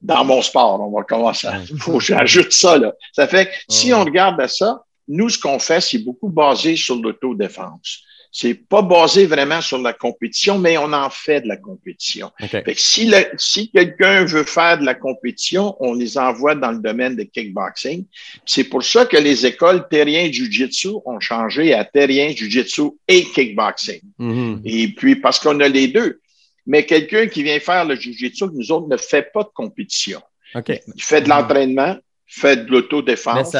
dans 0.00 0.24
mon 0.24 0.40
sport, 0.42 0.80
on 0.80 0.90
va 0.96 1.02
commencer 1.04 1.46
à, 1.48 1.60
faut 1.78 1.98
que 1.98 2.04
j'ajoute 2.04 2.52
ça, 2.52 2.78
là. 2.78 2.92
Ça 3.12 3.26
fait 3.26 3.46
que 3.46 3.52
si 3.68 3.92
on 3.92 4.04
regarde 4.04 4.40
à 4.40 4.48
ça, 4.48 4.84
nous, 5.08 5.28
ce 5.28 5.38
qu'on 5.38 5.58
fait, 5.58 5.80
c'est 5.80 5.98
beaucoup 5.98 6.28
basé 6.28 6.76
sur 6.76 6.96
l'autodéfense. 6.96 8.02
C'est 8.32 8.54
pas 8.54 8.82
basé 8.82 9.26
vraiment 9.26 9.60
sur 9.60 9.78
la 9.78 9.92
compétition, 9.92 10.56
mais 10.58 10.78
on 10.78 10.92
en 10.92 11.10
fait 11.10 11.40
de 11.40 11.48
la 11.48 11.56
compétition. 11.56 12.30
OK. 12.40 12.48
Fait 12.48 12.62
que 12.62 12.80
si, 12.80 13.06
le- 13.06 13.26
si 13.36 13.70
quelqu'un 13.70 14.24
veut 14.24 14.44
faire 14.44 14.78
de 14.78 14.84
la 14.84 14.94
compétition, 14.94 15.74
on 15.80 15.94
les 15.94 16.16
envoie 16.16 16.54
dans 16.54 16.70
le 16.70 16.78
domaine 16.78 17.16
de 17.16 17.24
kickboxing. 17.24 18.04
C'est 18.46 18.64
pour 18.64 18.84
ça 18.84 19.04
que 19.06 19.16
les 19.16 19.46
écoles 19.46 19.88
terrien 19.88 20.30
jiu-jitsu 20.30 20.90
ont 21.04 21.18
changé 21.18 21.74
à 21.74 21.84
terrien 21.84 22.28
jiu-jitsu 22.30 22.82
et 23.08 23.24
kickboxing. 23.24 24.00
Mhm. 24.18 24.60
Et 24.64 24.88
puis, 24.94 25.16
parce 25.16 25.38
qu'on 25.40 25.58
a 25.60 25.66
les 25.68 25.88
deux. 25.88 26.20
Mais 26.66 26.86
quelqu'un 26.86 27.26
qui 27.26 27.42
vient 27.42 27.58
faire 27.58 27.84
le 27.84 27.96
jiu-jitsu, 27.96 28.44
nous 28.52 28.70
autres, 28.70 28.86
ne 28.88 28.96
fait 28.96 29.32
pas 29.32 29.42
de 29.42 29.48
compétition. 29.52 30.20
OK. 30.54 30.80
Il 30.94 31.02
fait 31.02 31.22
de 31.22 31.28
l'entraînement, 31.28 31.96
fait 32.26 32.64
de 32.64 32.70
l'autodéfense. 32.70 33.50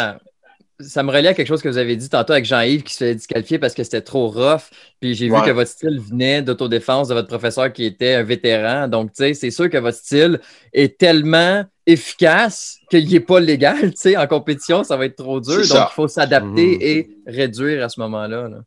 Ça, 0.80 1.02
me 1.02 1.10
relie 1.10 1.28
à 1.28 1.34
quelque 1.34 1.46
chose 1.48 1.62
que 1.62 1.68
vous 1.68 1.78
avez 1.78 1.96
dit 1.96 2.08
tantôt 2.08 2.32
avec 2.32 2.44
Jean-Yves 2.44 2.82
qui 2.82 2.92
se 2.94 2.98
fait 3.04 3.14
disqualifier 3.14 3.58
parce 3.58 3.74
que 3.74 3.82
c'était 3.84 4.00
trop 4.00 4.28
rough. 4.28 4.70
Puis 5.00 5.14
j'ai 5.14 5.26
vu 5.28 5.34
que 5.44 5.50
votre 5.50 5.70
style 5.70 6.00
venait 6.00 6.42
d'autodéfense 6.42 7.08
de 7.08 7.14
votre 7.14 7.28
professeur 7.28 7.72
qui 7.72 7.84
était 7.84 8.14
un 8.14 8.22
vétéran. 8.22 8.88
Donc, 8.88 9.12
tu 9.12 9.24
sais, 9.24 9.34
c'est 9.34 9.50
sûr 9.50 9.68
que 9.70 9.78
votre 9.78 9.98
style 9.98 10.40
est 10.72 10.98
tellement 10.98 11.64
efficace 11.86 12.78
qu'il 12.90 13.08
n'est 13.10 13.20
pas 13.20 13.40
légal. 13.40 13.90
Tu 13.90 13.96
sais, 13.96 14.16
en 14.16 14.26
compétition, 14.26 14.84
ça 14.84 14.96
va 14.96 15.06
être 15.06 15.16
trop 15.16 15.40
dur. 15.40 15.56
Donc, 15.68 15.88
il 15.90 15.94
faut 15.94 16.08
s'adapter 16.08 16.76
Mhm. 16.76 16.78
et 16.82 17.10
réduire 17.26 17.84
à 17.84 17.88
ce 17.88 18.00
moment-là. 18.00 18.48
là. 18.48 18.58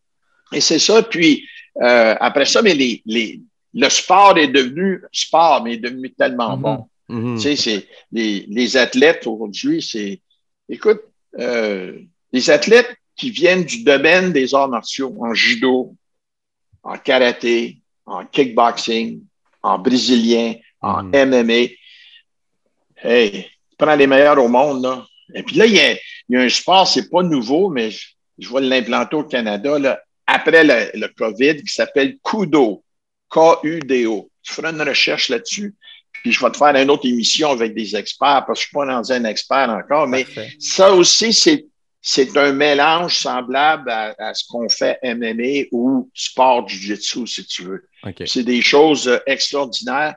Et 0.52 0.62
c'est 0.62 0.80
ça. 0.80 1.02
Puis 1.04 1.46
euh, 1.82 2.16
après 2.20 2.46
ça, 2.46 2.62
mais 2.62 2.76
les, 2.76 3.02
les, 3.06 3.42
le 3.74 3.90
sport 3.90 4.38
est 4.38 4.48
devenu 4.50 5.02
sport, 5.12 5.64
mais 5.64 5.74
est 5.74 5.78
devenu 5.78 6.12
tellement 6.12 6.56
Mhm. 6.56 6.62
bon. 6.62 6.86
Mhm. 7.10 7.36
Tu 7.38 7.42
sais, 7.42 7.56
c'est 7.56 7.88
les, 8.12 8.46
les 8.50 8.78
athlètes 8.78 9.26
aujourd'hui, 9.28 9.82
c'est 9.82 10.22
écoute, 10.70 11.02
euh, 11.40 12.00
les 12.32 12.50
athlètes 12.50 12.96
qui 13.16 13.30
viennent 13.30 13.64
du 13.64 13.84
domaine 13.84 14.32
des 14.32 14.54
arts 14.54 14.70
martiaux, 14.70 15.16
en 15.20 15.34
judo, 15.34 15.96
en 16.84 16.98
karaté, 16.98 17.80
en 18.06 18.26
kickboxing, 18.26 19.22
en 19.62 19.80
brésilien, 19.80 20.56
en. 20.82 21.04
MMA. 21.04 21.70
Hey, 22.98 23.44
tu 23.70 23.76
prends 23.78 23.96
les 23.96 24.08
meilleurs 24.08 24.44
au 24.44 24.48
monde, 24.48 24.84
là. 24.84 25.06
Et 25.34 25.44
puis 25.44 25.56
là, 25.56 25.66
il 25.66 25.74
y 25.74 25.80
a, 25.80 25.94
il 25.94 26.00
y 26.30 26.36
a 26.38 26.42
un 26.42 26.50
sport, 26.50 26.88
c'est 26.88 27.10
pas 27.10 27.24
nouveau, 27.24 27.70
mais 27.70 27.92
je, 27.92 28.08
je 28.38 28.54
vais 28.54 28.62
l'implanter 28.62 29.16
au 29.16 29.24
Canada, 29.24 29.80
là, 29.80 30.02
après 30.28 30.64
le, 30.64 31.00
le 31.00 31.08
COVID, 31.08 31.64
qui 31.64 31.74
s'appelle 31.74 32.18
Kudo. 32.24 32.84
K-U-D-O. 33.34 34.30
Tu 34.44 34.54
feras 34.54 34.72
une 34.72 34.82
recherche 34.82 35.30
là-dessus, 35.30 35.74
puis 36.24 36.32
je 36.32 36.44
vais 36.44 36.50
te 36.52 36.58
faire 36.58 36.74
une 36.74 36.90
autre 36.90 37.06
émission 37.06 37.52
avec 37.52 37.76
des 37.76 37.96
experts, 37.98 38.46
parce 38.48 38.60
que 38.60 38.64
je 38.64 38.68
suis 38.70 38.74
pas 38.74 38.86
dans 38.86 39.12
un 39.12 39.26
expert 39.26 39.70
encore, 39.70 40.08
mais 40.08 40.24
Parfait. 40.24 40.54
ça 40.58 40.94
aussi, 40.94 41.34
c'est, 41.34 41.66
c'est 42.02 42.36
un 42.38 42.54
mélange 42.54 43.18
semblable 43.18 43.92
à, 43.92 44.16
à 44.18 44.34
ce 44.34 44.46
qu'on 44.48 44.70
fait 44.70 44.98
MMA 45.04 45.68
ou 45.74 46.10
sport 46.14 46.66
jiu-jitsu, 46.68 47.28
si 47.28 47.46
tu 47.46 47.64
veux. 47.64 47.84
OK. 48.08 48.24
C'est 48.26 48.44
des 48.44 48.62
choses 48.62 49.10
euh, 49.10 49.20
extraordinaires. 49.28 50.16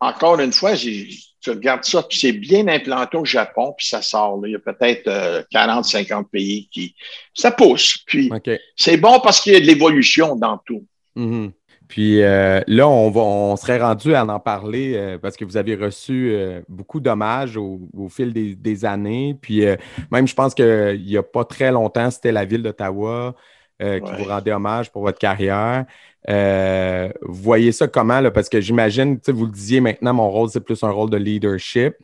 Encore 0.00 0.40
une 0.40 0.52
fois, 0.52 0.74
tu 0.76 1.50
regardes 1.50 1.84
ça, 1.84 2.02
puis 2.02 2.18
c'est 2.18 2.32
bien 2.32 2.66
implanté 2.66 3.16
au 3.16 3.24
Japon, 3.24 3.72
puis 3.78 3.86
ça 3.86 4.02
sort. 4.02 4.40
là. 4.40 4.48
Il 4.48 4.52
y 4.52 4.56
a 4.56 4.58
peut-être 4.58 5.06
euh, 5.06 5.42
40, 5.52 5.84
50 5.84 6.28
pays 6.28 6.68
qui... 6.72 6.92
Ça 7.34 7.52
pousse. 7.52 7.98
Puis 8.04 8.30
c'est 8.76 8.96
bon 8.96 9.20
parce 9.20 9.40
qu'il 9.40 9.52
y 9.52 9.56
a 9.56 9.60
de 9.60 9.64
l'évolution 9.66 10.34
dans 10.34 10.58
tout. 10.58 10.84
Mhm. 11.14 11.52
Puis 11.88 12.22
euh, 12.22 12.60
là, 12.66 12.88
on, 12.88 13.10
va, 13.10 13.20
on 13.20 13.56
serait 13.56 13.78
rendu 13.78 14.14
à 14.14 14.24
en 14.24 14.40
parler 14.40 14.94
euh, 14.96 15.18
parce 15.18 15.36
que 15.36 15.44
vous 15.44 15.56
avez 15.56 15.74
reçu 15.74 16.30
euh, 16.32 16.62
beaucoup 16.68 16.98
d'hommages 16.98 17.56
au, 17.56 17.80
au 17.96 18.08
fil 18.08 18.32
des, 18.32 18.54
des 18.54 18.84
années. 18.84 19.36
Puis 19.40 19.64
même, 20.10 20.26
je 20.26 20.34
pense 20.34 20.54
qu'il 20.54 21.02
n'y 21.04 21.16
a 21.16 21.22
pas 21.22 21.44
très 21.44 21.70
longtemps, 21.70 22.10
c'était 22.10 22.32
la 22.32 22.44
ville 22.44 22.62
d'Ottawa 22.62 23.34
qui 23.80 23.84
Ouais. 23.84 24.00
vous 24.00 24.24
rendait 24.24 24.52
hommage 24.52 24.90
pour 24.90 25.02
votre 25.02 25.18
carrière. 25.18 25.84
Vous 26.26 27.34
voyez 27.34 27.70
ça 27.72 27.86
comment? 27.88 28.20
Là? 28.20 28.30
Parce 28.30 28.48
que 28.48 28.60
j'imagine, 28.60 29.18
vous 29.28 29.44
le 29.46 29.52
disiez 29.52 29.80
maintenant, 29.80 30.14
mon 30.14 30.30
rôle, 30.30 30.48
c'est 30.48 30.60
plus 30.64 30.82
un 30.84 30.90
rôle 30.90 31.10
de 31.10 31.16
leadership. 31.18 31.94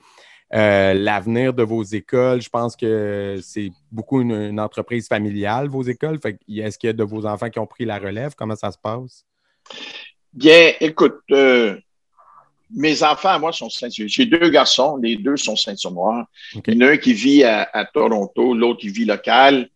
L'avenir 0.53 1.55
de 1.55 1.63
vos 1.63 1.83
écoles, 1.85 2.43
je 2.43 2.51
pense 2.51 2.77
que 2.77 3.39
c'est 3.41 3.71
beaucoup 3.91 4.21
une, 4.21 4.33
une 4.33 4.61
entreprise 4.61 5.07
familiale, 5.09 5.69
vos 5.69 5.83
écoles. 5.83 6.19
Est-ce 6.49 6.77
qu'il 6.77 6.89
y 6.89 6.91
a 6.91 6.93
de 6.93 7.05
vos 7.05 7.25
enfants 7.25 7.49
qui 7.49 7.61
ont 7.61 7.67
pris 7.69 7.85
la 7.87 7.99
relève? 7.99 8.35
Comment 8.37 8.57
ça 8.57 8.71
se 8.73 8.79
passe? 8.79 9.25
Bien, 10.33 10.73
écoute, 10.81 11.21
euh, 11.33 11.77
mes 12.75 13.03
enfants, 13.03 13.39
moi, 13.41 13.53
sont 13.53 13.69
saint 13.69 13.89
J'ai 13.91 14.27
deux 14.27 14.49
garçons, 14.49 14.97
les 14.97 15.17
deux 15.17 15.37
sont 15.37 15.57
Saint-Sur-Noir. 15.57 16.27
Il 16.67 16.75
y 16.75 16.77
en 16.77 16.87
a 16.87 16.91
un 16.93 16.97
qui 16.97 17.13
vit 17.13 17.43
à, 17.45 17.85
Toronto, 17.93 18.55
l'autre, 18.55 18.81
il 18.83 18.93
vit 18.93 19.05
local. 19.05 19.69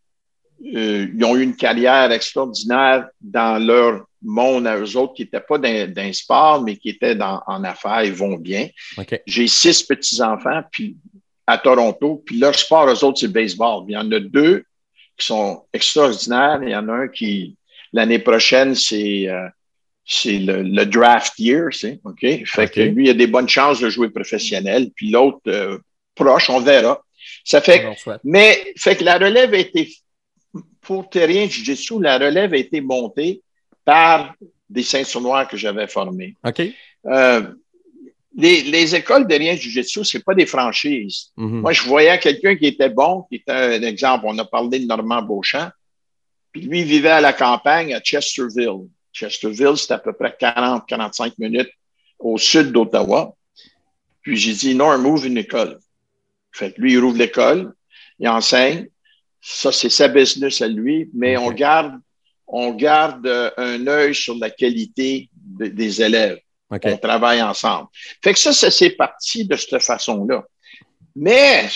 Euh, 0.75 1.09
ils 1.13 1.25
ont 1.25 1.37
eu 1.37 1.43
une 1.43 1.57
carrière 1.57 2.11
extraordinaire 2.13 3.09
dans 3.21 3.65
leur 3.65 4.07
monde 4.23 4.67
à 4.67 4.79
eux 4.79 4.97
autres, 4.97 5.15
qui 5.15 5.23
n'étaient 5.23 5.41
pas 5.41 5.59
dans, 5.59 6.13
sport, 6.13 6.63
mais 6.63 6.77
qui 6.77 6.91
étaient 6.91 7.15
dans, 7.15 7.43
en 7.47 7.65
affaires, 7.65 8.05
ils 8.05 8.13
vont 8.13 8.37
bien. 8.37 8.69
J'ai 9.27 9.47
six 9.49 9.83
petits-enfants 9.83 10.63
puis 10.71 10.97
à 11.47 11.59
Toronto, 11.59 12.23
puis 12.25 12.39
leur 12.39 12.55
sport, 12.55 12.89
eux 12.89 13.05
autres, 13.05 13.19
c'est 13.19 13.27
le 13.27 13.33
baseball. 13.33 13.85
Il 13.89 13.93
y 13.93 13.97
en 13.97 14.11
a 14.13 14.21
deux 14.21 14.65
qui 15.19 15.27
sont 15.27 15.65
extraordinaires. 15.73 16.61
Il 16.63 16.71
y 16.71 16.77
en 16.77 16.89
a 16.89 16.93
un 16.93 17.09
qui, 17.09 17.57
l'année 17.93 18.19
prochaine, 18.19 18.75
c'est 18.75 19.29
euh, 19.29 19.47
c'est 20.07 20.39
le, 20.39 20.85
draft 20.85 21.39
year, 21.39 21.69
c'est 21.73 22.01
OK? 22.05 22.21
Fait 22.45 22.71
que 22.71 22.81
lui, 22.81 23.07
il 23.07 23.11
a 23.11 23.15
des 23.15 23.27
bonnes 23.27 23.49
chances 23.49 23.81
de 23.81 23.89
jouer 23.89 24.11
professionnel, 24.11 24.91
puis 24.95 25.11
l'autre 25.11 25.41
euh, 25.49 25.79
proche, 26.15 26.51
on 26.51 26.61
verra. 26.61 27.03
Ça 27.45 27.61
fait 27.61 27.87
mais 28.23 28.75
fait 28.77 28.97
que 28.97 29.05
la 29.05 29.19
relève 29.19 29.55
a 29.55 29.59
été 29.59 29.91
pour 30.81 31.09
Terrien 31.09 31.47
Jiu-Jitsu, 31.47 32.01
la 32.01 32.19
relève 32.19 32.53
a 32.53 32.59
été 32.59 32.81
montée 32.81 33.43
par 33.85 34.35
des 34.69 34.83
ceintures 34.83 35.21
noires 35.21 35.49
que 35.49 35.57
j'avais 35.57 35.87
formées. 35.87 36.37
OK. 36.45 36.63
Euh, 37.07 37.43
les, 38.37 38.63
les, 38.63 38.95
écoles 38.95 39.27
de 39.27 39.35
rien 39.35 39.55
Jiu-Jitsu, 39.55 40.05
c'est 40.05 40.25
pas 40.25 40.35
des 40.35 40.47
franchises. 40.47 41.31
Mhm. 41.37 41.61
Moi, 41.61 41.73
je 41.73 41.83
voyais 41.83 42.19
quelqu'un 42.19 42.57
qui 42.57 42.67
était 42.67 42.89
bon, 42.89 43.25
qui 43.29 43.37
était 43.37 43.53
un 43.53 43.83
exemple. 43.83 44.25
On 44.27 44.37
a 44.39 44.45
parlé 44.45 44.81
de 44.81 44.87
Normand 44.87 45.23
Beauchamp. 45.23 45.71
Puis 46.53 46.63
lui, 46.63 46.81
il 46.81 46.87
vivait 46.87 47.11
à 47.11 47.21
la 47.21 47.33
campagne 47.33 47.95
à 47.95 48.01
Chesterville. 48.01 48.89
Chesterville, 49.15 49.77
c'est 49.77 49.93
à 49.93 49.99
peu 49.99 50.13
près 50.13 50.37
40-45 50.39 51.35
minutes 51.39 51.71
au 52.19 52.37
sud 52.37 52.73
d'Ottawa. 52.73 53.35
Puis 54.23 54.37
j'ai 54.37 54.53
dit, 54.53 54.75
Norm, 54.75 55.07
ouvre 55.07 55.27
une 55.27 55.39
école. 55.39 55.79
Fait 56.53 56.73
que 56.73 56.81
lui, 56.81 56.93
il 56.93 56.99
ouvre 56.99 57.17
l'école, 57.17 57.73
il 58.19 58.29
enseigne. 58.29 58.89
Ça, 59.41 59.73
c'est 59.73 59.91
sa 59.91 60.09
business 60.09 60.61
à 60.63 60.69
lui, 60.69 61.11
mais 61.15 61.37
on 61.37 61.53
garde, 61.53 61.95
on 62.47 62.73
garde 62.73 63.27
euh, 63.27 63.51
un 63.57 63.87
œil 63.87 64.15
sur 64.15 64.35
la 64.37 64.51
qualité 64.51 65.29
des 65.35 66.03
élèves. 66.03 66.39
On 66.71 66.97
travaille 66.97 67.43
ensemble. 67.43 67.89
Fait 68.23 68.33
que 68.33 68.39
ça, 68.39 68.53
ça 68.53 68.71
c'est 68.71 68.91
parti 68.91 69.45
de 69.45 69.55
cette 69.57 69.83
façon-là. 69.83 70.45
Mais 71.15 71.69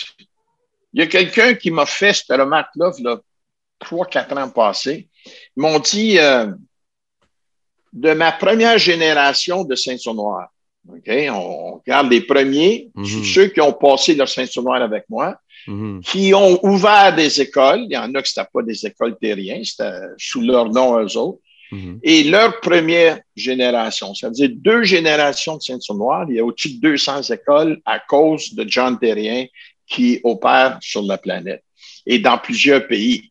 il 0.92 1.00
y 1.00 1.02
a 1.02 1.06
quelqu'un 1.06 1.54
qui 1.54 1.70
m'a 1.70 1.86
fait 1.86 2.12
cette 2.12 2.36
remarque-là, 2.36 2.90
là, 3.00 3.20
trois, 3.78 4.06
quatre 4.06 4.36
ans 4.36 4.48
passés. 4.48 5.08
Ils 5.56 5.60
m'ont 5.60 5.78
dit, 5.78 6.18
euh, 6.18 6.50
de 7.98 8.12
ma 8.12 8.32
première 8.32 8.78
génération 8.78 9.64
de 9.64 9.74
ceinture 9.74 10.14
noire. 10.14 10.48
OK? 10.88 11.10
On 11.30 11.80
regarde 11.84 12.10
les 12.10 12.20
premiers, 12.20 12.90
mhm. 12.94 13.24
ceux 13.24 13.48
qui 13.48 13.60
ont 13.60 13.72
passé 13.72 14.14
leur 14.14 14.28
ceinture 14.28 14.62
noire 14.62 14.82
avec 14.82 15.04
moi, 15.08 15.36
mhm. 15.66 16.00
qui 16.02 16.32
ont 16.34 16.58
ouvert 16.64 17.14
des 17.14 17.40
écoles. 17.40 17.80
Il 17.88 17.92
y 17.92 17.96
en 17.96 18.14
a 18.14 18.22
qui 18.22 18.32
n'étaient 18.36 18.48
pas 18.52 18.62
des 18.62 18.86
écoles 18.86 19.16
terriens, 19.20 19.62
c'était 19.64 19.90
sous 20.16 20.40
leur 20.40 20.70
nom 20.70 20.98
eux 20.98 21.16
autres. 21.16 21.40
Mhm. 21.70 21.98
Et 22.02 22.24
leur 22.24 22.60
première 22.60 23.20
génération, 23.36 24.14
ça 24.14 24.28
veut 24.28 24.34
dire 24.34 24.50
deux 24.54 24.84
générations 24.84 25.56
de 25.56 25.62
ceinture 25.62 25.96
noire, 25.96 26.24
il 26.28 26.36
y 26.36 26.40
a 26.40 26.44
au-dessus 26.44 26.74
de 26.74 26.80
200 26.80 27.22
écoles 27.22 27.80
à 27.84 27.98
cause 27.98 28.54
de 28.54 28.64
John 28.66 28.98
Terrien 28.98 29.44
qui 29.86 30.20
opère 30.24 30.78
sur 30.80 31.02
la 31.02 31.18
planète 31.18 31.62
et 32.06 32.18
dans 32.18 32.38
plusieurs 32.38 32.86
pays 32.86 33.30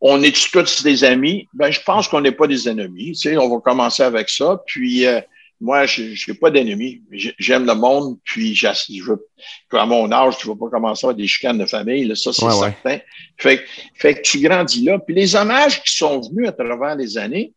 on 0.00 0.22
est 0.22 0.34
tous 0.34 0.82
des 0.82 1.04
amis? 1.04 1.48
Ben, 1.52 1.70
je 1.70 1.80
pense 1.80 2.08
qu'on 2.08 2.20
n'est 2.20 2.32
pas 2.32 2.46
des 2.46 2.68
ennemis. 2.68 3.12
Tu 3.12 3.30
sais, 3.30 3.36
on 3.36 3.48
va 3.48 3.60
commencer 3.60 4.02
avec 4.02 4.30
ça. 4.30 4.62
Puis 4.66 5.06
euh, 5.06 5.20
moi, 5.60 5.84
je 5.84 6.02
n'ai 6.02 6.36
pas 6.38 6.50
d'ennemis. 6.50 7.02
J'aime 7.38 7.66
le 7.66 7.74
monde. 7.74 8.18
Puis 8.24 8.54
je 8.54 8.66
à 8.66 9.86
mon 9.86 10.10
âge, 10.10 10.38
tu 10.38 10.48
ne 10.48 10.54
vas 10.54 10.58
pas 10.58 10.70
commencer 10.70 11.06
avec 11.06 11.18
des 11.18 11.26
chicanes 11.26 11.58
de 11.58 11.66
famille. 11.66 12.06
Là, 12.06 12.14
ça, 12.14 12.32
c'est 12.32 12.50
certain. 12.50 12.98
Fait, 13.36 13.64
fait 13.94 14.14
que 14.14 14.22
tu 14.22 14.40
grandis 14.40 14.84
là. 14.84 14.98
Puis 14.98 15.14
les 15.14 15.36
hommages 15.36 15.82
qui 15.82 15.94
sont 15.94 16.20
venus 16.20 16.48
à 16.48 16.52
travers 16.52 16.96
les 16.96 17.18
années, 17.18 17.52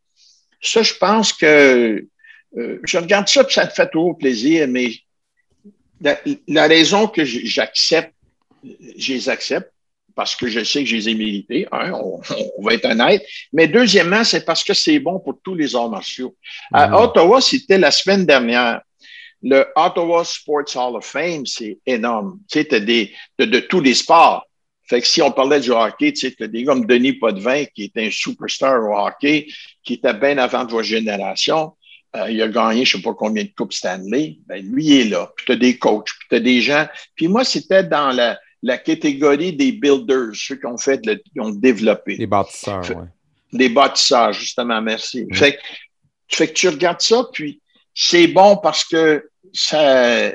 ça, 0.61 0.83
je 0.83 0.93
pense 0.93 1.31
que 1.31 2.05
euh, 2.57 2.79
je 2.83 2.97
regarde 2.97 3.27
ça, 3.27 3.43
puis 3.43 3.53
ça 3.53 3.65
te 3.65 3.73
fait 3.73 3.89
toujours 3.89 4.17
plaisir. 4.17 4.67
Mais 4.67 4.91
la, 6.01 6.19
la 6.47 6.67
raison 6.67 7.07
que 7.07 7.23
j'accepte, 7.23 8.13
je 8.97 9.13
les 9.13 9.29
accepte, 9.29 9.72
parce 10.15 10.35
que 10.35 10.47
je 10.47 10.63
sais 10.63 10.83
que 10.83 10.89
je 10.89 10.95
les 10.95 11.09
ai 11.09 11.15
mérités, 11.15 11.67
hein, 11.71 11.91
on, 11.93 12.21
va 12.63 12.73
être 12.73 12.85
honnête. 12.85 13.23
Mais 13.51 13.67
deuxièmement, 13.67 14.23
c'est 14.23 14.45
parce 14.45 14.63
que 14.63 14.73
c'est 14.73 14.99
bon 14.99 15.19
pour 15.19 15.39
tous 15.43 15.55
les 15.55 15.75
arts 15.75 15.89
martiaux. 15.89 16.35
À 16.71 16.87
mm-hmm. 16.87 17.03
Ottawa, 17.03 17.41
c'était 17.41 17.77
la 17.77 17.91
semaine 17.91 18.25
dernière. 18.25 18.81
Le 19.41 19.65
Ottawa 19.75 20.23
Sports 20.23 20.75
Hall 20.75 20.95
of 20.95 21.05
Fame, 21.05 21.45
c'est 21.45 21.77
énorme. 21.85 22.39
Tu 22.49 22.65
sais, 22.69 22.79
des, 22.79 23.13
de, 23.37 23.59
tous 23.59 23.81
les 23.81 23.93
sports. 23.93 24.45
Fait 24.85 25.01
que 25.01 25.07
si 25.07 25.21
on 25.21 25.31
parlait 25.31 25.59
du 25.59 25.71
hockey, 25.71 26.13
tu 26.13 26.29
sais, 26.29 26.43
as 26.43 26.47
des 26.47 26.63
gars 26.63 26.73
comme 26.73 26.85
Denis 26.85 27.13
Potvin, 27.13 27.65
qui 27.65 27.83
est 27.83 27.97
un 27.97 28.09
superstar 28.09 28.81
au 28.83 28.97
hockey, 28.97 29.47
qui 29.83 29.93
était 29.93 30.13
bien 30.13 30.37
avant 30.37 30.63
de 30.65 30.71
votre 30.71 30.83
génération. 30.83 31.73
Euh, 32.15 32.29
il 32.29 32.41
a 32.41 32.47
gagné 32.47 32.85
je 32.85 32.97
sais 32.97 33.01
pas 33.01 33.13
combien 33.13 33.43
de 33.43 33.49
coupes 33.57 33.73
Stanley. 33.73 34.37
Ben, 34.45 34.63
lui, 34.63 34.85
il 34.85 35.01
est 35.01 35.09
là. 35.09 35.31
Puis 35.35 35.45
tu 35.45 35.51
as 35.53 35.55
des 35.55 35.77
coachs, 35.77 36.09
puis 36.19 36.27
tu 36.29 36.35
as 36.35 36.39
des 36.39 36.61
gens. 36.61 36.85
Puis 37.15 37.27
moi, 37.27 37.43
c'était 37.43 37.83
dans 37.83 38.11
la, 38.11 38.37
la 38.63 38.77
catégorie 38.77 39.53
des 39.53 39.73
builders, 39.73 40.31
ceux 40.33 40.55
qui 40.55 40.65
ont 40.65 40.77
fait, 40.77 41.05
le, 41.05 41.15
qui 41.15 41.39
ont 41.39 41.49
développé. 41.49 42.17
Des 42.17 42.25
bâtisseurs, 42.25 42.81
oui. 42.89 43.05
Des 43.51 43.69
bâtisseurs, 43.69 44.33
justement, 44.33 44.81
merci. 44.81 45.27
Fait, 45.33 45.59
fait, 46.29 46.47
que 46.47 46.53
tu 46.53 46.69
regardes 46.69 47.01
ça, 47.01 47.27
puis 47.31 47.61
c'est 47.93 48.27
bon 48.27 48.57
parce 48.57 48.85
que 48.85 49.29
ça, 49.51 50.31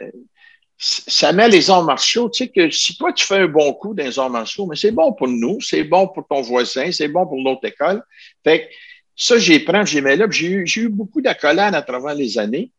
ça 0.77 1.33
met 1.33 1.49
les 1.49 1.71
arts 1.71 1.83
martiaux. 1.83 2.29
Tu 2.29 2.45
sais 2.45 2.49
que 2.49 2.71
si 2.71 2.97
toi, 2.97 3.13
tu 3.13 3.25
fais 3.25 3.39
un 3.39 3.49
bon 3.49 3.73
coup 3.73 3.95
dans 3.95 4.05
les 4.05 4.19
arts 4.19 4.31
martiaux, 4.31 4.67
mais 4.67 4.77
c'est 4.77 4.93
bon 4.93 5.13
pour 5.15 5.27
nous, 5.27 5.61
c'est 5.61 5.83
bon 5.83 6.07
pour 6.07 6.25
ton 6.29 6.43
voisin, 6.43 6.93
c'est 6.93 7.09
bon 7.09 7.27
pour 7.27 7.43
l'autre 7.43 7.65
école. 7.67 8.05
Fait 8.45 8.61
que 8.61 8.75
ça, 9.17 9.39
j'ai 9.39 9.59
pris, 9.61 9.87
j'ai 9.87 10.03
mis 10.03 10.17
là, 10.17 10.27
j'ai 10.31 10.47
eu, 10.47 10.67
j'ai 10.67 10.83
eu 10.83 10.89
beaucoup 10.89 11.23
d'accolades 11.23 11.75
à 11.75 11.83
travers 11.83 12.15
les 12.15 12.39
années. 12.39 12.71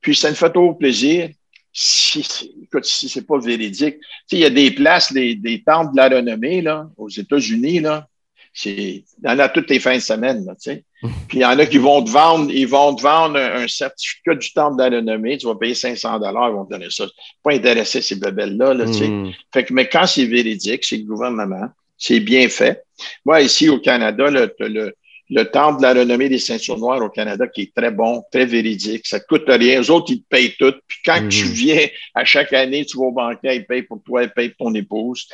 Puis 0.00 0.16
ça 0.16 0.30
me 0.30 0.34
fait 0.34 0.50
toujours 0.50 0.78
plaisir 0.78 1.28
si, 1.72 2.54
écoute, 2.62 2.84
si 2.84 3.08
c'est 3.08 3.26
pas 3.26 3.38
véridique, 3.38 3.98
tu 4.00 4.06
sais, 4.26 4.36
il 4.36 4.40
y 4.40 4.44
a 4.44 4.50
des 4.50 4.70
places, 4.70 5.12
des, 5.12 5.34
des 5.34 5.62
temples 5.62 5.92
de 5.92 5.96
la 5.96 6.08
renommée, 6.08 6.62
là, 6.62 6.88
aux 6.96 7.08
États-Unis, 7.08 7.80
là. 7.80 8.06
C'est, 8.52 8.72
il 8.72 9.04
y 9.24 9.28
en 9.28 9.38
a 9.38 9.48
toutes 9.48 9.70
les 9.70 9.78
fins 9.78 9.94
de 9.94 10.00
semaine, 10.02 10.44
là, 10.44 10.54
tu 10.54 10.72
sais. 10.72 10.84
Puis 11.28 11.38
il 11.38 11.40
y 11.40 11.44
en 11.44 11.58
a 11.58 11.66
qui 11.66 11.78
vont 11.78 12.02
te 12.02 12.10
vendre, 12.10 12.50
ils 12.50 12.66
vont 12.66 12.94
te 12.94 13.02
vendre 13.02 13.38
un, 13.38 13.68
certificat 13.68 14.34
du 14.34 14.52
temple 14.52 14.76
de 14.76 14.90
la 14.90 14.96
renommée, 14.96 15.38
tu 15.38 15.46
vas 15.46 15.54
payer 15.54 15.74
500 15.74 16.18
dollars, 16.18 16.50
ils 16.50 16.54
vont 16.54 16.64
te 16.64 16.72
donner 16.72 16.90
ça. 16.90 17.06
Pas 17.42 17.52
intéressé 17.52 18.02
ces 18.02 18.16
bebelles-là, 18.16 18.74
là, 18.74 18.86
tu 18.86 18.94
sais. 18.94 19.08
Hmm. 19.08 19.30
Fait 19.52 19.64
que, 19.64 19.72
mais 19.72 19.88
quand 19.88 20.06
c'est 20.06 20.26
véridique, 20.26 20.84
c'est 20.84 20.96
le 20.96 21.04
gouvernement, 21.04 21.68
c'est 21.96 22.20
bien 22.20 22.48
fait. 22.48 22.82
Moi, 23.24 23.42
ici 23.42 23.68
au 23.68 23.78
Canada, 23.78 24.28
le, 24.30 24.52
le, 24.58 24.94
le 25.30 25.44
temple 25.44 25.78
de 25.78 25.82
la 25.82 25.94
renommée 25.94 26.28
des 26.28 26.38
ceintures 26.38 26.78
noires 26.78 27.00
au 27.02 27.08
Canada 27.08 27.46
qui 27.46 27.62
est 27.62 27.74
très 27.74 27.90
bon, 27.90 28.22
très 28.32 28.46
véridique. 28.46 29.06
Ça 29.06 29.18
ne 29.18 29.22
coûte 29.22 29.44
rien. 29.46 29.80
Les 29.80 29.90
autres, 29.90 30.12
ils 30.12 30.22
te 30.22 30.28
payent 30.28 30.54
tout. 30.58 30.74
Puis 30.86 30.98
quand 31.04 31.28
tu 31.28 31.44
mhm. 31.44 31.52
viens 31.52 31.86
à 32.14 32.24
chaque 32.24 32.52
année, 32.52 32.84
tu 32.84 32.98
vas 32.98 33.04
au 33.04 33.12
banquier, 33.12 33.54
ils 33.54 33.66
payent 33.66 33.84
pour 33.84 34.02
toi, 34.02 34.24
ils 34.24 34.30
payent 34.30 34.50
pour 34.50 34.66
ton 34.66 34.74
épouse. 34.74 35.28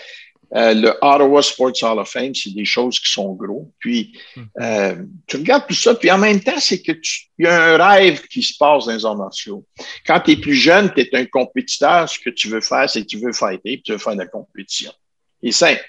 Euh, 0.55 0.75
le 0.75 0.91
Ottawa 1.03 1.43
Sports 1.43 1.83
Hall 1.83 1.99
of 1.99 2.09
Fame, 2.09 2.33
c'est 2.35 2.55
des 2.55 2.65
choses 2.65 3.01
qui 3.01 3.11
sont 3.11 3.33
gros. 3.33 3.73
Puis, 3.79 4.17
mhm. 4.37 4.49
euh, 4.61 4.97
tu 5.27 5.39
regardes 5.39 5.67
tout 5.67 5.75
ça, 5.75 5.95
puis 5.95 6.11
en 6.11 6.19
même 6.19 6.41
temps, 6.41 6.61
c'est 6.61 6.83
que 6.83 6.93
il 7.39 7.45
y 7.45 7.49
a 7.49 7.75
un 7.75 7.77
rêve 7.77 8.27
qui 8.29 8.43
se 8.43 8.57
passe 8.57 8.85
dans 8.85 8.93
les 8.93 9.05
arts 9.05 9.17
martiaux. 9.17 9.65
Quand 10.07 10.21
tu 10.21 10.33
es 10.33 10.37
plus 10.37 10.55
jeune, 10.55 10.93
tu 10.95 11.01
es 11.01 11.17
un 11.17 11.25
compétiteur, 11.25 12.09
ce 12.09 12.19
que 12.19 12.31
tu 12.31 12.49
veux 12.49 12.61
faire, 12.61 12.89
c'est 12.89 13.03
que 13.03 13.07
tu 13.07 13.19
veux 13.19 13.33
fighter, 13.33 13.79
puis 13.79 13.83
tu 13.83 13.93
veux 13.93 13.99
faire 13.99 14.15
de 14.15 14.21
la 14.21 14.27
compétition. 14.27 14.93
Et 15.43 15.53
simple. 15.53 15.85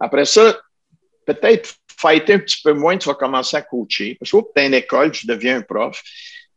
Après 0.00 0.24
ça, 0.24 0.56
peut-être 1.34 1.74
fighter 1.96 2.34
un 2.34 2.38
petit 2.38 2.60
peu 2.62 2.72
moins, 2.72 2.96
tu 2.96 3.08
vas 3.08 3.14
commencer 3.14 3.56
à 3.56 3.62
coacher. 3.62 4.16
Parce 4.18 4.30
que 4.30 4.36
tu 4.36 4.60
as 4.60 4.66
une 4.66 4.74
école, 4.74 5.10
tu 5.10 5.26
deviens 5.26 5.58
un 5.58 5.62
prof. 5.62 6.02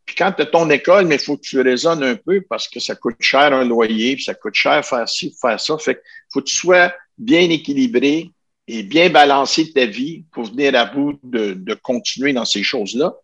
Puis 0.04 0.16
quand 0.16 0.32
tu 0.32 0.42
as 0.42 0.46
ton 0.46 0.68
école, 0.70 1.06
mais 1.06 1.16
il 1.16 1.20
faut 1.20 1.36
que 1.36 1.42
tu 1.42 1.60
raisonnes 1.60 2.02
un 2.02 2.16
peu 2.16 2.40
parce 2.42 2.68
que 2.68 2.80
ça 2.80 2.94
coûte 2.94 3.16
cher 3.20 3.52
un 3.52 3.64
loyer, 3.64 4.14
puis 4.14 4.24
ça 4.24 4.34
coûte 4.34 4.54
cher 4.54 4.84
faire 4.84 5.08
ci, 5.08 5.36
faire 5.40 5.60
ça. 5.60 5.76
Fait 5.78 5.94
qu'il 5.94 6.02
faut 6.32 6.40
que 6.40 6.46
tu 6.46 6.56
sois 6.56 6.92
bien 7.18 7.48
équilibré 7.50 8.30
et 8.66 8.82
bien 8.82 9.10
balancé 9.10 9.72
ta 9.72 9.86
vie 9.86 10.24
pour 10.32 10.44
venir 10.44 10.74
à 10.74 10.86
bout 10.86 11.18
de, 11.22 11.54
de 11.54 11.74
continuer 11.74 12.32
dans 12.32 12.44
ces 12.44 12.62
choses-là. 12.62 13.14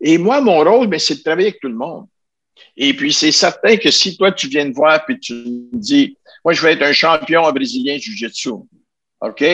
Et 0.00 0.18
moi, 0.18 0.40
mon 0.40 0.58
rôle, 0.64 0.86
ben, 0.86 0.98
c'est 0.98 1.16
de 1.16 1.22
travailler 1.22 1.48
avec 1.48 1.60
tout 1.60 1.68
le 1.68 1.74
monde. 1.74 2.06
Et 2.76 2.94
puis, 2.94 3.12
c'est 3.12 3.32
certain 3.32 3.76
que 3.76 3.90
si 3.90 4.16
toi, 4.16 4.32
tu 4.32 4.48
viens 4.48 4.64
me 4.64 4.72
voir 4.72 5.04
et 5.08 5.18
tu 5.18 5.34
me 5.34 5.78
dis, 5.78 6.16
moi, 6.44 6.52
je 6.54 6.62
vais 6.62 6.72
être 6.72 6.82
un 6.82 6.92
champion 6.92 7.42
en 7.42 7.52
brésilien 7.52 7.98
Jiu-Jitsu. 7.98 8.50
OK? 9.20 9.44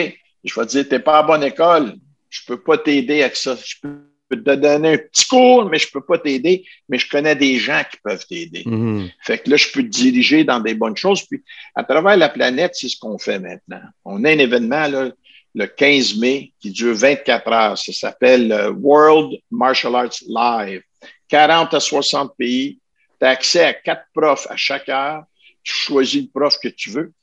Je 0.45 0.59
vais 0.59 0.65
te 0.65 0.71
dire, 0.71 0.87
tu 0.87 0.93
n'es 0.93 0.99
pas 0.99 1.19
à 1.19 1.23
bonne 1.23 1.43
école 1.43 1.95
je 2.35 2.45
peux 2.45 2.59
pas 2.59 2.77
t'aider 2.77 3.21
avec 3.21 3.35
ça. 3.35 3.55
Je 3.55 3.75
peux 3.81 4.43
te 4.43 4.55
donner 4.55 4.93
un 4.93 4.97
petit 4.97 5.25
cours, 5.27 5.65
mais 5.69 5.77
je 5.77 5.89
peux 5.89 6.01
pas 6.01 6.17
t'aider, 6.17 6.65
mais 6.89 6.97
je 6.97 7.09
connais 7.09 7.35
des 7.35 7.57
gens 7.57 7.81
qui 7.89 7.97
peuvent 8.03 8.25
t'aider. 8.25 8.63
Mm-hmm. 8.63 9.11
Fait 9.21 9.39
que 9.39 9.49
là, 9.49 9.57
je 9.57 9.71
peux 9.71 9.83
te 9.83 9.87
diriger 9.87 10.43
dans 10.43 10.59
des 10.59 10.73
bonnes 10.73 10.97
choses. 10.97 11.23
Puis, 11.23 11.43
à 11.75 11.83
travers 11.83 12.17
la 12.17 12.29
planète, 12.29 12.75
c'est 12.75 12.89
ce 12.89 12.97
qu'on 12.99 13.17
fait 13.17 13.39
maintenant. 13.39 13.81
On 14.03 14.23
a 14.25 14.31
un 14.31 14.39
événement, 14.39 14.87
là, 14.87 15.11
le 15.53 15.67
15 15.67 16.17
mai 16.17 16.51
qui 16.59 16.71
dure 16.71 16.95
24 16.95 17.51
heures. 17.51 17.77
Ça 17.77 17.93
s'appelle 17.93 18.51
euh, 18.51 18.71
World 18.71 19.39
Martial 19.49 19.95
Arts 19.95 20.19
Live. 20.27 20.81
40 21.29 21.73
à 21.73 21.79
60 21.79 22.35
pays. 22.37 22.79
Tu 23.19 23.25
as 23.25 23.29
accès 23.29 23.63
à 23.63 23.73
quatre 23.73 24.05
profs 24.13 24.47
à 24.49 24.57
chaque 24.57 24.89
heure. 24.89 25.23
Tu 25.63 25.73
choisis 25.73 26.23
le 26.23 26.27
prof 26.27 26.57
que 26.61 26.67
tu 26.67 26.89
veux. 26.89 27.13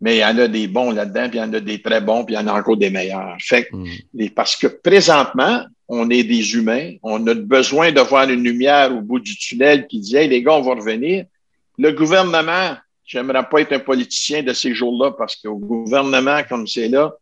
Mais 0.00 0.16
il 0.16 0.20
y 0.20 0.24
en 0.24 0.38
a 0.38 0.46
des 0.46 0.68
bons 0.68 0.92
là-dedans, 0.92 1.28
puis 1.28 1.38
il 1.38 1.42
y 1.42 1.44
en 1.44 1.52
a 1.52 1.60
des 1.60 1.82
très 1.82 2.00
bons, 2.00 2.24
puis 2.24 2.34
il 2.34 2.38
y 2.38 2.40
en 2.40 2.46
a 2.46 2.52
encore 2.52 2.76
des 2.76 2.90
meilleurs. 2.90 3.36
Fait 3.40 3.68
mm. 3.72 4.28
parce 4.34 4.54
que 4.54 4.68
présentement, 4.68 5.64
on 5.88 6.10
est 6.10 6.22
des 6.22 6.54
humains, 6.54 6.92
on 7.02 7.26
a 7.26 7.34
besoin 7.34 7.90
de 7.92 8.00
voir 8.00 8.28
une 8.28 8.44
lumière 8.44 8.94
au 8.94 9.00
bout 9.00 9.18
du 9.18 9.36
tunnel 9.36 9.86
qui 9.86 10.00
dit 10.00 10.16
Hey, 10.16 10.28
les 10.28 10.42
gars, 10.42 10.52
on 10.52 10.62
va 10.62 10.74
revenir. 10.74 11.24
Le 11.78 11.92
gouvernement, 11.92 12.76
j'aimerais 13.06 13.48
pas 13.48 13.60
être 13.62 13.72
un 13.72 13.78
politicien 13.78 14.42
de 14.42 14.52
ces 14.52 14.74
jours-là 14.74 15.12
parce 15.12 15.34
qu'au 15.36 15.56
gouvernement, 15.56 16.42
comme 16.48 16.66
c'est 16.66 16.88
là, 16.88 17.14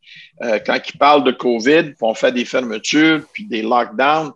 euh, 0.43 0.59
quand 0.65 0.79
ils 0.87 0.99
parlent 0.99 1.25
de 1.25 1.33
COVID, 1.33 1.83
puis 1.83 1.97
on 2.01 2.15
fait 2.15 2.33
des 2.33 2.45
fermetures, 2.45 3.23
puis 3.33 3.45
des 3.45 3.63
lockdowns, 3.63 4.33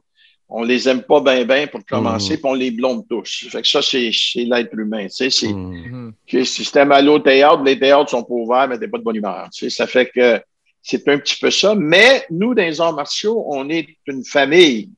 on 0.50 0.64
les 0.64 0.88
aime 0.88 1.02
pas 1.02 1.20
bien, 1.20 1.44
bien 1.44 1.66
pour 1.68 1.80
commencer, 1.86 2.34
mm. 2.34 2.36
puis 2.36 2.46
on 2.46 2.54
les 2.54 2.70
blonde 2.72 3.06
tous. 3.08 3.46
Fait 3.48 3.62
que 3.62 3.68
ça, 3.68 3.80
c'est, 3.82 4.10
l'être 4.34 4.76
humain. 4.76 5.04
Tu 5.04 5.10
sais, 5.10 5.30
c'est, 5.30 5.52
mm. 5.52 6.12
si 6.26 6.64
c'était 6.64 6.80
aller 6.80 7.08
au 7.08 7.20
théâtre, 7.20 7.62
les 7.62 7.78
théâtres 7.78 8.10
sont 8.10 8.24
pas 8.24 8.34
ouverts, 8.34 8.68
mais 8.68 8.78
t'es 8.78 8.88
pas 8.88 8.98
de 8.98 9.04
bonne 9.04 9.16
humeur. 9.16 9.48
Tu 9.52 9.70
sais, 9.70 9.70
ça 9.70 9.86
fait 9.86 10.10
que 10.10 10.40
c'est 10.82 11.06
un 11.08 11.18
petit 11.18 11.36
peu 11.38 11.50
ça. 11.50 11.74
Mais 11.76 12.26
nous, 12.30 12.54
dans 12.54 12.62
les 12.62 12.80
arts 12.80 12.94
martiaux, 12.94 13.44
on 13.48 13.68
est 13.70 13.86
une 14.06 14.24
famille. 14.24 14.90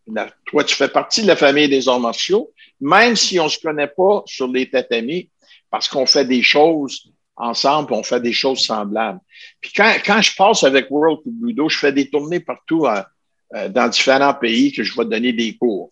Toi, 0.46 0.64
tu 0.64 0.74
fais 0.74 0.88
partie 0.88 1.22
de 1.22 1.26
la 1.26 1.36
famille 1.36 1.68
des 1.68 1.86
arts 1.88 2.00
martiaux, 2.00 2.50
même 2.80 3.14
si 3.14 3.38
on 3.38 3.48
se 3.48 3.58
connaît 3.58 3.88
pas 3.88 4.22
sur 4.26 4.48
les 4.48 4.70
tatamis, 4.70 5.28
parce 5.70 5.88
qu'on 5.88 6.06
fait 6.06 6.24
des 6.24 6.42
choses 6.42 7.12
ensemble, 7.36 7.92
on 7.92 8.02
fait 8.02 8.20
des 8.20 8.32
choses 8.32 8.60
semblables. 8.60 9.20
Puis 9.60 9.72
quand, 9.74 9.92
quand 10.04 10.22
je 10.22 10.34
passe 10.36 10.64
avec 10.64 10.90
World 10.90 11.20
Budo, 11.24 11.68
je 11.68 11.78
fais 11.78 11.92
des 11.92 12.08
tournées 12.08 12.40
partout 12.40 12.86
à, 12.86 13.06
euh, 13.54 13.68
dans 13.68 13.88
différents 13.88 14.34
pays 14.34 14.72
que 14.72 14.82
je 14.82 14.96
vais 14.96 15.04
donner 15.04 15.32
des 15.32 15.56
cours. 15.56 15.90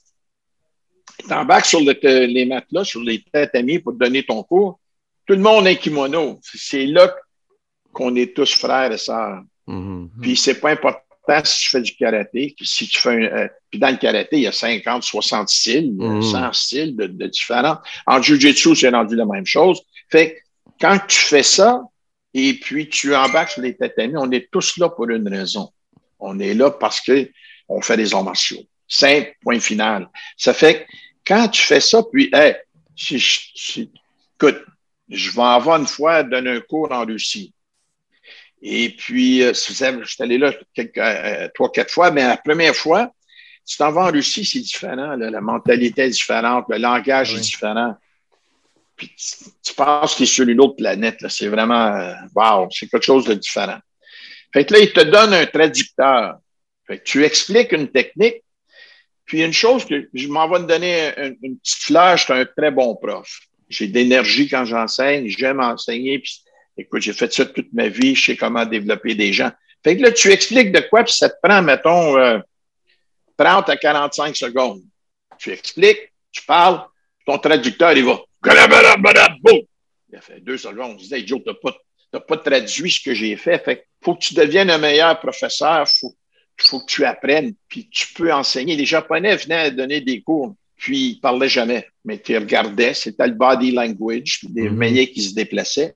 Tu 1.18 1.32
embarques 1.32 1.66
sur 1.66 1.80
les 1.80 2.46
matelas, 2.46 2.84
sur 2.84 3.02
les 3.02 3.22
tatamis 3.22 3.78
pour 3.78 3.92
donner 3.92 4.22
ton 4.22 4.42
cours. 4.42 4.80
Tout 5.26 5.34
le 5.34 5.40
monde 5.40 5.66
est 5.66 5.76
kimono. 5.76 6.40
C'est 6.42 6.86
là 6.86 7.14
qu'on 7.92 8.14
est 8.16 8.34
tous 8.34 8.54
frères 8.54 8.90
et 8.92 8.98
sœurs. 8.98 9.42
Mm-hmm. 9.68 10.08
Puis 10.22 10.36
c'est 10.36 10.61
pas 10.61 10.70
important 10.70 11.00
si 11.44 11.64
tu 11.64 11.70
fais 11.70 11.82
du 11.82 11.94
karaté, 11.94 12.54
si 12.62 12.88
tu 12.88 12.98
fais 12.98 13.11
un, 13.11 13.22
euh, 13.22 13.48
puis 13.70 13.78
dans 13.78 13.90
le 13.90 13.96
karaté, 13.96 14.36
il 14.36 14.42
y 14.42 14.46
a 14.46 14.52
50, 14.52 15.02
60 15.02 15.48
styles, 15.48 15.94
100 15.98 16.04
mm-hmm. 16.04 16.52
styles 16.52 16.96
de, 16.96 17.06
de 17.06 17.26
différents. 17.26 17.78
En 18.06 18.20
jiu-jitsu, 18.20 18.74
c'est 18.74 18.88
rendu 18.88 19.14
la 19.14 19.26
même 19.26 19.46
chose. 19.46 19.82
Fait 20.08 20.34
que 20.34 20.38
quand 20.80 20.98
tu 21.06 21.18
fais 21.18 21.42
ça, 21.42 21.82
et 22.32 22.54
puis 22.54 22.88
tu 22.88 23.14
embarques 23.14 23.50
sur 23.50 23.62
les 23.62 23.76
tatamis, 23.76 24.16
on 24.16 24.30
est 24.30 24.50
tous 24.50 24.78
là 24.78 24.88
pour 24.88 25.08
une 25.11 25.28
raison. 25.28 25.70
On 26.18 26.38
est 26.38 26.54
là 26.54 26.70
parce 26.70 27.00
que 27.00 27.28
on 27.71 27.81
fait 27.81 27.97
des 27.97 28.12
arts 28.14 28.25
martiaux. 28.25 28.62
Simple, 28.87 29.33
point 29.43 29.61
final. 29.61 30.09
Ça 30.37 30.53
fait 30.53 30.83
que 30.83 30.93
quand 31.27 31.49
tu 31.49 31.62
fais 31.62 31.81
ça, 31.81 32.03
puis, 32.03 32.29
hey, 32.33 32.57
si, 32.97 33.91
écoute, 34.35 34.62
je 35.09 35.31
vais 35.31 35.43
avoir 35.43 35.79
une 35.81 35.87
fois 35.87 36.23
donner 36.23 36.51
un 36.51 36.61
cours 36.61 36.91
en 36.91 37.05
Russie. 37.05 37.55
Et 38.62 38.91
puis, 38.91 39.43
euh, 39.43 39.55
je 39.55 40.05
suis 40.05 40.23
allé 40.23 40.37
là 40.37 40.53
quelques, 40.75 40.99
euh, 40.99 41.49
trois, 41.55 41.71
quatre 41.71 41.93
fois, 41.93 42.11
mais 42.11 42.27
la 42.27 42.37
première 42.37 42.75
fois, 42.75 43.11
tu 43.66 43.77
t'en 43.77 43.93
vas 43.93 44.07
en 44.07 44.11
Russie, 44.11 44.45
c'est 44.45 44.61
différent. 44.61 45.14
la 45.16 45.41
mentalité 45.41 46.03
est 46.03 46.11
différente, 46.11 46.66
le 46.68 46.79
langage 46.79 47.35
est 47.35 47.41
différent. 47.41 47.95
Puis 48.97 49.14
tu, 49.62 49.73
penses 49.75 50.12
que 50.12 50.18
tu 50.18 50.23
es 50.25 50.27
sur 50.27 50.47
une 50.47 50.61
autre 50.61 50.77
planète. 50.77 51.18
C'est 51.29 51.49
vraiment, 51.49 51.95
euh, 51.95 52.12
wow, 52.35 52.68
c'est 52.71 52.89
quelque 52.89 53.05
chose 53.05 53.25
de 53.25 53.35
différent. 53.35 53.79
Fait 54.53 54.66
que 54.66 54.75
là, 54.75 54.81
il 54.81 54.93
te 54.93 55.01
donne 55.01 55.33
un 55.33 55.47
traducteur 55.47 56.39
tu 56.99 57.24
expliques 57.24 57.72
une 57.72 57.88
technique, 57.88 58.43
puis 59.24 59.43
une 59.43 59.53
chose 59.53 59.84
que 59.84 60.09
je 60.12 60.28
m'en 60.28 60.49
vais 60.49 60.59
te 60.59 60.64
donner 60.64 61.12
une, 61.18 61.59
petite 61.59 61.82
fleur, 61.82 62.16
je 62.16 62.24
suis 62.24 62.32
un 62.32 62.45
très 62.45 62.70
bon 62.70 62.97
prof. 62.97 63.28
J'ai 63.68 63.86
d'énergie 63.86 64.49
quand 64.49 64.64
j'enseigne, 64.64 65.28
j'aime 65.28 65.61
enseigner, 65.61 66.18
puis 66.18 66.43
écoute, 66.76 67.03
j'ai 67.03 67.12
fait 67.12 67.32
ça 67.32 67.47
toute 67.47 67.72
ma 67.72 67.88
vie, 67.88 68.16
je 68.16 68.24
sais 68.24 68.36
comment 68.36 68.66
développer 68.66 69.14
des 69.14 69.32
gens. 69.32 69.53
Fait 69.84 69.97
que 69.97 70.03
là, 70.03 70.11
tu 70.11 70.30
expliques 70.32 70.72
de 70.72 70.80
quoi, 70.80 71.05
puis 71.05 71.14
ça 71.14 71.30
te 71.30 71.36
prend, 71.43 71.62
mettons, 71.62 72.14
30 73.36 73.68
euh, 73.68 73.72
à 73.72 73.76
45 73.76 74.36
secondes. 74.36 74.82
Tu 75.38 75.51
expliques, 75.53 76.12
tu 76.32 76.43
parles, 76.43 76.84
ton 77.24 77.38
traducteur, 77.38 77.93
il 77.93 78.05
va. 78.05 78.20
Il 80.11 80.16
a 80.16 80.20
fait 80.20 80.41
deux 80.41 80.59
secondes. 80.59 80.97
On 80.97 80.99
se 80.99 81.14
dit, 81.14 81.26
Joe, 81.26 81.41
tu 81.45 81.51
n'as 82.12 82.20
pas, 82.20 82.36
traduit 82.36 82.91
ce 82.91 83.01
que 83.03 83.14
j'ai 83.14 83.36
fait. 83.36 83.62
Fait 83.64 83.86
faut 84.03 84.14
que 84.14 84.20
tu 84.20 84.34
deviennes 84.34 84.70
un 84.70 84.78
meilleur 84.78 85.18
professeur. 85.20 85.86
Faut, 85.88 86.14
il 86.64 86.68
faut 86.68 86.80
que 86.80 86.86
tu 86.86 87.04
apprennes, 87.04 87.54
puis 87.68 87.88
tu 87.90 88.12
peux 88.14 88.32
enseigner. 88.32 88.76
Les 88.76 88.84
Japonais 88.84 89.36
venaient 89.36 89.70
donner 89.70 90.00
des 90.00 90.20
cours, 90.20 90.54
puis 90.76 91.11
ils 91.11 91.20
parlaient 91.20 91.48
jamais, 91.48 91.86
mais 92.04 92.18
tu 92.18 92.36
regardais, 92.36 92.94
c'était 92.94 93.26
le 93.26 93.34
body 93.34 93.72
language, 93.72 94.40
des 94.48 94.70
mm 94.70 95.06
qui 95.06 95.22
se 95.22 95.34
déplaçaient. 95.34 95.94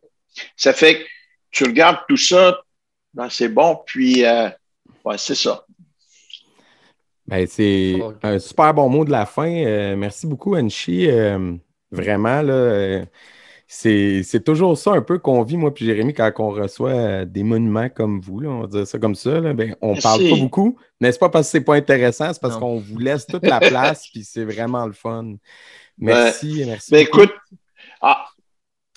Ça 0.56 0.72
fait 0.72 1.00
que 1.00 1.04
tu 1.50 1.64
regardes 1.64 2.00
tout 2.08 2.16
ça, 2.16 2.60
ben 3.12 3.28
c'est 3.30 3.48
bon, 3.48 3.78
puis 3.86 4.24
euh, 4.24 4.48
ouais, 5.04 5.18
c'est 5.18 5.36
ça. 5.36 5.64
Ben, 7.26 7.46
c'est 7.46 7.94
un 8.22 8.38
super 8.38 8.74
bon 8.74 8.88
mot 8.90 9.04
de 9.04 9.10
la 9.10 9.24
fin. 9.24 9.48
Euh, 9.48 9.96
merci 9.96 10.26
beaucoup, 10.26 10.56
Anchi. 10.56 11.08
Euh, 11.08 11.54
vraiment, 11.90 12.42
là, 12.42 13.04
c'est 13.66 14.44
toujours 14.44 14.76
ça 14.76 14.92
un 14.92 15.00
peu 15.00 15.18
qu'on 15.18 15.42
vit, 15.42 15.56
moi 15.56 15.72
puis 15.72 15.84
Jérémy, 15.86 16.14
quand 16.14 16.30
on 16.38 16.50
reçoit 16.50 16.90
euh, 16.90 17.24
des 17.24 17.42
monuments 17.42 17.88
comme 17.88 18.20
vous, 18.20 18.40
là, 18.40 18.50
on 18.50 18.60
va 18.62 18.66
dire 18.66 18.86
ça 18.86 18.98
comme 18.98 19.14
ça. 19.14 19.40
Là, 19.40 19.52
ben, 19.54 19.74
on 19.80 19.96
parle 19.96 20.28
pas 20.28 20.36
beaucoup, 20.36 20.76
n'est-ce 21.00 21.18
pas 21.18 21.28
parce 21.28 21.48
que 21.48 21.52
c'est 21.52 21.64
pas 21.64 21.74
intéressant, 21.74 22.32
c'est 22.32 22.40
parce 22.40 22.56
qu'on 22.56 22.78
vous 22.78 22.98
laisse 22.98 23.26
toute 23.26 23.46
la 23.46 23.60
place, 23.60 24.06
puis 24.12 24.24
c'est 24.24 24.44
vraiment 24.44 24.86
le 24.86 24.92
fun. 24.92 25.34
Merci, 25.98 26.64
merci. 26.66 26.90
Ben, 26.90 27.00
écoute, 27.00 27.32
ah, 28.00 28.26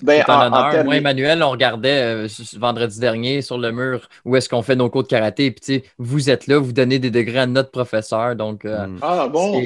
ben, 0.02 0.22
en, 0.28 0.84
Moi, 0.84 0.96
Emmanuel, 0.96 1.42
on 1.42 1.50
regardait 1.50 2.02
euh, 2.02 2.28
vendredi 2.56 3.00
dernier 3.00 3.42
sur 3.42 3.58
le 3.58 3.72
mur 3.72 4.08
où 4.24 4.36
est-ce 4.36 4.48
qu'on 4.48 4.62
fait 4.62 4.76
nos 4.76 4.88
cours 4.90 5.02
de 5.02 5.08
karaté. 5.08 5.50
Puis, 5.50 5.82
vous 5.98 6.30
êtes 6.30 6.46
là, 6.46 6.58
vous 6.58 6.72
donnez 6.72 6.98
des 6.98 7.10
degrés 7.10 7.40
à 7.40 7.46
notre 7.46 7.70
professeur. 7.70 8.36
Donc, 8.36 8.64
euh, 8.64 8.86
hmm. 8.86 8.98
ah 9.02 9.28
bon, 9.28 9.60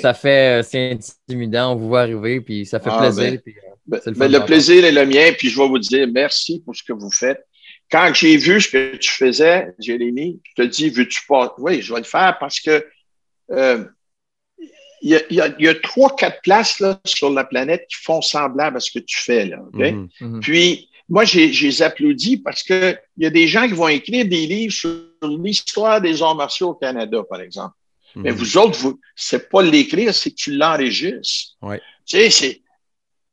ça 0.00 0.14
fait, 0.14 0.62
c'est 0.62 0.92
intimidant. 0.92 1.72
On 1.72 1.76
vous 1.76 1.88
voit 1.88 2.02
arriver, 2.02 2.40
puis 2.40 2.66
ça 2.66 2.80
fait 2.80 2.90
ah, 2.92 2.98
plaisir. 2.98 3.40
Ben, 3.44 3.52
ben, 3.86 4.00
le, 4.06 4.12
ben, 4.12 4.32
le 4.32 4.44
plaisir 4.44 4.84
est 4.84 4.92
le 4.92 5.06
mien, 5.06 5.30
puis 5.36 5.48
je 5.48 5.58
vais 5.58 5.68
vous 5.68 5.78
dire 5.78 6.06
merci 6.12 6.62
pour 6.64 6.76
ce 6.76 6.82
que 6.82 6.92
vous 6.92 7.10
faites. 7.10 7.44
Quand 7.90 8.10
j'ai 8.14 8.36
vu 8.36 8.60
ce 8.60 8.68
que 8.68 8.96
tu 8.96 9.10
faisais, 9.10 9.68
Jérémy, 9.78 10.40
je 10.44 10.62
te 10.62 10.66
dis, 10.66 10.88
veux-tu 10.88 11.26
pas? 11.26 11.54
Oui, 11.58 11.82
je 11.82 11.92
vais 11.92 12.00
le 12.00 12.06
faire 12.06 12.36
parce 12.40 12.58
que 12.58 12.86
euh, 13.50 13.84
il 15.02 15.20
y, 15.30 15.68
a, 15.68 15.74
trois, 15.74 16.14
quatre 16.14 16.40
places 16.42 16.78
là, 16.78 17.00
sur 17.04 17.30
la 17.30 17.44
planète 17.44 17.86
qui 17.88 17.96
font 18.02 18.22
semblable 18.22 18.76
à 18.76 18.80
ce 18.80 18.90
que 18.90 19.00
tu 19.00 19.18
fais. 19.18 19.46
Là, 19.46 19.58
mhm, 19.72 20.08
mhm. 20.20 20.40
Puis, 20.40 20.88
moi, 21.08 21.24
j'ai 21.24 21.48
les 21.48 21.82
applaudis 21.82 22.36
parce 22.36 22.62
qu'il 22.62 22.98
y 23.18 23.26
a 23.26 23.30
des 23.30 23.48
gens 23.48 23.66
qui 23.66 23.74
vont 23.74 23.88
écrire 23.88 24.24
des 24.24 24.46
livres 24.46 24.72
sur 24.72 24.90
l'histoire 25.22 26.00
des 26.00 26.22
arts 26.22 26.36
martiaux 26.36 26.70
au 26.70 26.74
Canada, 26.74 27.22
par 27.28 27.40
exemple. 27.40 27.74
Mais 28.14 28.30
mhm. 28.30 28.36
vous 28.36 28.58
autres, 28.58 28.78
vous, 28.78 29.00
c'est 29.16 29.48
pas 29.48 29.62
l'écrire, 29.62 30.14
c'est 30.14 30.30
que 30.30 30.36
tu 30.36 30.52
l'enregistres. 30.52 31.56
Ouais. 31.62 31.80
Tu 32.06 32.30
sais, 32.30 32.60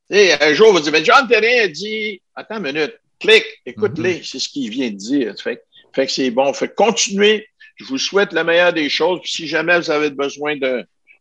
c'est 0.10 0.42
un 0.42 0.54
jour, 0.54 0.74
vous 0.74 0.80
dites, 0.80 0.92
mais 0.92 1.06
John 1.06 1.28
Terrain 1.28 1.66
a 1.66 1.68
dit, 1.68 2.20
attends 2.34 2.58
une 2.58 2.72
minute, 2.72 2.96
clique, 3.20 3.46
écoute-les, 3.66 4.22
c'est 4.24 4.40
ce 4.40 4.50
qu'il 4.50 4.70
vient 4.72 4.90
de 4.90 4.96
dire. 4.96 5.36
Fait, 5.40 5.62
fait 5.94 6.08
que 6.08 6.12
c'est 6.12 6.32
bon. 6.32 6.52
Fait 6.54 6.74
continuez. 6.74 7.48
Je 7.76 7.86
vous 7.86 7.98
souhaite 7.98 8.34
le 8.34 8.44
meilleur 8.44 8.74
des 8.74 8.90
choses. 8.90 9.22
Puis 9.22 9.32
si 9.32 9.48
jamais 9.48 9.78
vous 9.80 9.92
avez 9.92 10.10
besoin 10.10 10.56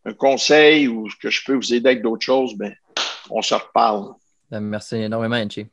d'un 0.08 0.14
conseil 0.14 0.88
ou 0.88 1.08
que 1.20 1.30
je 1.30 1.44
peux 1.44 1.54
vous 1.54 1.74
aider 1.74 1.90
avec 1.90 2.02
d'autres 2.02 2.24
choses, 2.24 2.54
ben, 2.56 2.74
on 3.30 3.42
se 3.42 3.54
reparle. 3.54 4.14
Merci 4.50 4.96
énormément, 4.96 5.36
Anchi. 5.36 5.66